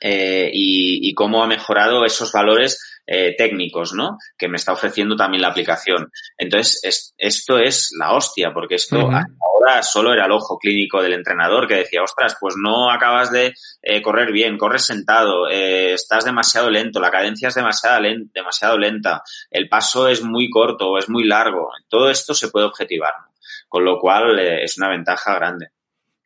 y, 0.00 1.12
cómo 1.14 1.42
ha 1.42 1.48
mejorado 1.48 2.04
esos 2.04 2.30
valores 2.30 2.91
eh, 3.06 3.34
técnicos, 3.36 3.92
¿no? 3.94 4.18
Que 4.38 4.48
me 4.48 4.56
está 4.56 4.72
ofreciendo 4.72 5.16
también 5.16 5.42
la 5.42 5.48
aplicación. 5.48 6.10
Entonces, 6.38 6.80
es, 6.82 7.14
esto 7.18 7.58
es 7.58 7.90
la 7.98 8.12
hostia, 8.12 8.52
porque 8.52 8.76
esto 8.76 8.96
uh 8.96 9.10
-huh. 9.10 9.26
ahora 9.40 9.82
solo 9.82 10.12
era 10.12 10.26
el 10.26 10.32
ojo 10.32 10.58
clínico 10.58 11.02
del 11.02 11.14
entrenador 11.14 11.66
que 11.66 11.76
decía, 11.76 12.02
ostras, 12.02 12.36
pues 12.40 12.54
no 12.56 12.90
acabas 12.90 13.32
de 13.32 13.54
eh, 13.82 14.02
correr 14.02 14.32
bien, 14.32 14.58
corres 14.58 14.84
sentado, 14.86 15.48
eh, 15.48 15.94
estás 15.94 16.24
demasiado 16.24 16.70
lento, 16.70 17.00
la 17.00 17.10
cadencia 17.10 17.48
es 17.48 17.54
demasiado, 17.54 18.00
lenta, 18.00 18.30
demasiado 18.34 18.78
lenta, 18.78 19.22
el 19.50 19.68
paso 19.68 20.08
es 20.08 20.22
muy 20.22 20.48
corto 20.48 20.90
o 20.90 20.98
es 20.98 21.08
muy 21.08 21.24
largo. 21.24 21.70
Todo 21.88 22.08
esto 22.08 22.34
se 22.34 22.48
puede 22.48 22.66
objetivar, 22.66 23.14
¿no? 23.20 23.32
Con 23.68 23.84
lo 23.84 23.98
cual, 23.98 24.38
es 24.38 24.76
una 24.76 24.90
ventaja 24.90 25.34
grande. 25.34 25.68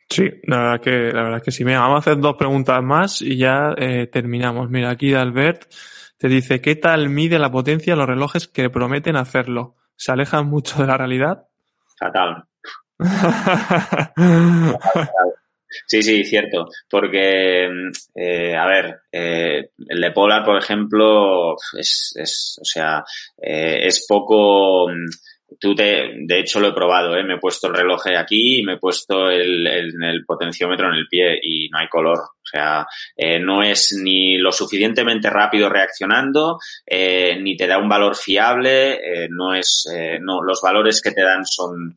Sí, 0.09 0.31
la 0.45 0.59
verdad 0.59 0.81
que, 0.81 1.13
la 1.13 1.23
verdad 1.23 1.43
que 1.43 1.51
sí. 1.51 1.65
Mira, 1.65 1.81
vamos 1.81 1.97
a 1.97 1.99
hacer 1.99 2.21
dos 2.21 2.37
preguntas 2.37 2.83
más 2.83 3.23
y 3.23 3.37
ya 3.37 3.75
eh, 3.77 4.07
terminamos. 4.07 4.71
Mira, 4.71 4.91
aquí 4.91 5.11
de 5.11 5.17
Albert 5.17 5.65
te 6.19 6.29
dice, 6.29 6.61
¿qué 6.61 6.77
tal 6.77 7.09
mide 7.09 7.39
la 7.39 7.51
potencia 7.51 7.97
los 7.97 8.07
relojes 8.07 8.49
que 8.49 8.71
prometen 8.71 9.17
hacerlo? 9.17 9.77
¿Se 9.97 10.13
alejan 10.13 10.47
mucho 10.47 10.81
de 10.81 10.87
la 10.87 10.97
realidad? 10.97 11.47
Fatal. 11.99 12.45
Sí, 15.87 16.03
sí, 16.03 16.25
cierto. 16.25 16.69
Porque, 16.89 17.69
eh, 18.15 18.57
a 18.57 18.67
ver, 18.67 19.01
eh, 19.13 19.71
el 19.89 20.01
de 20.01 20.11
Polar, 20.13 20.45
por 20.45 20.57
ejemplo, 20.57 21.55
es, 21.79 22.15
es 22.17 22.59
o 22.61 22.65
sea, 22.65 23.05
eh, 23.37 23.81
es 23.83 24.07
poco 24.09 24.87
Tú 25.59 25.75
te, 25.75 26.13
de 26.27 26.41
hecho 26.41 26.61
lo 26.61 26.69
he 26.69 26.73
probado, 26.73 27.17
¿eh? 27.17 27.25
me 27.25 27.35
he 27.35 27.39
puesto 27.39 27.69
el 27.69 27.75
reloj 27.75 28.07
aquí 28.19 28.61
y 28.61 28.63
me 28.63 28.75
he 28.75 28.79
puesto 28.79 29.31
el, 29.31 29.67
el, 29.67 29.93
el, 30.03 30.25
potenciómetro 30.25 30.89
en 30.89 30.95
el 30.95 31.09
pie 31.09 31.39
y 31.43 31.69
no 31.69 31.79
hay 31.79 31.89
color. 31.89 32.19
O 32.19 32.49
sea, 32.49 32.87
eh, 33.17 33.41
no 33.41 33.63
es 33.63 33.93
ni 34.01 34.39
lo 34.39 34.53
suficientemente 34.53 35.29
rápido 35.31 35.69
reaccionando, 35.69 36.59
eh, 36.87 37.39
ni 37.41 37.57
te 37.57 37.67
da 37.67 37.79
un 37.79 37.89
valor 37.89 38.15
fiable, 38.15 38.95
eh, 38.95 39.29
no 39.31 39.55
es, 39.55 39.89
no, 40.21 40.43
los 40.43 40.61
valores 40.63 41.03
que 41.03 41.11
te 41.11 41.23
dan 41.23 41.45
son, 41.45 41.95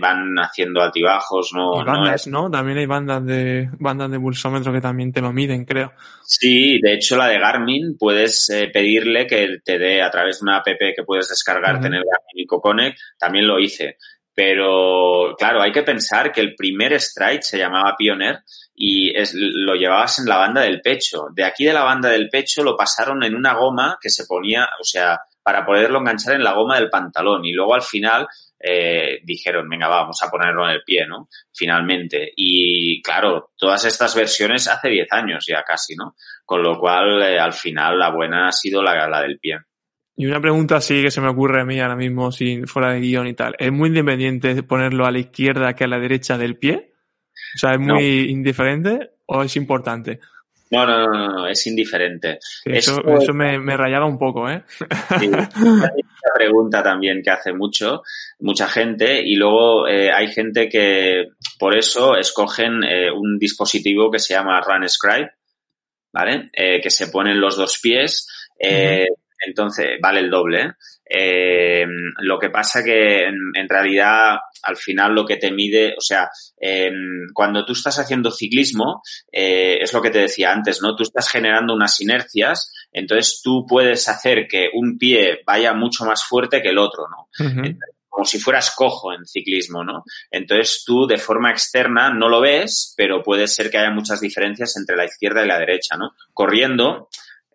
van 0.00 0.34
haciendo 0.38 0.82
altibajos, 0.82 1.52
no. 1.54 1.80
Y 1.80 1.84
bandas, 1.84 2.26
no, 2.26 2.50
También 2.50 2.78
hay 2.78 2.86
bandas 2.86 3.24
de, 3.24 3.68
bandas 3.78 4.10
de 4.10 4.18
pulsómetro 4.18 4.72
que 4.72 4.80
también 4.80 5.12
te 5.12 5.20
lo 5.20 5.32
miden, 5.32 5.64
creo. 5.64 5.92
Sí, 6.22 6.80
de 6.80 6.94
hecho 6.94 7.16
la 7.16 7.28
de 7.28 7.38
Garmin 7.38 7.96
puedes 7.98 8.48
pedirle 8.72 9.26
que 9.26 9.58
te 9.64 9.78
dé 9.78 10.02
a 10.02 10.10
través 10.10 10.40
de 10.40 10.44
una 10.44 10.58
app 10.58 10.66
que 10.66 11.04
puedes 11.06 11.28
descargarte 11.28 11.86
en 11.86 11.94
el 11.94 12.04
Garmin 12.04 12.46
Connect, 12.46 12.98
también 13.18 13.46
lo 13.46 13.58
hice. 13.58 13.96
Pero 14.34 15.34
claro, 15.38 15.60
hay 15.60 15.72
que 15.72 15.82
pensar 15.82 16.32
que 16.32 16.40
el 16.40 16.54
primer 16.54 16.98
Stride 16.98 17.42
se 17.42 17.58
llamaba 17.58 17.94
Pioneer 17.96 18.40
y 18.74 19.14
es, 19.14 19.34
lo 19.34 19.74
llevabas 19.74 20.18
en 20.18 20.26
la 20.26 20.38
banda 20.38 20.62
del 20.62 20.80
pecho. 20.80 21.26
De 21.34 21.44
aquí 21.44 21.64
de 21.64 21.74
la 21.74 21.84
banda 21.84 22.08
del 22.08 22.30
pecho 22.30 22.62
lo 22.62 22.76
pasaron 22.76 23.22
en 23.22 23.34
una 23.34 23.54
goma 23.54 23.98
que 24.00 24.08
se 24.08 24.24
ponía, 24.24 24.68
o 24.80 24.84
sea, 24.84 25.20
para 25.42 25.66
poderlo 25.66 25.98
enganchar 25.98 26.36
en 26.36 26.44
la 26.44 26.54
goma 26.54 26.76
del 26.76 26.88
pantalón. 26.88 27.44
Y 27.44 27.52
luego 27.52 27.74
al 27.74 27.82
final 27.82 28.28
eh, 28.62 29.20
dijeron, 29.24 29.68
venga, 29.68 29.88
vamos 29.88 30.22
a 30.22 30.30
ponerlo 30.30 30.64
en 30.66 30.72
el 30.72 30.82
pie, 30.84 31.06
¿no? 31.06 31.28
Finalmente. 31.52 32.32
Y 32.36 33.00
claro, 33.02 33.52
todas 33.56 33.84
estas 33.86 34.14
versiones 34.14 34.68
hace 34.68 34.88
10 34.88 35.08
años 35.12 35.44
ya 35.48 35.62
casi, 35.62 35.96
¿no? 35.96 36.14
Con 36.44 36.62
lo 36.62 36.78
cual, 36.78 37.22
eh, 37.22 37.38
al 37.38 37.54
final, 37.54 37.98
la 37.98 38.10
buena 38.10 38.48
ha 38.48 38.52
sido 38.52 38.82
la, 38.82 39.08
la 39.08 39.22
del 39.22 39.38
pie. 39.38 39.58
Y 40.16 40.26
una 40.26 40.40
pregunta 40.40 40.76
así 40.76 41.02
que 41.02 41.10
se 41.10 41.22
me 41.22 41.28
ocurre 41.28 41.62
a 41.62 41.64
mí 41.64 41.80
ahora 41.80 41.96
mismo, 41.96 42.30
sin 42.30 42.66
fuera 42.66 42.92
de 42.92 43.00
guion 43.00 43.26
y 43.26 43.34
tal. 43.34 43.54
¿Es 43.58 43.72
muy 43.72 43.88
independiente 43.88 44.62
ponerlo 44.62 45.06
a 45.06 45.10
la 45.10 45.18
izquierda 45.18 45.74
que 45.74 45.84
a 45.84 45.88
la 45.88 45.98
derecha 45.98 46.36
del 46.36 46.58
pie? 46.58 46.92
O 47.54 47.58
sea, 47.58 47.72
¿es 47.72 47.80
muy 47.80 48.30
indiferente 48.30 49.12
o 49.24 49.42
es 49.42 49.56
importante? 49.56 50.20
No, 50.70 50.86
no, 50.86 51.06
no, 51.06 51.28
no, 51.28 51.46
es 51.48 51.66
indiferente. 51.66 52.38
Eso, 52.64 53.00
eso 53.04 53.34
me, 53.34 53.58
me, 53.58 53.76
rayaba 53.76 54.06
un 54.06 54.18
poco, 54.18 54.48
¿eh? 54.48 54.62
Sí, 55.18 55.26
una 55.60 55.90
pregunta 56.34 56.82
también 56.82 57.22
que 57.22 57.30
hace 57.30 57.52
mucho, 57.52 58.02
mucha 58.38 58.68
gente, 58.68 59.20
y 59.20 59.34
luego 59.34 59.88
eh, 59.88 60.12
hay 60.12 60.28
gente 60.28 60.68
que 60.68 61.30
por 61.58 61.76
eso 61.76 62.16
escogen 62.16 62.84
eh, 62.84 63.10
un 63.10 63.36
dispositivo 63.38 64.10
que 64.10 64.20
se 64.20 64.34
llama 64.34 64.60
Run 64.60 64.88
Scribe, 64.88 65.32
¿vale? 66.12 66.50
Eh, 66.52 66.80
que 66.80 66.90
se 66.90 67.08
ponen 67.08 67.40
los 67.40 67.56
dos 67.56 67.78
pies. 67.82 68.28
Eh, 68.58 69.06
entonces 69.44 69.98
vale 70.00 70.20
el 70.20 70.30
doble. 70.30 70.74
Eh, 71.04 71.86
lo 72.18 72.38
que 72.38 72.50
pasa 72.50 72.84
que 72.84 73.24
en, 73.26 73.68
realidad 73.68 74.36
al 74.62 74.76
final 74.76 75.14
lo 75.14 75.26
que 75.26 75.36
te 75.36 75.50
mide, 75.50 75.94
o 75.96 76.00
sea, 76.00 76.30
em, 76.58 77.26
cuando 77.32 77.64
tú 77.64 77.72
estás 77.72 77.98
haciendo 77.98 78.30
ciclismo, 78.30 79.02
eh, 79.32 79.78
es 79.80 79.92
lo 79.92 80.02
que 80.02 80.10
te 80.10 80.20
decía 80.20 80.52
antes, 80.52 80.80
¿no? 80.82 80.94
Tú 80.94 81.02
estás 81.02 81.28
generando 81.28 81.74
unas 81.74 82.00
inercias, 82.00 82.72
entonces 82.92 83.40
tú 83.42 83.66
puedes 83.66 84.08
hacer 84.08 84.46
que 84.48 84.68
un 84.72 84.98
pie 84.98 85.40
vaya 85.46 85.72
mucho 85.72 86.04
más 86.04 86.24
fuerte 86.24 86.62
que 86.62 86.68
el 86.70 86.78
otro, 86.78 87.04
¿no? 87.08 87.28
como 88.10 88.24
si 88.26 88.40
fueras 88.40 88.74
cojo 88.74 89.14
en 89.14 89.24
ciclismo, 89.24 89.84
¿no? 89.84 90.04
Entonces 90.30 90.82
tú 90.84 91.06
de 91.06 91.16
forma 91.16 91.52
externa 91.52 92.12
no 92.12 92.28
lo 92.28 92.40
ves, 92.40 92.92
pero 92.96 93.22
puede 93.22 93.46
ser 93.46 93.70
que 93.70 93.78
haya 93.78 93.92
muchas 93.92 94.20
diferencias 94.20 94.76
entre 94.76 94.96
la 94.96 95.04
izquierda 95.04 95.44
y 95.44 95.48
la 95.48 95.60
derecha, 95.60 95.96
¿no? 95.96 96.10
Corriendo, 96.34 97.08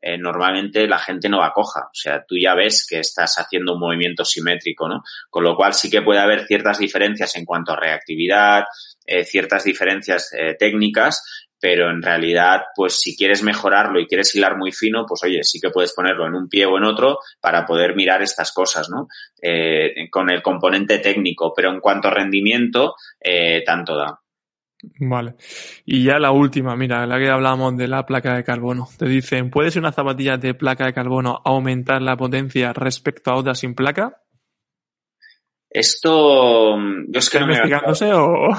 eh, 0.07 0.19
normalmente 0.19 0.87
la 0.87 0.99
gente 0.99 1.27
no 1.29 1.39
va 1.39 1.51
coja. 1.51 1.87
O 1.87 1.95
sea, 1.95 2.23
tú 2.27 2.35
ya 2.37 2.53
ves 2.53 2.85
que 2.87 2.99
estás 2.99 3.39
haciendo 3.39 3.73
un 3.73 3.79
movimiento 3.79 4.23
simétrico, 4.23 4.87
¿no? 4.87 5.01
Con 5.31 5.43
lo 5.43 5.55
cual 5.55 5.73
sí 5.73 5.89
que 5.89 6.03
puede 6.03 6.19
haber 6.19 6.45
ciertas 6.45 6.77
diferencias 6.77 7.35
en 7.35 7.43
cuanto 7.43 7.71
a 7.73 7.75
reactividad, 7.75 8.65
eh, 9.03 9.23
ciertas 9.23 9.63
diferencias 9.63 10.31
eh, 10.37 10.55
técnicas, 10.59 11.47
pero 11.59 11.89
en 11.89 12.03
realidad, 12.03 12.65
pues 12.75 12.99
si 12.99 13.17
quieres 13.17 13.41
mejorarlo 13.41 13.99
y 13.99 14.05
quieres 14.05 14.35
hilar 14.35 14.57
muy 14.57 14.71
fino, 14.71 15.07
pues 15.07 15.23
oye, 15.23 15.43
sí 15.43 15.59
que 15.59 15.71
puedes 15.71 15.93
ponerlo 15.93 16.27
en 16.27 16.35
un 16.35 16.49
pie 16.49 16.67
o 16.67 16.77
en 16.77 16.83
otro 16.83 17.17
para 17.41 17.65
poder 17.65 17.95
mirar 17.95 18.21
estas 18.21 18.51
cosas, 18.51 18.87
¿no? 18.91 19.07
con 20.11 20.29
el 20.29 20.43
componente 20.43 20.99
técnico, 20.99 21.51
pero 21.55 21.71
en 21.71 21.79
cuanto 21.79 22.09
a 22.09 22.11
rendimiento, 22.11 22.95
tanto 23.65 23.95
da. 23.95 24.19
Vale. 24.99 25.35
Y 25.85 26.03
ya 26.03 26.19
la 26.19 26.31
última, 26.31 26.75
mira, 26.75 27.05
la 27.05 27.17
que 27.17 27.29
hablamos 27.29 27.77
de 27.77 27.87
la 27.87 28.05
placa 28.05 28.35
de 28.35 28.43
carbono. 28.43 28.87
Te 28.97 29.05
dicen, 29.05 29.49
¿puedes 29.49 29.75
una 29.75 29.91
zapatilla 29.91 30.37
de 30.37 30.53
placa 30.53 30.85
de 30.85 30.93
carbono 30.93 31.41
aumentar 31.43 32.01
la 32.01 32.17
potencia 32.17 32.73
respecto 32.73 33.31
a 33.31 33.35
otra 33.35 33.55
sin 33.55 33.75
placa? 33.75 34.21
Esto, 35.69 36.77
yo 36.77 37.19
es 37.19 37.29
que 37.29 37.39
no 37.39 37.47
me 37.47 37.57
he 37.57 38.13
o...? 38.13 38.49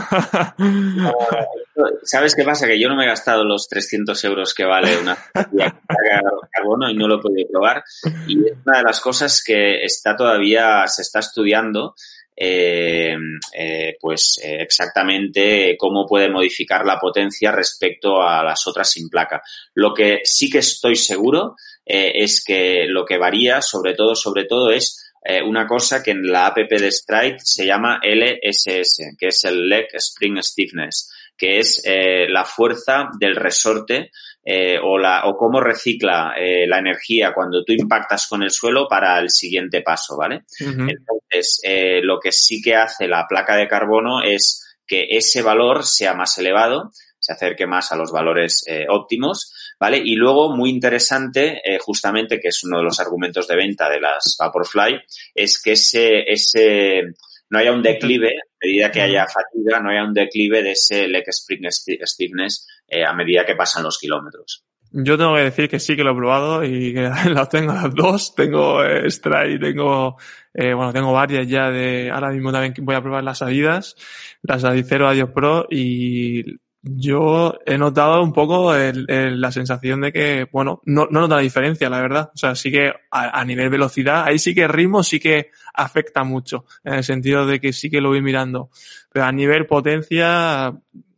¿Sabes 2.03 2.35
qué 2.37 2.45
pasa? 2.45 2.67
Que 2.67 2.79
yo 2.79 2.91
no 2.91 2.97
me 2.97 3.05
he 3.05 3.09
gastado 3.09 3.43
los 3.43 3.69
300 3.69 4.23
euros 4.25 4.53
que 4.53 4.67
vale 4.67 4.99
una 4.99 5.15
zapatilla 5.15 5.65
de 5.65 5.71
placa 5.71 6.21
de 6.21 6.49
carbono 6.53 6.91
y 6.91 6.95
no 6.95 7.09
lo 7.09 7.17
he 7.17 7.23
podido 7.23 7.49
probar. 7.51 7.83
Y 8.27 8.47
es 8.47 8.59
una 8.67 8.79
de 8.79 8.85
las 8.85 9.01
cosas 9.01 9.43
que 9.43 9.83
está 9.83 10.15
todavía, 10.15 10.87
se 10.89 11.01
está 11.01 11.21
estudiando 11.21 11.95
eh, 12.39 13.17
eh, 13.55 13.97
pues 13.99 14.39
eh, 14.43 14.59
exactamente 14.61 15.75
cómo 15.79 16.07
puede 16.07 16.29
modificar 16.29 16.85
la 16.85 16.99
potencia 16.99 17.51
respecto 17.51 18.21
a 18.21 18.45
las 18.45 18.67
otras 18.67 18.91
sin 18.91 19.09
placa. 19.09 19.43
Lo 19.73 19.95
que 19.95 20.21
sí 20.25 20.51
que 20.51 20.59
estoy 20.59 20.97
seguro 20.97 21.57
es 21.89 22.43
que 22.45 22.87
lo 22.89 23.05
que 23.05 23.17
varía, 23.17 23.63
sobre 23.63 23.95
todo, 23.95 24.17
sobre 24.17 24.45
todo, 24.45 24.71
es 24.73 25.15
una 25.45 25.69
cosa 25.69 26.03
que 26.03 26.11
en 26.11 26.27
la 26.27 26.49
app 26.49 26.57
de 26.57 26.91
Stride 26.91 27.37
se 27.39 27.65
llama 27.65 28.01
LSS, 28.03 29.15
que 29.17 29.29
es 29.29 29.45
el 29.45 29.69
Leg 29.69 29.87
Spring 29.93 30.43
Stiffness, 30.43 31.13
que 31.37 31.61
es 31.61 31.85
la 32.29 32.45
fuerza 32.45 33.09
del 33.21 33.37
resorte 33.37 34.11
eh, 34.49 34.79
o, 34.81 34.97
la, 34.97 35.25
o 35.25 35.37
cómo 35.37 35.61
recicla 35.61 36.35
eh, 36.39 36.69
la 36.69 36.79
energía 36.79 37.33
cuando 37.35 37.65
tú 37.65 37.73
impactas 37.73 38.29
con 38.29 38.45
el 38.45 38.53
suelo 38.53 38.87
para 38.89 39.19
el 39.19 39.29
siguiente 39.29 39.83
paso, 39.83 40.17
¿vale? 40.17 40.45
Entonces, 40.61 41.59
eh, 41.65 42.01
lo 42.01 42.21
que 42.21 42.31
sí 42.31 42.63
que 42.63 42.77
hace 42.77 43.09
la 43.09 43.27
placa 43.29 43.57
de 43.57 43.67
carbono 43.67 44.23
es 44.23 44.79
que 44.87 45.09
ese 45.11 45.43
valor 45.43 45.85
sea 45.85 46.15
más 46.15 46.39
elevado, 46.39 46.93
se 47.19 47.33
acerque 47.33 47.67
más 47.67 47.91
a 47.91 47.97
los 47.97 48.13
valores 48.13 48.63
óptimos, 48.89 49.53
¿vale? 49.81 49.99
Y 49.99 50.15
luego, 50.15 50.55
muy 50.55 50.71
interesante, 50.71 51.61
justamente, 51.81 52.39
que 52.39 52.49
es 52.49 52.63
uno 52.63 52.79
de 52.79 52.85
los 52.85 53.01
argumentos 53.01 53.49
de 53.49 53.57
venta 53.57 53.91
de 53.91 53.99
las 53.99 54.37
Vaporfly, 54.39 55.03
es 55.35 55.61
que 55.61 55.73
ese, 55.73 56.23
ese, 56.23 57.03
no 57.51 57.59
haya 57.59 57.73
un 57.73 57.83
declive, 57.83 58.29
a 58.29 58.65
medida 58.65 58.93
que 58.93 59.03
haya 59.03 59.27
fatiga, 59.27 59.81
no 59.81 59.91
haya 59.91 60.05
un 60.05 60.15
declive 60.15 60.63
de 60.63 60.71
ese 60.71 61.09
leg 61.09 61.25
spring 61.31 61.67
stiffness 61.69 62.65
eh, 62.89 63.05
a 63.05 63.13
medida 63.13 63.45
que 63.45 63.57
pasan 63.57 63.83
los 63.83 63.99
kilómetros. 63.99 64.65
Yo 64.93 65.19
tengo 65.19 65.35
que 65.35 65.43
decir 65.43 65.69
que 65.69 65.81
sí 65.81 65.97
que 65.97 66.05
lo 66.05 66.13
he 66.13 66.17
probado 66.17 66.65
y 66.65 66.95
que 66.95 67.11
tengo 67.51 67.75
dos. 67.91 68.35
Tengo 68.35 68.85
eh, 68.85 69.11
Stride, 69.11 69.59
tengo, 69.59 70.17
eh, 70.55 70.73
bueno, 70.73 70.93
tengo 70.93 71.13
varias 71.13 71.47
ya 71.49 71.71
de, 71.71 72.11
ahora 72.11 72.31
mismo 72.31 72.53
también 72.53 72.75
voy 72.79 72.95
a 72.95 73.03
probar 73.03 73.25
las 73.25 73.43
Adidas, 73.43 73.97
las 74.43 74.65
Adicero 74.65 75.09
Adios 75.09 75.31
Pro 75.31 75.67
y 75.71 76.59
yo 76.89 77.59
he 77.67 77.77
notado 77.77 78.23
un 78.23 78.33
poco 78.33 78.73
la 78.73 79.51
sensación 79.51 80.03
de 80.03 80.13
que, 80.13 80.47
bueno, 80.53 80.81
no, 80.85 81.09
no 81.11 81.21
nota 81.21 81.35
la 81.35 81.41
diferencia, 81.43 81.91
la 81.91 82.01
verdad. 82.01 82.31
O 82.33 82.39
sea, 82.39 82.55
sí 82.55 82.71
que 82.71 82.93
a, 83.11 83.41
a, 83.41 83.45
nivel 83.45 83.71
velocidad, 83.71 84.23
ahí 84.25 84.39
sí 84.39 84.55
que 84.55 84.63
el 84.63 84.69
ritmo 84.69 85.03
sí 85.03 85.19
que 85.19 85.51
afecta 85.75 86.23
mucho, 86.23 86.65
en 86.85 86.95
el 86.95 87.05
sentido 87.05 87.45
de 87.45 87.61
que 87.61 87.73
sí 87.73 87.91
que 87.91 88.01
lo 88.01 88.11
voy 88.11 88.23
mirando. 88.23 88.71
Pero 89.13 89.25
a 89.25 89.33
nivel 89.33 89.67
potencia, 89.67 90.73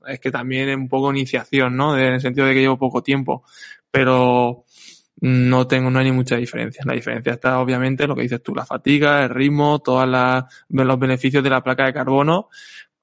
es 0.09 0.21
que 0.21 0.31
también 0.31 0.69
es 0.69 0.77
un 0.77 0.89
poco 0.89 1.11
iniciación, 1.11 1.77
¿no? 1.77 1.97
En 1.97 2.15
el 2.15 2.21
sentido 2.21 2.47
de 2.47 2.55
que 2.55 2.61
llevo 2.61 2.79
poco 2.79 3.03
tiempo. 3.03 3.45
Pero 3.91 4.65
no 5.21 5.67
tengo, 5.67 5.91
no 5.91 5.99
hay 5.99 6.07
ni 6.07 6.13
mucha 6.13 6.37
diferencia. 6.37 6.83
La 6.87 6.95
diferencia 6.95 7.33
está 7.33 7.61
obviamente 7.61 8.07
lo 8.07 8.15
que 8.15 8.23
dices 8.23 8.43
tú, 8.43 8.55
la 8.55 8.65
fatiga, 8.65 9.25
el 9.25 9.31
ritmo, 9.31 9.81
todos 9.81 10.09
los 10.69 10.99
beneficios 10.99 11.43
de 11.43 11.51
la 11.51 11.63
placa 11.63 11.87
de 11.87 11.93
carbono, 11.93 12.49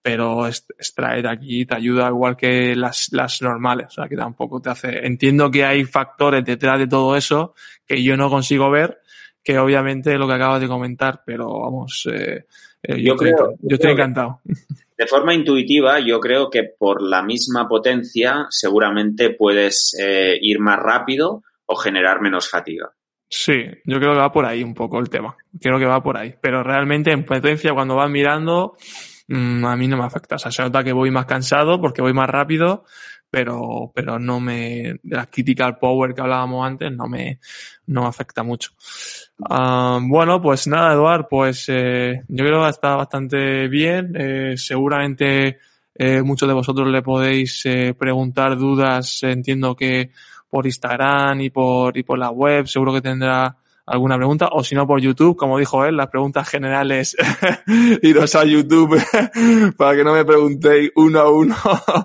pero 0.02 0.48
extraer 0.48 1.28
aquí 1.28 1.66
te 1.66 1.76
ayuda 1.76 2.08
igual 2.08 2.38
que 2.38 2.76
las, 2.76 3.12
las 3.12 3.42
normales, 3.42 3.88
o 3.88 3.92
sea 3.92 4.08
que 4.08 4.16
tampoco 4.16 4.62
te 4.62 4.70
hace, 4.70 5.06
entiendo 5.06 5.50
que 5.50 5.66
hay 5.66 5.84
factores 5.84 6.46
detrás 6.46 6.80
de 6.80 6.88
todo 6.88 7.16
eso 7.16 7.56
que 7.86 8.02
yo 8.02 8.16
no 8.16 8.30
consigo 8.30 8.70
ver, 8.70 9.00
que 9.44 9.58
obviamente 9.58 10.14
es 10.14 10.20
lo 10.20 10.28
que 10.28 10.34
acabas 10.34 10.62
de 10.62 10.68
comentar, 10.68 11.24
pero 11.26 11.60
vamos, 11.60 12.08
eh, 12.12 12.46
eh, 12.84 13.02
yo, 13.02 13.16
creo, 13.16 13.56
yo 13.62 13.76
estoy 13.76 13.92
encantado. 13.92 14.42
De 14.98 15.08
forma 15.08 15.34
intuitiva, 15.34 16.00
yo 16.00 16.20
creo 16.20 16.50
que 16.50 16.64
por 16.64 17.02
la 17.02 17.22
misma 17.22 17.68
potencia 17.68 18.48
seguramente 18.50 19.32
puedes 19.32 19.94
eh, 20.00 20.38
ir 20.42 20.60
más 20.60 20.80
rápido 20.80 21.44
o 21.66 21.76
generar 21.76 22.22
menos 22.22 22.50
fatiga. 22.50 22.92
Sí, 23.30 23.66
yo 23.86 23.98
creo 23.98 24.14
que 24.14 24.20
va 24.20 24.32
por 24.32 24.46
ahí 24.46 24.64
un 24.64 24.74
poco 24.74 25.00
el 25.00 25.10
tema. 25.10 25.36
Creo 25.60 25.80
que 25.80 25.86
va 25.86 26.02
por 26.02 26.18
ahí. 26.18 26.36
Pero 26.40 26.64
realmente 26.64 27.12
en 27.12 27.26
potencia, 27.26 27.74
cuando 27.74 27.96
vas 27.96 28.10
mirando, 28.10 28.78
mm, 29.28 29.66
a 29.66 29.76
mí 29.76 29.88
no 29.88 29.98
me 29.98 30.06
afecta. 30.06 30.36
O 30.36 30.40
sea, 30.40 30.52
se 30.52 30.62
nota 30.62 30.84
que 30.84 30.94
voy 30.94 31.12
más 31.12 31.26
cansado 31.26 31.82
porque 31.82 32.02
voy 32.02 32.14
más 32.14 32.30
rápido, 32.30 32.86
pero, 33.36 33.92
pero 33.94 34.18
no 34.18 34.40
me, 34.40 34.96
la 35.04 35.26
critical 35.26 35.78
power 35.78 36.14
que 36.14 36.22
hablábamos 36.22 36.66
antes 36.66 36.90
no 36.90 37.06
me, 37.08 37.40
no 37.88 38.04
me 38.04 38.08
afecta 38.08 38.44
mucho. 38.44 38.72
Uh, 39.40 40.00
bueno, 40.08 40.42
pues 40.42 40.68
nada, 40.68 40.94
Eduard, 40.94 41.28
pues 41.30 41.66
eh, 41.68 42.24
yo 42.30 42.46
creo 42.46 42.64
que 42.64 42.70
está 42.70 42.96
bastante 42.96 43.68
bien. 43.68 44.14
Eh, 44.16 44.54
seguramente 44.56 45.58
Eh, 45.98 46.22
muchos 46.24 46.46
de 46.50 46.54
vosotros 46.54 46.90
le 46.90 47.02
podéis 47.02 47.66
eh, 47.66 47.94
preguntar 47.98 48.58
dudas, 48.58 49.24
entiendo 49.24 49.76
que 49.76 50.12
por 50.50 50.66
Instagram 50.66 51.40
y 51.40 51.50
por, 51.50 51.98
y 51.98 52.04
por 52.04 52.20
la 52.20 52.32
web, 52.32 52.68
seguro 52.68 52.92
que 52.92 53.02
tendrá 53.02 53.56
alguna 53.86 54.18
pregunta, 54.18 54.50
o 54.52 54.64
si 54.64 54.76
no 54.76 54.88
por 54.88 55.00
YouTube, 55.00 55.36
como 55.36 55.60
dijo 55.60 55.86
él, 55.86 55.96
las 55.96 56.08
preguntas 56.08 56.50
generales, 56.50 57.16
iros 58.02 58.36
a 58.36 58.44
YouTube 58.44 59.00
para 59.78 59.96
que 59.96 60.04
no 60.04 60.14
me 60.14 60.26
preguntéis 60.26 60.92
uno 60.96 61.20
a 61.20 61.30
uno 61.30 61.56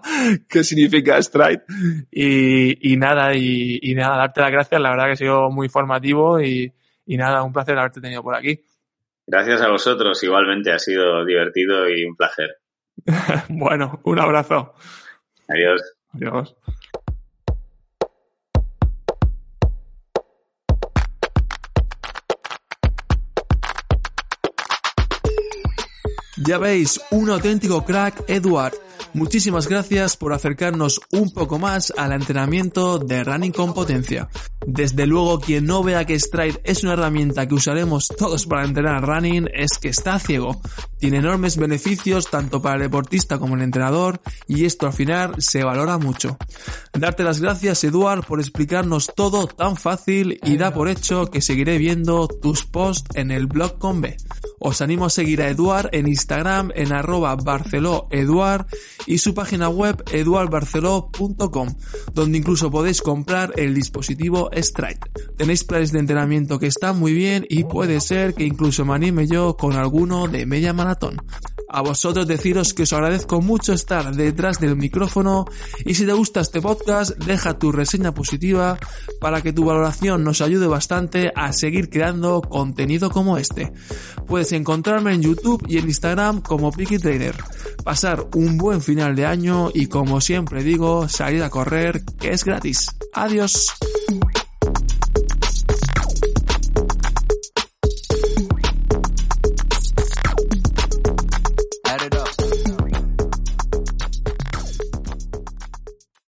qué 0.48 0.62
significa 0.62 1.20
Stride. 1.22 1.62
Y, 2.10 2.92
y 2.92 2.96
nada, 2.96 3.34
y, 3.34 3.78
y, 3.82 3.94
nada, 3.94 4.16
darte 4.16 4.40
las 4.40 4.50
gracias, 4.50 4.80
la 4.80 4.90
verdad 4.90 5.06
que 5.06 5.12
ha 5.12 5.16
sido 5.16 5.50
muy 5.50 5.68
formativo 5.68 6.40
y, 6.40 6.72
y 7.06 7.16
nada, 7.16 7.42
un 7.42 7.52
placer 7.52 7.78
haberte 7.78 8.00
tenido 8.00 8.22
por 8.22 8.34
aquí. 8.34 8.60
Gracias 9.26 9.62
a 9.62 9.68
vosotros, 9.68 10.22
igualmente 10.22 10.72
ha 10.72 10.78
sido 10.78 11.24
divertido 11.24 11.88
y 11.88 12.04
un 12.04 12.16
placer. 12.16 12.58
bueno, 13.48 14.00
un 14.04 14.18
abrazo. 14.18 14.74
Adiós. 15.48 15.82
Adiós. 16.12 16.56
Ya 26.42 26.56
veis, 26.56 26.98
un 27.10 27.28
auténtico 27.28 27.84
crack, 27.84 28.24
Edward. 28.26 28.72
Muchísimas 29.12 29.68
gracias 29.68 30.16
por 30.16 30.32
acercarnos 30.32 31.00
un 31.12 31.30
poco 31.32 31.58
más 31.58 31.92
al 31.94 32.12
entrenamiento 32.12 32.98
de 32.98 33.24
running 33.24 33.52
con 33.52 33.74
potencia. 33.74 34.30
Desde 34.66 35.06
luego, 35.06 35.38
quien 35.38 35.66
no 35.66 35.82
vea 35.82 36.06
que 36.06 36.18
Stride 36.18 36.60
es 36.64 36.82
una 36.82 36.94
herramienta 36.94 37.46
que 37.46 37.54
usaremos 37.54 38.08
todos 38.08 38.46
para 38.46 38.64
entrenar 38.64 39.06
running 39.06 39.48
es 39.52 39.76
que 39.76 39.88
está 39.90 40.18
ciego. 40.18 40.62
Tiene 40.98 41.18
enormes 41.18 41.58
beneficios 41.58 42.30
tanto 42.30 42.62
para 42.62 42.76
el 42.76 42.82
deportista 42.82 43.38
como 43.38 43.56
el 43.56 43.62
entrenador 43.62 44.20
y 44.48 44.64
esto 44.64 44.86
al 44.86 44.94
final 44.94 45.34
se 45.42 45.62
valora 45.62 45.98
mucho. 45.98 46.38
Darte 46.94 47.22
las 47.22 47.40
gracias, 47.40 47.84
Eduard, 47.84 48.24
por 48.24 48.40
explicarnos 48.40 49.12
todo 49.14 49.46
tan 49.46 49.76
fácil 49.76 50.40
y 50.42 50.56
da 50.56 50.72
por 50.72 50.88
hecho 50.88 51.26
que 51.26 51.42
seguiré 51.42 51.76
viendo 51.76 52.28
tus 52.28 52.64
posts 52.64 53.10
en 53.14 53.30
el 53.30 53.46
blog 53.46 53.78
con 53.78 54.00
B. 54.00 54.16
Os 54.62 54.82
animo 54.82 55.06
a 55.06 55.10
seguir 55.10 55.40
a 55.40 55.48
Eduard 55.48 55.88
en 55.92 56.06
Instagram 56.06 56.70
en 56.74 56.92
arroba 56.92 57.34
barceloeduard 57.34 58.66
y 59.06 59.16
su 59.16 59.32
página 59.32 59.70
web 59.70 60.04
eduardbarceló.com, 60.12 61.68
donde 62.12 62.38
incluso 62.38 62.70
podéis 62.70 63.00
comprar 63.00 63.54
el 63.56 63.74
dispositivo 63.74 64.50
Stride. 64.54 65.00
Tenéis 65.38 65.64
planes 65.64 65.92
de 65.92 66.00
entrenamiento 66.00 66.58
que 66.58 66.66
están 66.66 66.98
muy 66.98 67.14
bien 67.14 67.46
y 67.48 67.64
puede 67.64 68.02
ser 68.02 68.34
que 68.34 68.44
incluso 68.44 68.84
me 68.84 68.94
anime 68.94 69.26
yo 69.26 69.56
con 69.56 69.76
alguno 69.76 70.28
de 70.28 70.44
media 70.44 70.74
maratón. 70.74 71.16
A 71.72 71.82
vosotros 71.82 72.26
deciros 72.26 72.74
que 72.74 72.82
os 72.82 72.92
agradezco 72.92 73.40
mucho 73.40 73.72
estar 73.72 74.14
detrás 74.14 74.58
del 74.58 74.74
micrófono 74.74 75.44
y 75.84 75.94
si 75.94 76.04
te 76.04 76.12
gusta 76.12 76.40
este 76.40 76.60
podcast 76.60 77.16
deja 77.16 77.58
tu 77.58 77.70
reseña 77.70 78.12
positiva 78.12 78.76
para 79.20 79.40
que 79.40 79.52
tu 79.52 79.64
valoración 79.64 80.24
nos 80.24 80.40
ayude 80.40 80.66
bastante 80.66 81.32
a 81.36 81.52
seguir 81.52 81.88
creando 81.88 82.42
contenido 82.42 83.10
como 83.10 83.38
este. 83.38 83.72
Puedes 84.26 84.50
encontrarme 84.50 85.14
en 85.14 85.22
YouTube 85.22 85.64
y 85.68 85.78
en 85.78 85.86
Instagram 85.86 86.40
como 86.40 86.72
Picky 86.72 86.98
Trader. 86.98 87.36
Pasar 87.84 88.26
un 88.34 88.58
buen 88.58 88.80
final 88.80 89.14
de 89.14 89.26
año 89.26 89.70
y 89.72 89.86
como 89.86 90.20
siempre 90.20 90.64
digo, 90.64 91.08
salir 91.08 91.44
a 91.44 91.50
correr 91.50 92.04
que 92.18 92.32
es 92.32 92.44
gratis. 92.44 92.88
Adiós. 93.12 93.68